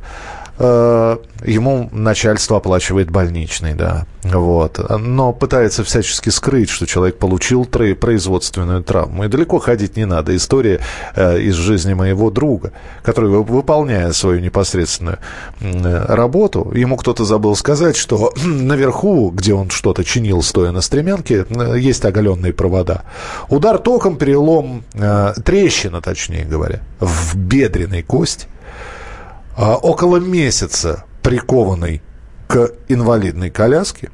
Э, 0.60 1.17
ему 1.45 1.88
начальство 1.91 2.57
оплачивает 2.57 3.12
больничный, 3.12 3.75
да. 3.75 4.07
Вот. 4.23 4.79
Но 4.99 5.31
пытается 5.31 5.83
всячески 5.83 6.29
скрыть, 6.29 6.69
что 6.69 6.88
человек 6.88 7.17
получил 7.17 7.65
производственную 7.65 8.83
травму. 8.83 9.25
И 9.25 9.27
далеко 9.27 9.60
ходить 9.60 9.97
не 9.97 10.05
надо. 10.05 10.36
История 10.36 10.79
э, 11.15 11.39
из 11.41 11.53
жизни 11.53 11.93
моего 11.93 12.31
друга, 12.31 12.71
который, 13.03 13.29
выполняя 13.29 14.12
свою 14.13 14.39
непосредственную 14.39 15.19
работу, 15.62 16.71
ему 16.73 16.97
кто-то 16.97 17.23
забыл 17.23 17.55
сказать, 17.55 17.95
что 17.95 18.33
наверху, 18.43 19.29
где 19.29 19.53
он 19.53 19.69
что-то 19.69 20.03
чинил, 20.03 20.41
стоя 20.41 20.71
на 20.71 20.81
стремянке, 20.81 21.45
э, 21.47 21.75
есть 21.77 22.03
оголенные 22.03 22.53
провода. 22.53 23.03
Удар 23.49 23.77
током, 23.77 24.17
перелом, 24.17 24.83
трещина, 25.45 26.01
точнее 26.01 26.45
говоря, 26.45 26.81
в 27.00 27.35
бедренной 27.35 28.02
кости 28.02 28.48
а, 28.48 28.56
около 29.58 30.17
месяца 30.17 31.05
прикованный 31.23 32.01
к 32.47 32.71
инвалидной 32.87 33.49
коляске. 33.49 34.12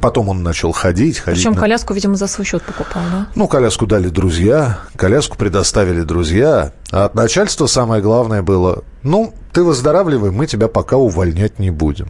Потом 0.00 0.28
он 0.28 0.42
начал 0.42 0.72
ходить, 0.72 1.18
ходить. 1.18 1.40
Причем 1.40 1.54
на... 1.54 1.60
коляску, 1.60 1.94
видимо, 1.94 2.14
за 2.14 2.26
свой 2.26 2.44
счет 2.44 2.62
покупал, 2.62 3.02
да? 3.10 3.26
Ну, 3.34 3.48
коляску 3.48 3.86
дали 3.86 4.08
друзья, 4.08 4.80
коляску 4.96 5.36
предоставили 5.36 6.02
друзья. 6.02 6.72
А 6.92 7.06
от 7.06 7.14
начальства 7.14 7.66
самое 7.66 8.02
главное 8.02 8.42
было, 8.42 8.84
ну, 9.02 9.32
ты 9.52 9.62
выздоравливай, 9.62 10.30
мы 10.30 10.46
тебя 10.46 10.68
пока 10.68 10.96
увольнять 10.96 11.58
не 11.58 11.70
будем. 11.70 12.08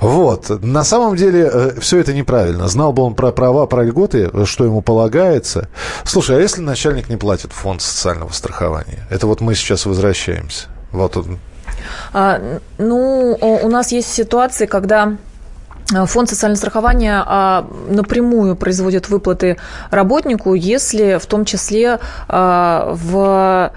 Вот. 0.00 0.62
На 0.62 0.84
самом 0.84 1.16
деле 1.16 1.50
э, 1.52 1.80
все 1.80 1.98
это 1.98 2.14
неправильно. 2.14 2.68
Знал 2.68 2.92
бы 2.92 3.02
он 3.02 3.14
про 3.14 3.32
права, 3.32 3.66
про 3.66 3.82
льготы, 3.82 4.30
что 4.46 4.64
ему 4.64 4.80
полагается. 4.80 5.68
Слушай, 6.04 6.38
а 6.38 6.40
если 6.40 6.60
начальник 6.60 7.08
не 7.08 7.16
платит 7.16 7.52
фонд 7.52 7.82
социального 7.82 8.32
страхования? 8.32 9.06
Это 9.10 9.26
вот 9.26 9.40
мы 9.40 9.54
сейчас 9.54 9.84
возвращаемся. 9.84 10.68
Вот 10.92 11.16
он 11.16 11.26
а, 11.34 11.49
ну, 12.78 13.38
у 13.40 13.68
нас 13.68 13.92
есть 13.92 14.12
ситуации, 14.12 14.66
когда 14.66 15.16
а, 15.94 16.06
Фонд 16.06 16.28
социального 16.28 16.58
страхования 16.58 17.22
а, 17.26 17.66
напрямую 17.88 18.56
производит 18.56 19.08
выплаты 19.08 19.56
работнику, 19.90 20.54
если 20.54 21.18
в 21.18 21.26
том 21.26 21.44
числе 21.44 21.98
в 22.28 23.72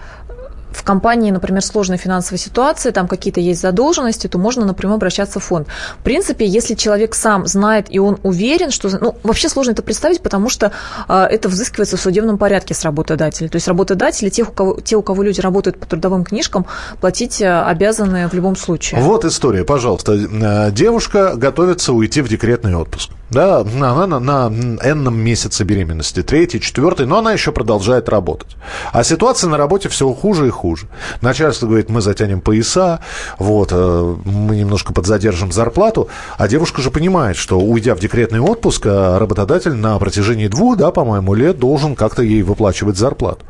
в 0.73 0.83
компании, 0.83 1.31
например, 1.31 1.63
сложная 1.63 1.97
финансовая 1.97 2.39
ситуация, 2.39 2.91
там 2.91 3.07
какие-то 3.07 3.39
есть 3.39 3.61
задолженности, 3.61 4.27
то 4.27 4.37
можно 4.37 4.65
напрямую 4.65 4.95
обращаться 4.95 5.39
в 5.39 5.43
фонд. 5.43 5.67
В 5.99 6.03
принципе, 6.03 6.45
если 6.45 6.73
человек 6.73 7.15
сам 7.15 7.47
знает 7.47 7.87
и 7.89 7.99
он 7.99 8.17
уверен, 8.23 8.71
что... 8.71 8.89
Ну, 8.99 9.15
вообще 9.23 9.49
сложно 9.49 9.71
это 9.71 9.83
представить, 9.83 10.21
потому 10.21 10.49
что 10.49 10.71
э, 11.07 11.27
это 11.29 11.49
взыскивается 11.49 11.97
в 11.97 12.01
судебном 12.01 12.37
порядке 12.37 12.73
с 12.73 12.83
работодателя. 12.83 13.49
То 13.49 13.55
есть 13.55 13.67
работодатели, 13.67 14.29
тех, 14.29 14.49
у 14.49 14.51
кого, 14.51 14.79
те, 14.81 14.95
у 14.95 15.01
кого 15.01 15.23
люди 15.23 15.41
работают 15.41 15.79
по 15.79 15.85
трудовым 15.85 16.23
книжкам, 16.23 16.65
платить 16.99 17.41
э, 17.41 17.61
обязаны 17.61 18.27
в 18.27 18.33
любом 18.33 18.55
случае. 18.55 19.01
Вот 19.01 19.25
история, 19.25 19.63
пожалуйста. 19.63 20.13
Э, 20.13 20.71
девушка 20.71 21.33
готовится 21.35 21.93
уйти 21.93 22.21
в 22.21 22.29
декретный 22.29 22.75
отпуск. 22.75 23.11
Да, 23.29 23.61
она 23.61 24.05
на, 24.05 24.19
на 24.19 24.47
энном 24.83 25.17
месяце 25.17 25.63
беременности, 25.63 26.21
третий, 26.21 26.59
четвертый, 26.59 27.05
но 27.07 27.17
она 27.17 27.31
еще 27.31 27.51
продолжает 27.51 28.09
работать. 28.09 28.55
А 28.91 29.03
ситуация 29.03 29.49
на 29.49 29.57
работе 29.57 29.89
все 29.89 30.11
хуже 30.13 30.47
и 30.47 30.49
хуже. 30.51 30.87
Начальство 31.21 31.65
говорит, 31.65 31.89
мы 31.89 32.01
затянем 32.01 32.41
пояса, 32.41 32.99
вот, 33.39 33.69
э, 33.71 34.15
мы 34.25 34.55
немножко 34.55 34.93
подзадержим 34.93 35.51
зарплату, 35.51 36.09
а 36.37 36.47
девушка 36.47 36.81
же 36.81 36.91
понимает, 36.91 37.35
что 37.35 37.59
уйдя 37.59 37.95
в 37.95 37.99
декретный 37.99 38.39
отпуск, 38.39 38.85
э, 38.85 39.17
работодатель 39.17 39.73
на 39.73 39.97
протяжении 39.97 40.47
двух, 40.47 40.77
да, 40.77 40.91
по-моему, 40.91 41.33
лет 41.33 41.57
должен 41.57 41.95
как-то 41.95 42.21
ей 42.21 42.43
выплачивать 42.43 42.97
зарплату 42.97 43.45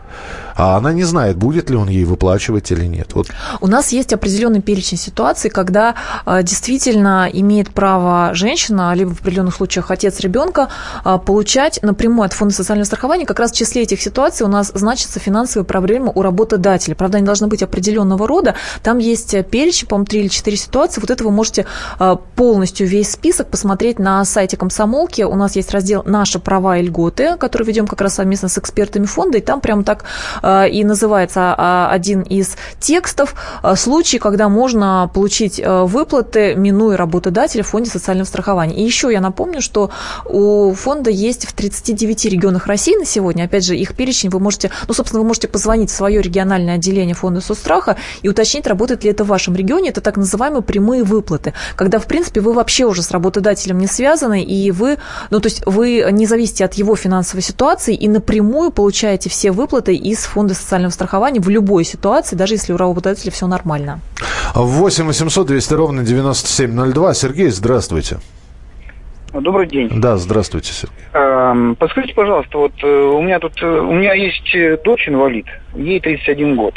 а 0.55 0.77
она 0.77 0.93
не 0.93 1.03
знает, 1.03 1.37
будет 1.37 1.69
ли 1.69 1.75
он 1.75 1.89
ей 1.89 2.05
выплачивать 2.05 2.71
или 2.71 2.85
нет. 2.85 3.13
Вот. 3.13 3.27
У 3.61 3.67
нас 3.67 3.91
есть 3.91 4.13
определенный 4.13 4.61
перечень 4.61 4.97
ситуаций, 4.97 5.49
когда 5.49 5.95
э, 6.25 6.43
действительно 6.43 7.29
имеет 7.31 7.71
право 7.71 8.33
женщина, 8.33 8.93
либо 8.93 9.09
в 9.13 9.21
определенных 9.21 9.55
случаях 9.55 9.72
отец 9.91 10.19
ребенка, 10.19 10.69
э, 11.03 11.17
получать 11.25 11.79
напрямую 11.81 12.25
от 12.25 12.33
фонда 12.33 12.53
социального 12.53 12.85
страхования. 12.85 13.25
Как 13.25 13.39
раз 13.39 13.51
в 13.51 13.55
числе 13.55 13.83
этих 13.83 14.01
ситуаций 14.01 14.45
у 14.45 14.49
нас 14.49 14.71
значится 14.73 15.19
финансовая 15.19 15.65
проблема 15.65 16.11
у 16.13 16.21
работодателя. 16.21 16.95
Правда, 16.95 17.17
они 17.17 17.25
должны 17.25 17.47
быть 17.47 17.63
определенного 17.63 18.27
рода. 18.27 18.55
Там 18.81 18.97
есть 18.97 19.35
перечень, 19.47 19.87
по-моему, 19.87 20.05
три 20.05 20.21
или 20.21 20.27
четыре 20.27 20.57
ситуации. 20.57 21.01
Вот 21.01 21.09
это 21.09 21.23
вы 21.23 21.31
можете 21.31 21.65
э, 21.99 22.15
полностью 22.35 22.87
весь 22.87 23.11
список 23.11 23.47
посмотреть 23.47 23.99
на 23.99 24.23
сайте 24.25 24.57
комсомолки. 24.57 25.21
У 25.23 25.35
нас 25.35 25.55
есть 25.55 25.71
раздел 25.71 26.03
«Наши 26.05 26.39
права 26.39 26.77
и 26.77 26.83
льготы», 26.83 27.37
который 27.37 27.65
ведем 27.65 27.87
как 27.87 28.01
раз 28.01 28.15
совместно 28.15 28.49
с 28.49 28.57
экспертами 28.57 29.05
фонда, 29.05 29.37
и 29.37 29.41
там 29.41 29.61
прямо 29.61 29.83
так 29.83 30.03
Э, 30.41 30.67
и 30.69 30.83
называется 30.83 31.55
а, 31.57 31.89
один 31.91 32.21
из 32.21 32.55
текстов 32.79 33.35
случай, 33.75 34.19
когда 34.19 34.49
можно 34.49 35.09
получить 35.13 35.61
выплаты, 35.63 36.55
минуя 36.55 36.97
работодателя 36.97 37.63
в 37.63 37.67
фонде 37.67 37.89
социального 37.89 38.25
страхования. 38.25 38.75
И 38.75 38.83
еще 38.83 39.11
я 39.11 39.21
напомню, 39.21 39.52
что 39.61 39.91
у 40.25 40.73
фонда 40.73 41.09
есть 41.09 41.45
в 41.45 41.53
39 41.53 42.25
регионах 42.25 42.67
России 42.67 42.95
на 42.95 43.05
сегодня, 43.05 43.43
опять 43.43 43.65
же, 43.65 43.75
их 43.75 43.95
перечень 43.95 44.29
вы 44.29 44.39
можете, 44.39 44.71
ну, 44.87 44.93
собственно, 44.93 45.21
вы 45.21 45.27
можете 45.27 45.47
позвонить 45.47 45.89
в 45.89 45.93
свое 45.93 46.21
региональное 46.21 46.75
отделение 46.75 47.15
фонда 47.15 47.41
соцстраха 47.41 47.97
и 48.21 48.29
уточнить, 48.29 48.67
работает 48.67 49.03
ли 49.03 49.11
это 49.11 49.23
в 49.23 49.27
вашем 49.27 49.55
регионе. 49.55 49.89
Это 49.89 50.01
так 50.01 50.17
называемые 50.17 50.61
прямые 50.61 51.03
выплаты, 51.03 51.53
когда, 51.75 51.99
в 51.99 52.07
принципе, 52.07 52.41
вы 52.41 52.53
вообще 52.53 52.85
уже 52.85 53.01
с 53.01 53.11
работодателем 53.11 53.77
не 53.77 53.87
связаны, 53.87 54.43
и 54.43 54.71
вы, 54.71 54.97
ну, 55.29 55.39
то 55.39 55.47
есть 55.47 55.63
вы 55.65 56.05
не 56.11 56.25
зависите 56.25 56.65
от 56.65 56.73
его 56.75 56.95
финансовой 56.95 57.43
ситуации 57.43 57.95
и 57.95 58.07
напрямую 58.07 58.71
получаете 58.71 59.29
все 59.29 59.51
выплаты 59.51 59.95
из 59.95 60.19
фонда 60.19 60.53
социального 60.53 60.91
страхования 60.91 61.39
в 61.39 61.49
любой 61.49 61.83
ситуации, 61.83 62.35
даже 62.35 62.55
если 62.55 62.73
у 62.73 62.77
работодателя 62.77 63.31
все 63.31 63.47
нормально. 63.47 64.01
8 64.53 65.05
800 65.05 65.47
200 65.47 65.73
ровно 65.73 66.03
9702. 66.03 67.13
Сергей, 67.13 67.49
здравствуйте. 67.49 68.19
Добрый 69.33 69.67
день. 69.67 69.89
Да, 69.91 70.17
здравствуйте, 70.17 70.71
Сергей. 70.73 70.95
Эм, 71.13 71.75
подскажите, 71.75 72.13
пожалуйста, 72.13 72.57
вот 72.57 72.73
э, 72.83 72.87
у 72.87 73.21
меня 73.21 73.39
тут, 73.39 73.61
э, 73.61 73.67
у 73.67 73.93
меня 73.93 74.13
есть 74.13 74.53
э, 74.53 74.77
дочь 74.83 75.07
инвалид, 75.07 75.47
ей 75.75 75.99
31 75.99 76.55
год. 76.55 76.75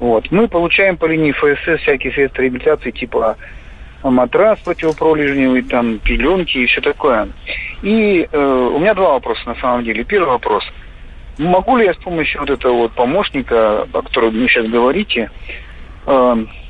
Вот. 0.00 0.30
Мы 0.30 0.48
получаем 0.48 0.96
по 0.96 1.06
линии 1.06 1.32
ФСС 1.32 1.82
всякие 1.82 2.12
средства 2.12 2.42
реабилитации, 2.42 2.90
типа 2.90 3.36
матрас 4.02 4.58
противопролежневый, 4.60 5.62
там, 5.62 5.98
пеленки 5.98 6.58
и 6.58 6.66
все 6.66 6.80
такое. 6.80 7.28
И 7.82 8.28
э, 8.30 8.70
у 8.74 8.78
меня 8.78 8.94
два 8.94 9.12
вопроса 9.12 9.42
на 9.46 9.54
самом 9.56 9.84
деле. 9.84 10.04
Первый 10.04 10.28
вопрос– 10.28 10.64
Могу 11.38 11.76
ли 11.76 11.84
я 11.84 11.92
с 11.92 11.98
помощью 11.98 12.40
вот 12.40 12.50
этого 12.50 12.72
вот 12.72 12.92
помощника, 12.92 13.82
о 13.82 14.02
котором 14.02 14.30
вы 14.30 14.48
сейчас 14.48 14.66
говорите, 14.68 15.30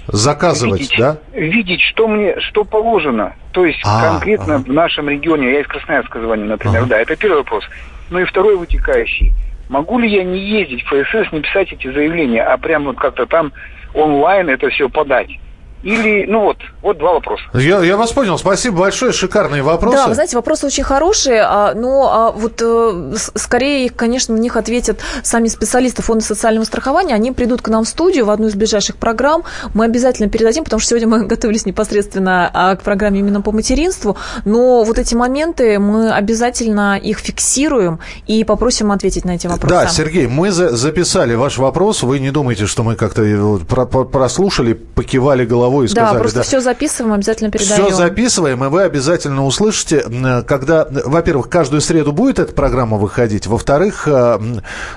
заказывать, 0.08 0.80
видеть, 0.80 0.98
да? 0.98 1.18
Видеть, 1.32 1.80
что 1.82 2.08
мне, 2.08 2.38
что 2.40 2.64
положено. 2.64 3.34
То 3.52 3.64
есть 3.64 3.80
а, 3.84 4.12
конкретно 4.12 4.56
ага. 4.56 4.64
в 4.64 4.72
нашем 4.72 5.08
регионе, 5.08 5.52
я 5.52 5.60
из 5.60 5.66
Красноярска 5.66 6.20
звоню, 6.20 6.46
например, 6.46 6.82
ага. 6.82 6.90
да, 6.90 7.00
это 7.00 7.16
первый 7.16 7.38
вопрос. 7.38 7.64
Ну 8.10 8.20
и 8.20 8.24
второй 8.24 8.56
вытекающий. 8.56 9.32
Могу 9.68 9.98
ли 9.98 10.08
я 10.08 10.22
не 10.22 10.38
ездить 10.38 10.84
в 10.84 10.86
ФСС, 10.86 11.32
не 11.32 11.40
писать 11.40 11.72
эти 11.72 11.90
заявления, 11.90 12.42
а 12.42 12.56
прямо 12.56 12.86
вот 12.86 12.98
как-то 12.98 13.26
там 13.26 13.52
онлайн 13.94 14.48
это 14.48 14.68
все 14.68 14.88
подать? 14.88 15.30
Или, 15.86 16.24
ну 16.26 16.40
вот, 16.40 16.56
вот 16.82 16.98
два 16.98 17.12
вопроса. 17.12 17.44
Я, 17.54 17.78
я 17.84 17.96
вас 17.96 18.10
понял. 18.10 18.36
Спасибо 18.38 18.80
большое. 18.80 19.12
Шикарные 19.12 19.62
вопросы. 19.62 19.96
Да, 19.96 20.08
вы 20.08 20.14
знаете, 20.14 20.34
вопросы 20.34 20.66
очень 20.66 20.82
хорошие, 20.82 21.42
а, 21.42 21.74
но 21.74 22.10
а, 22.12 22.32
вот 22.32 22.60
э, 22.60 23.14
скорее, 23.36 23.88
конечно, 23.90 24.34
на 24.34 24.40
них 24.40 24.56
ответят 24.56 24.98
сами 25.22 25.46
специалисты 25.46 26.02
Фонда 26.02 26.24
социального 26.24 26.64
страхования. 26.64 27.14
Они 27.14 27.30
придут 27.30 27.62
к 27.62 27.68
нам 27.68 27.84
в 27.84 27.88
студию 27.88 28.26
в 28.26 28.30
одну 28.30 28.48
из 28.48 28.56
ближайших 28.56 28.96
программ. 28.96 29.44
Мы 29.74 29.84
обязательно 29.84 30.28
передадим, 30.28 30.64
потому 30.64 30.80
что 30.80 30.88
сегодня 30.88 31.06
мы 31.06 31.24
готовились 31.28 31.66
непосредственно 31.66 32.50
а, 32.52 32.74
к 32.74 32.82
программе 32.82 33.20
именно 33.20 33.40
по 33.40 33.52
материнству. 33.52 34.16
Но 34.44 34.82
вот 34.82 34.98
эти 34.98 35.14
моменты 35.14 35.78
мы 35.78 36.10
обязательно 36.10 36.98
их 36.98 37.20
фиксируем 37.20 38.00
и 38.26 38.42
попросим 38.42 38.90
ответить 38.90 39.24
на 39.24 39.36
эти 39.36 39.46
вопросы. 39.46 39.72
Да, 39.72 39.86
Сергей, 39.86 40.26
мы 40.26 40.50
за 40.50 40.76
записали 40.76 41.36
ваш 41.36 41.58
вопрос. 41.58 42.02
Вы 42.02 42.18
не 42.18 42.32
думайте, 42.32 42.66
что 42.66 42.82
мы 42.82 42.96
как-то 42.96 43.22
прослушали, 44.10 44.72
покивали 44.72 45.44
головой 45.44 45.75
головой 45.76 45.86
и 45.86 45.88
сказали... 45.88 46.14
Да, 46.14 46.20
просто 46.20 46.38
да, 46.38 46.42
все 46.42 46.60
записываем, 46.60 47.14
обязательно 47.14 47.50
передаем. 47.50 47.86
Все 47.86 47.94
записываем, 47.94 48.64
и 48.64 48.68
вы 48.68 48.82
обязательно 48.82 49.44
услышите, 49.44 50.04
когда, 50.46 50.86
во-первых, 50.90 51.48
каждую 51.48 51.80
среду 51.80 52.12
будет 52.12 52.38
эта 52.38 52.52
программа 52.52 52.96
выходить, 52.96 53.46
во-вторых, 53.46 54.08
э, 54.08 54.38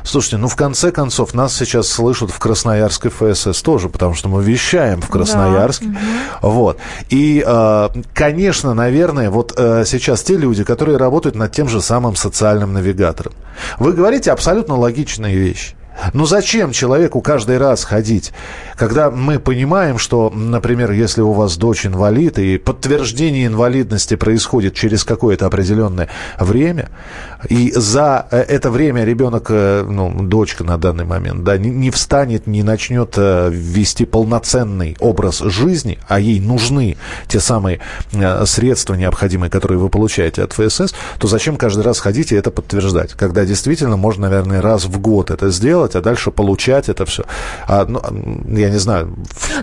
слушайте, 0.04 0.38
ну, 0.38 0.48
в 0.48 0.56
конце 0.56 0.92
концов, 0.92 1.34
нас 1.34 1.56
сейчас 1.56 1.88
слышат 1.88 2.32
в 2.32 2.40
Красноярской 2.40 3.12
ФСС 3.12 3.62
тоже, 3.62 3.90
потому 3.90 4.14
что 4.14 4.30
мы 4.30 4.44
вещаем 4.44 5.02
в 5.02 5.10
Красноярске. 5.10 5.88
Да. 5.88 6.00
Вот. 6.48 6.78
И, 7.10 7.44
э, 7.46 7.90
конечно, 8.14 8.74
наверное, 8.74 9.30
вот 9.30 9.54
э, 9.58 9.84
сейчас 9.86 10.24
те 10.24 10.38
люди, 10.38 10.64
которые 10.64 10.98
работают 10.98 11.36
над 11.36 11.52
тем 11.52 11.68
же 11.68 11.82
самым 11.82 12.16
социальным 12.16 12.74
навигатором. 12.74 13.34
Вы 13.78 13.94
говорите 13.94 14.32
абсолютно 14.32 14.76
логичные 14.76 15.36
вещи. 15.36 15.76
Ну 16.14 16.26
зачем 16.26 16.72
человеку 16.72 17.22
каждый 17.22 17.58
раз 17.58 17.84
ходить, 17.84 18.32
когда 18.76 19.12
мы 19.12 19.40
понимаем, 19.40 19.98
что, 19.98 20.30
например, 20.30 20.92
если 20.92 21.22
у 21.22 21.34
вас 21.34 21.58
дочь 21.58 21.86
инвалид, 21.86 22.40
и 22.40 22.58
подтверждение 22.58 23.48
инвалидности 23.48 24.16
происходит 24.16 24.74
через 24.74 25.04
какое-то 25.04 25.46
определенное 25.46 26.10
время, 26.40 26.90
и 27.48 27.72
за 27.76 28.28
э, 28.32 28.42
это 28.42 28.70
время 28.72 29.04
ребенок, 29.04 29.48
э, 29.50 29.86
ну, 29.88 30.12
дочка 30.24 30.64
на 30.64 30.78
данный 30.78 31.06
момент, 31.06 31.44
да, 31.44 31.58
не 31.58 31.90
встанет, 31.92 32.48
не 32.48 32.64
начнет 32.64 33.14
э, 33.18 33.50
вести 33.52 34.06
полноценный 34.06 34.96
образ 35.00 35.40
жизни, 35.40 36.00
а 36.08 36.20
ей 36.20 36.40
нужны 36.40 36.98
те 37.28 37.40
самые 37.40 37.80
средства 38.46 38.94
необходимые, 38.94 39.50
которые 39.50 39.78
вы 39.78 39.90
получаете 39.90 40.44
от 40.44 40.54
ФСС, 40.54 40.94
то 41.18 41.28
зачем 41.28 41.58
каждый 41.58 41.84
раз 41.84 42.00
ходить 42.00 42.32
и 42.32 42.36
это 42.36 42.52
подтверждать, 42.52 43.14
когда 43.14 43.46
действительно 43.46 43.98
можно, 43.98 44.30
наверное, 44.30 44.62
раз 44.62 44.86
в 44.86 45.00
год 45.00 45.32
это 45.32 45.50
сделать, 45.50 45.89
а 45.96 46.02
дальше 46.02 46.32
получать 46.32 46.90
это 46.90 47.06
все. 47.06 47.24
А, 47.68 47.86
ну, 47.86 48.02
я 48.48 48.70
не 48.70 48.78
знаю. 48.78 49.16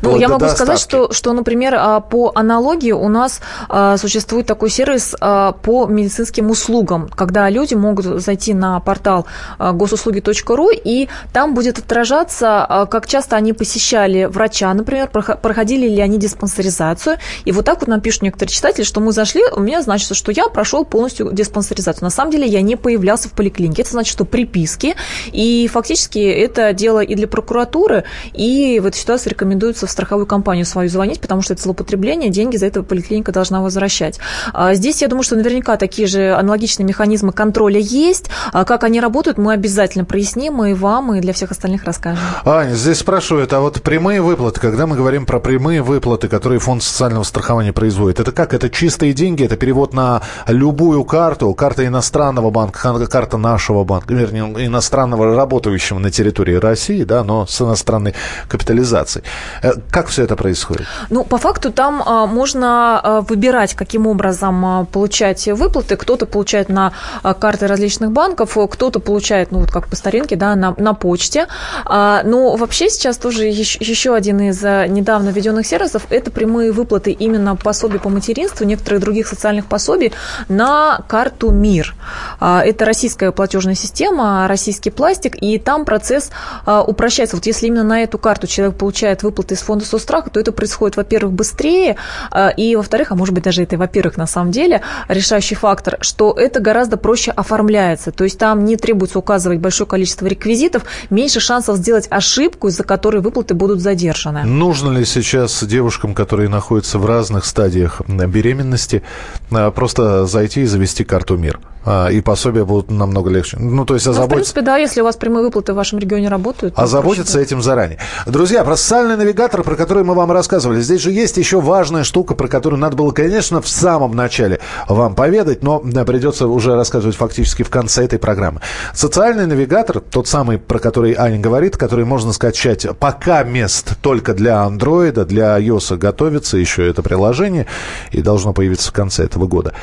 Ну, 0.02 0.18
я 0.18 0.28
могу 0.28 0.40
доставки. 0.40 0.56
сказать, 0.56 0.80
что, 0.80 1.12
что, 1.12 1.32
например, 1.32 1.74
а, 1.78 2.00
по 2.00 2.32
аналогии 2.34 2.92
у 2.92 3.08
нас 3.08 3.40
а, 3.68 3.96
существует 3.96 4.46
такой 4.46 4.70
сервис 4.70 5.14
а, 5.20 5.52
по 5.52 5.86
медицинским 5.86 6.50
услугам, 6.50 7.08
когда 7.08 7.48
люди 7.50 7.74
могут 7.74 8.04
зайти 8.04 8.54
на 8.54 8.80
портал 8.80 9.26
госуслуги.ру, 9.58 10.70
и 10.72 11.08
там 11.32 11.54
будет 11.54 11.78
отражаться, 11.78 12.86
как 12.90 13.06
часто 13.06 13.36
они 13.36 13.52
посещали 13.52 14.24
врача, 14.24 14.72
например, 14.74 15.08
проходили 15.08 15.88
ли 15.88 16.00
они 16.00 16.18
диспансеризацию. 16.18 17.18
И 17.44 17.52
вот 17.52 17.64
так 17.64 17.80
вот 17.80 17.88
нам 17.88 18.00
пишут 18.00 18.22
некоторые 18.22 18.52
читатели, 18.52 18.84
что 18.84 19.00
мы 19.00 19.12
зашли, 19.12 19.42
у 19.52 19.60
меня 19.60 19.82
значит, 19.82 20.14
что 20.16 20.32
я 20.32 20.48
прошел 20.48 20.84
полностью 20.84 21.30
диспансеризацию. 21.32 22.04
На 22.04 22.10
самом 22.10 22.30
деле 22.30 22.46
я 22.46 22.62
не 22.62 22.76
появлялся 22.76 23.28
в 23.28 23.32
поликлинике. 23.32 23.82
Это 23.82 23.92
значит, 23.92 24.12
что 24.12 24.24
приписки. 24.24 24.94
И 25.32 25.68
фактически 25.72 26.05
это 26.14 26.72
дело 26.72 27.00
и 27.00 27.14
для 27.14 27.26
прокуратуры, 27.26 28.04
и 28.32 28.80
в 28.80 28.86
этой 28.86 28.96
ситуации 28.96 29.30
рекомендуется 29.30 29.86
в 29.86 29.90
страховую 29.90 30.26
компанию 30.26 30.64
свою 30.66 30.88
звонить, 30.88 31.20
потому 31.20 31.42
что 31.42 31.54
это 31.54 31.62
злоупотребление, 31.62 32.30
деньги 32.30 32.56
за 32.56 32.66
это 32.66 32.82
поликлиника 32.82 33.32
должна 33.32 33.62
возвращать. 33.62 34.18
А 34.52 34.74
здесь, 34.74 35.02
я 35.02 35.08
думаю, 35.08 35.22
что 35.22 35.36
наверняка 35.36 35.76
такие 35.76 36.08
же 36.08 36.34
аналогичные 36.34 36.86
механизмы 36.86 37.32
контроля 37.32 37.80
есть. 37.80 38.26
А 38.52 38.64
как 38.64 38.84
они 38.84 39.00
работают, 39.00 39.38
мы 39.38 39.52
обязательно 39.52 40.04
проясним 40.04 40.64
и 40.64 40.74
вам, 40.74 41.14
и 41.14 41.20
для 41.20 41.32
всех 41.32 41.50
остальных 41.50 41.84
расскажем. 41.84 42.22
Аня, 42.44 42.74
здесь 42.74 42.98
спрашивают, 42.98 43.52
а 43.52 43.60
вот 43.60 43.82
прямые 43.82 44.20
выплаты, 44.20 44.60
когда 44.60 44.86
мы 44.86 44.96
говорим 44.96 45.26
про 45.26 45.40
прямые 45.40 45.82
выплаты, 45.82 46.28
которые 46.28 46.58
фонд 46.58 46.82
социального 46.82 47.24
страхования 47.24 47.72
производит, 47.72 48.20
это 48.20 48.32
как? 48.32 48.54
Это 48.54 48.70
чистые 48.70 49.12
деньги, 49.12 49.44
это 49.44 49.56
перевод 49.56 49.92
на 49.92 50.22
любую 50.46 51.04
карту, 51.04 51.52
карта 51.54 51.86
иностранного 51.86 52.50
банка, 52.50 53.06
карта 53.08 53.36
нашего 53.36 53.84
банка, 53.84 54.14
вернее, 54.14 54.66
иностранного 54.66 55.34
работающего 55.34 55.95
на 55.98 56.10
территории 56.10 56.54
России, 56.54 57.04
да, 57.04 57.24
но 57.24 57.46
с 57.46 57.60
иностранной 57.60 58.14
капитализацией. 58.48 59.24
Э, 59.62 59.72
как 59.90 60.08
все 60.08 60.24
это 60.24 60.36
происходит? 60.36 60.86
Ну, 61.10 61.24
по 61.24 61.38
факту 61.38 61.72
там 61.72 62.02
а, 62.04 62.26
можно 62.26 63.00
а, 63.00 63.20
выбирать, 63.20 63.74
каким 63.74 64.06
образом 64.06 64.64
а, 64.64 64.84
получать 64.84 65.46
выплаты. 65.48 65.96
Кто-то 65.96 66.26
получает 66.26 66.68
на 66.68 66.92
карты 67.38 67.66
различных 67.66 68.12
банков, 68.12 68.56
кто-то 68.70 69.00
получает, 69.00 69.52
ну, 69.52 69.60
вот 69.60 69.70
как 69.70 69.88
по 69.88 69.96
старинке, 69.96 70.36
да, 70.36 70.54
на, 70.54 70.74
на 70.76 70.94
почте. 70.94 71.46
Но 71.84 72.56
вообще 72.56 72.90
сейчас 72.90 73.16
тоже 73.16 73.44
еще, 73.46 74.14
один 74.14 74.40
из 74.40 74.62
недавно 74.62 75.30
введенных 75.30 75.66
сервисов– 75.66 76.02
это 76.10 76.30
прямые 76.30 76.72
выплаты 76.72 77.10
именно 77.10 77.56
пособий 77.56 77.98
по 77.98 78.08
материнству, 78.08 78.66
некоторых 78.66 79.00
других 79.00 79.26
социальных 79.26 79.66
пособий 79.66 80.12
на 80.48 81.00
карту 81.08 81.50
МИР. 81.50 81.94
Это 82.40 82.84
российская 82.84 83.32
платежная 83.32 83.74
система, 83.74 84.46
российский 84.48 84.90
пластик, 84.90 85.36
и 85.40 85.58
там 85.58 85.84
процесс 85.86 86.30
а, 86.66 86.82
упрощается. 86.82 87.36
Вот 87.36 87.46
если 87.46 87.68
именно 87.68 87.84
на 87.84 88.02
эту 88.02 88.18
карту 88.18 88.46
человек 88.46 88.76
получает 88.76 89.22
выплаты 89.22 89.54
из 89.54 89.60
фонда 89.60 89.86
соцстраха, 89.86 90.28
то 90.28 90.38
это 90.38 90.52
происходит, 90.52 90.98
во-первых, 90.98 91.32
быстрее, 91.32 91.96
а, 92.30 92.50
и, 92.50 92.76
во-вторых, 92.76 93.12
а 93.12 93.14
может 93.14 93.34
быть, 93.34 93.44
даже 93.44 93.62
это, 93.62 93.78
во-первых, 93.78 94.18
на 94.18 94.26
самом 94.26 94.50
деле, 94.50 94.82
решающий 95.08 95.54
фактор, 95.54 95.96
что 96.00 96.32
это 96.32 96.60
гораздо 96.60 96.98
проще 96.98 97.30
оформляется. 97.30 98.12
То 98.12 98.24
есть 98.24 98.38
там 98.38 98.64
не 98.66 98.76
требуется 98.76 99.18
указывать 99.18 99.60
большое 99.60 99.88
количество 99.88 100.26
реквизитов, 100.26 100.82
меньше 101.08 101.40
шансов 101.40 101.76
сделать 101.76 102.06
ошибку, 102.10 102.68
из-за 102.68 102.84
которой 102.84 103.22
выплаты 103.22 103.54
будут 103.54 103.80
задержаны. 103.80 104.44
Нужно 104.44 104.90
ли 104.98 105.04
сейчас 105.04 105.64
девушкам, 105.64 106.14
которые 106.14 106.48
находятся 106.48 106.98
в 106.98 107.06
разных 107.06 107.44
стадиях 107.44 108.02
беременности, 108.06 109.02
просто 109.50 110.26
зайти 110.26 110.62
и 110.62 110.66
завести 110.66 111.04
карту 111.04 111.36
МИР? 111.36 111.60
А, 111.88 112.08
и 112.08 112.20
пособия 112.20 112.64
будут 112.64 112.90
намного 112.90 113.30
легче. 113.30 113.58
Ну, 113.60 113.84
то 113.84 113.94
есть 113.94 114.08
озаботиться... 114.08 114.28
Ну, 114.28 114.34
в 114.34 114.34
принципе, 114.34 114.60
да, 114.62 114.76
если 114.76 115.02
у 115.02 115.04
вас 115.04 115.14
прямые 115.16 115.44
выплаты 115.44 115.72
в 115.72 115.76
вашем 115.76 116.00
регионе 116.00 116.28
работают. 116.28 116.76
Озаботиться 116.76 117.38
этим 117.38 117.62
заранее. 117.62 118.00
Друзья, 118.26 118.64
про 118.64 118.76
социальный 118.76 119.16
навигатор, 119.16 119.62
про 119.62 119.76
который 119.76 120.02
мы 120.02 120.14
вам 120.14 120.32
рассказывали, 120.32 120.80
здесь 120.80 121.00
же 121.00 121.12
есть 121.12 121.36
еще 121.36 121.60
важная 121.60 122.02
штука, 122.02 122.34
про 122.34 122.48
которую 122.48 122.80
надо 122.80 122.96
было, 122.96 123.12
конечно, 123.12 123.62
в 123.62 123.68
самом 123.68 124.16
начале 124.16 124.58
вам 124.88 125.14
поведать, 125.14 125.62
но 125.62 125.78
придется 125.78 126.48
уже 126.48 126.74
рассказывать 126.74 127.14
фактически 127.14 127.62
в 127.62 127.70
конце 127.70 128.04
этой 128.04 128.18
программы. 128.18 128.62
Социальный 128.92 129.46
навигатор, 129.46 130.00
тот 130.00 130.26
самый, 130.26 130.58
про 130.58 130.80
который 130.80 131.14
Аня 131.14 131.38
говорит, 131.38 131.76
который 131.76 132.04
можно 132.04 132.32
скачать 132.32 132.84
пока 132.98 133.44
мест 133.44 133.92
только 134.02 134.34
для 134.34 134.62
андроида, 134.62 135.24
для 135.24 135.56
iOS 135.60 135.98
готовится 135.98 136.56
еще 136.56 136.90
это 136.90 137.02
приложение 137.02 137.68
и 138.10 138.22
должно 138.22 138.52
появиться 138.52 138.88
в 138.88 138.92
конце 138.92 139.22
этого 139.22 139.35
года. 139.44 139.74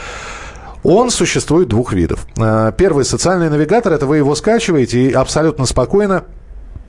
Он 0.84 1.12
существует 1.12 1.70
двух 1.70 1.94
видов. 1.94 2.28
Э, 2.38 2.72
первый 2.76 3.06
социальный 3.06 3.50
навигатор, 3.50 3.94
это 3.94 4.06
вы 4.06 4.18
его 4.18 4.36
скачиваете 4.36 5.10
и 5.10 5.14
абсолютно 5.14 5.66
спокойно 5.66 6.26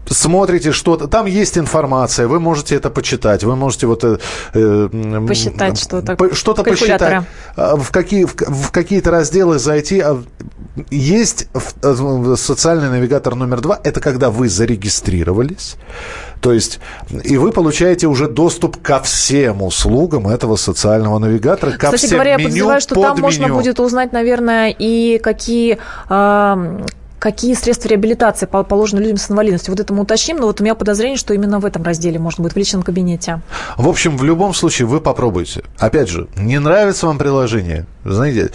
смотрите 0.09 0.73
что-то, 0.73 1.09
там 1.09 1.27
есть 1.27 1.59
информация, 1.59 2.27
вы 2.27 2.41
можете 2.41 2.75
это 2.77 2.91
почитать, 2.91 3.45
вы 3.45 3.57
можете 3.57 3.87
вот... 3.87 4.05
Э, 4.05 4.19
э 4.53 5.27
посчитать 5.27 5.79
что-то. 5.79 6.17
По, 6.17 6.35
что-то 6.35 6.63
посчитать. 6.65 7.25
Э, 7.57 7.77
в, 7.77 7.91
какие, 7.91 8.25
в, 8.25 8.35
в 8.35 8.71
какие-то 8.71 9.11
разделы 9.11 9.59
зайти. 9.59 10.01
А 10.01 10.23
есть 10.91 11.49
социальный 12.37 12.91
навигатор 12.91 13.35
номер 13.35 13.61
два, 13.61 13.81
это 13.83 14.01
когда 14.01 14.31
вы 14.31 14.49
зарегистрировались, 14.49 15.77
то 16.41 16.53
есть, 16.53 16.81
и 17.23 17.37
вы 17.37 17.53
получаете 17.53 18.07
уже 18.07 18.29
доступ 18.29 18.83
ко 18.83 19.01
всем 19.01 19.63
услугам 19.63 20.29
этого 20.29 20.57
социального 20.57 21.19
навигатора, 21.19 21.73
ко 21.73 21.87
Кстати 21.87 22.07
всем 22.07 22.17
говоря, 22.19 22.37
меню, 22.37 22.43
я 22.43 22.49
подозреваю, 22.49 22.81
что 22.81 22.95
там 22.97 23.21
можно 23.21 23.49
будет 23.49 23.81
узнать, 23.81 24.13
наверное, 24.13 24.75
и 24.77 25.19
какие 25.19 25.79
какие 27.25 27.55
средства 27.55 27.89
реабилитации 27.89 28.45
положены 28.45 29.01
людям 29.01 29.17
с 29.17 29.31
инвалидностью. 29.31 29.73
Вот 29.73 29.81
это 29.81 29.95
мы 29.95 30.03
уточним, 30.03 30.37
но 30.37 30.47
вот 30.47 30.61
у 30.61 30.63
меня 30.63 30.75
подозрение, 30.75 31.17
что 31.17 31.33
именно 31.33 31.59
в 31.59 31.65
этом 31.65 31.83
разделе 31.83 32.19
может 32.19 32.39
быть 32.39 32.53
в 32.53 32.57
личном 32.57 32.83
кабинете. 32.83 33.41
В 33.79 33.89
общем, 33.89 34.19
в 34.19 34.25
любом 34.25 34.53
случае 34.53 34.87
вы 34.87 35.01
попробуйте. 35.01 35.65
Опять 35.79 36.11
же, 36.11 36.29
не 36.37 36.61
нравится 36.61 37.07
вам 37.07 37.17
приложение, 37.17 37.87
знаете, 38.05 38.51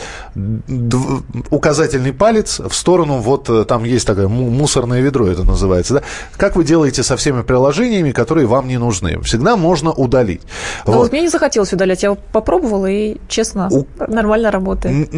указательный 1.50 2.14
палец 2.14 2.60
в 2.60 2.72
сторону, 2.76 3.18
вот 3.18 3.50
э, 3.50 3.66
там 3.66 3.84
есть 3.86 4.06
такое 4.06 4.28
мусорное 4.28 5.02
ведро, 5.02 5.26
это 5.26 5.44
называется, 5.44 5.96
да? 5.96 6.02
Как 6.38 6.56
вы 6.56 6.64
делаете 6.64 7.02
со 7.02 7.18
всеми 7.18 7.42
приложениями, 7.42 8.12
которые 8.12 8.46
вам 8.46 8.68
не 8.68 8.78
нужны? 8.78 9.20
Всегда 9.24 9.58
можно 9.58 9.92
удалить. 9.92 10.42
Ну 10.86 10.94
вот. 10.94 11.00
вот 11.00 11.12
мне 11.12 11.22
не 11.22 11.30
захотелось 11.30 11.74
удалять, 11.74 12.04
я 12.04 12.14
попробовала 12.14 12.86
и, 12.86 13.18
честно, 13.28 13.70
У... 13.72 13.88
нормально 14.08 14.52
работает. 14.52 15.10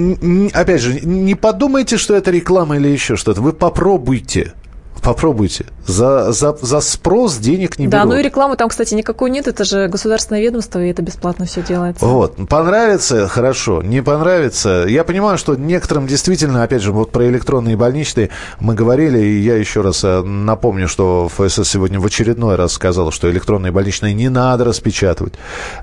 Опять 0.54 0.82
же, 0.82 1.02
не 1.02 1.36
подумайте, 1.36 1.98
что 1.98 2.16
это 2.16 2.32
реклама 2.32 2.78
или 2.78 2.88
еще 2.88 3.18
что-то 3.18 3.41
вы 3.42 3.54
попробуйте. 3.54 4.54
Попробуйте. 5.02 5.66
За, 5.88 6.32
за, 6.32 6.56
за 6.62 6.80
спрос 6.80 7.38
денег 7.38 7.80
не 7.80 7.88
да, 7.88 8.00
берут. 8.00 8.10
Да, 8.10 8.16
ну 8.16 8.20
и 8.20 8.24
рекламы 8.24 8.56
там, 8.56 8.70
кстати, 8.70 8.94
никакой 8.94 9.32
нет. 9.32 9.48
Это 9.48 9.64
же 9.64 9.88
государственное 9.88 10.42
ведомство, 10.42 10.80
и 10.80 10.90
это 10.90 11.02
бесплатно 11.02 11.46
все 11.46 11.64
делается. 11.64 12.06
Вот. 12.06 12.36
Понравится– 12.48 13.28
хорошо. 13.30 13.82
Не 13.82 14.02
понравится– 14.02 14.86
я 14.88 15.04
понимаю, 15.04 15.38
что 15.38 15.56
некоторым 15.56 16.06
действительно, 16.06 16.64
опять 16.64 16.84
же, 16.84 16.92
вот 16.92 17.12
про 17.12 17.28
электронные 17.28 17.76
больничные 17.76 18.30
мы 18.60 18.76
говорили, 18.76 19.20
и 19.20 19.42
я 19.42 19.56
еще 19.56 19.82
раз 19.82 20.04
э, 20.04 20.22
напомню, 20.22 20.88
что 20.88 21.30
ФСС 21.30 21.68
сегодня 21.68 22.00
в 22.00 22.06
очередной 22.06 22.56
раз 22.56 22.74
сказал, 22.74 23.12
что 23.12 23.30
электронные 23.30 23.72
больничные 23.72 24.14
не 24.14 24.30
надо 24.30 24.66
распечатывать. 24.66 25.34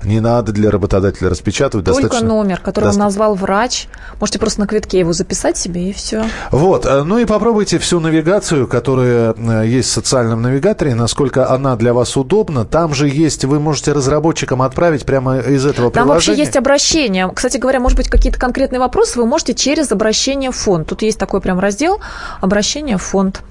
Не 0.04 0.20
надо 0.20 0.52
для 0.52 0.70
работодателя 0.70 1.28
распечатывать. 1.28 1.86
Только 1.86 2.02
достаточно... 2.02 2.28
номер, 2.28 2.60
который 2.60 2.86
Доста... 2.86 3.00
назвал 3.00 3.34
врач. 3.34 3.88
Можете 4.20 4.38
просто 4.38 4.60
на 4.60 4.66
квитке 4.66 5.00
его 5.00 5.12
записать 5.12 5.56
себе, 5.56 5.90
и 5.90 5.92
все. 5.92 6.24
Вот. 6.52 6.86
Э, 6.86 7.02
ну 7.02 7.18
и 7.18 7.24
попробуйте 7.24 7.78
всю 7.78 7.98
навигацию, 7.98 8.68
которая 8.68 9.07
которая 9.08 9.64
э, 9.64 9.66
есть 9.68 9.88
в 9.88 9.92
социальном 9.92 10.42
навигаторе, 10.42 10.94
насколько 10.94 11.50
она 11.50 11.76
для 11.76 11.92
вас 11.92 12.16
удобна. 12.16 12.64
Там 12.64 12.94
же 12.94 13.08
есть, 13.08 13.44
вы 13.44 13.60
можете 13.60 13.92
разработчикам 13.92 14.62
отправить 14.62 15.04
прямо 15.04 15.38
из 15.38 15.64
этого 15.66 15.90
Там 15.90 16.04
приложения. 16.04 16.14
вообще 16.14 16.42
есть 16.42 16.56
обращение. 16.56 17.30
Кстати 17.34 17.56
говоря, 17.56 17.80
может 17.80 17.96
быть, 17.96 18.08
какие-то 18.08 18.38
конкретные 18.38 18.80
вопросы 18.80 19.18
вы 19.18 19.26
можете 19.26 19.54
через 19.54 19.90
обращение 19.92 20.50
в 20.50 20.56
фонд. 20.56 20.88
Тут 20.88 21.02
есть 21.02 21.18
такой 21.18 21.40
прям 21.40 21.58
раздел 21.58 22.00
«Обращение 22.40 22.98
в 22.98 23.02
фонд» 23.02 23.42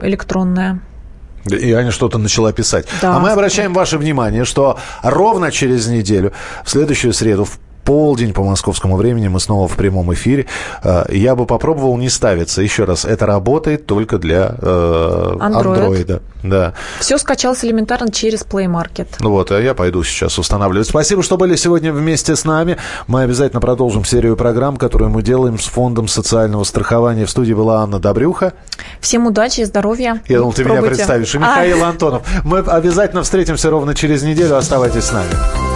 электронное. 0.00 0.80
И 1.46 1.72
Аня 1.72 1.92
что-то 1.92 2.18
начала 2.18 2.52
писать. 2.52 2.86
Да, 3.00 3.16
а 3.16 3.20
мы 3.20 3.30
обращаем 3.30 3.72
ваше 3.72 3.98
внимание, 3.98 4.44
что 4.44 4.78
ровно 5.02 5.52
через 5.52 5.86
неделю, 5.86 6.32
в 6.64 6.70
следующую 6.70 7.12
среду, 7.12 7.44
в 7.44 7.60
полдень 7.86 8.34
по 8.34 8.42
московскому 8.42 8.96
времени. 8.96 9.28
Мы 9.28 9.40
снова 9.40 9.68
в 9.68 9.76
прямом 9.76 10.12
эфире. 10.12 10.46
Э, 10.82 11.04
я 11.08 11.34
бы 11.34 11.46
попробовал 11.46 11.96
не 11.96 12.10
ставиться. 12.10 12.60
Еще 12.60 12.84
раз, 12.84 13.06
это 13.06 13.24
работает 13.24 13.86
только 13.86 14.18
для 14.18 14.56
э, 14.60 15.36
Android. 15.38 16.20
Да. 16.42 16.74
Все 17.00 17.16
скачалось 17.16 17.64
элементарно 17.64 18.10
через 18.10 18.42
Play 18.42 18.66
Market. 18.66 19.06
Ну 19.20 19.30
вот, 19.30 19.50
а 19.52 19.60
я 19.60 19.72
пойду 19.72 20.02
сейчас 20.02 20.38
устанавливать. 20.38 20.88
Спасибо, 20.88 21.22
что 21.22 21.36
были 21.36 21.56
сегодня 21.56 21.92
вместе 21.92 22.36
с 22.36 22.44
нами. 22.44 22.76
Мы 23.06 23.22
обязательно 23.22 23.60
продолжим 23.60 24.04
серию 24.04 24.36
программ, 24.36 24.76
которую 24.76 25.10
мы 25.10 25.22
делаем 25.22 25.58
с 25.58 25.66
Фондом 25.66 26.08
социального 26.08 26.64
страхования. 26.64 27.24
В 27.24 27.30
студии 27.30 27.54
была 27.54 27.82
Анна 27.82 28.00
Добрюха. 28.00 28.52
Всем 29.00 29.26
удачи 29.26 29.60
и 29.60 29.64
здоровья. 29.64 30.20
Я 30.26 30.38
думал, 30.38 30.52
ты 30.52 30.64
Пробуйте. 30.64 30.82
меня 30.82 30.94
представишь. 30.96 31.34
И 31.34 31.38
Михаил 31.38 31.84
а. 31.84 31.88
Антонов. 31.88 32.22
Мы 32.44 32.58
обязательно 32.58 33.22
встретимся 33.22 33.70
ровно 33.70 33.94
через 33.94 34.24
неделю. 34.24 34.56
Оставайтесь 34.56 35.04
с 35.04 35.12
нами. 35.12 35.75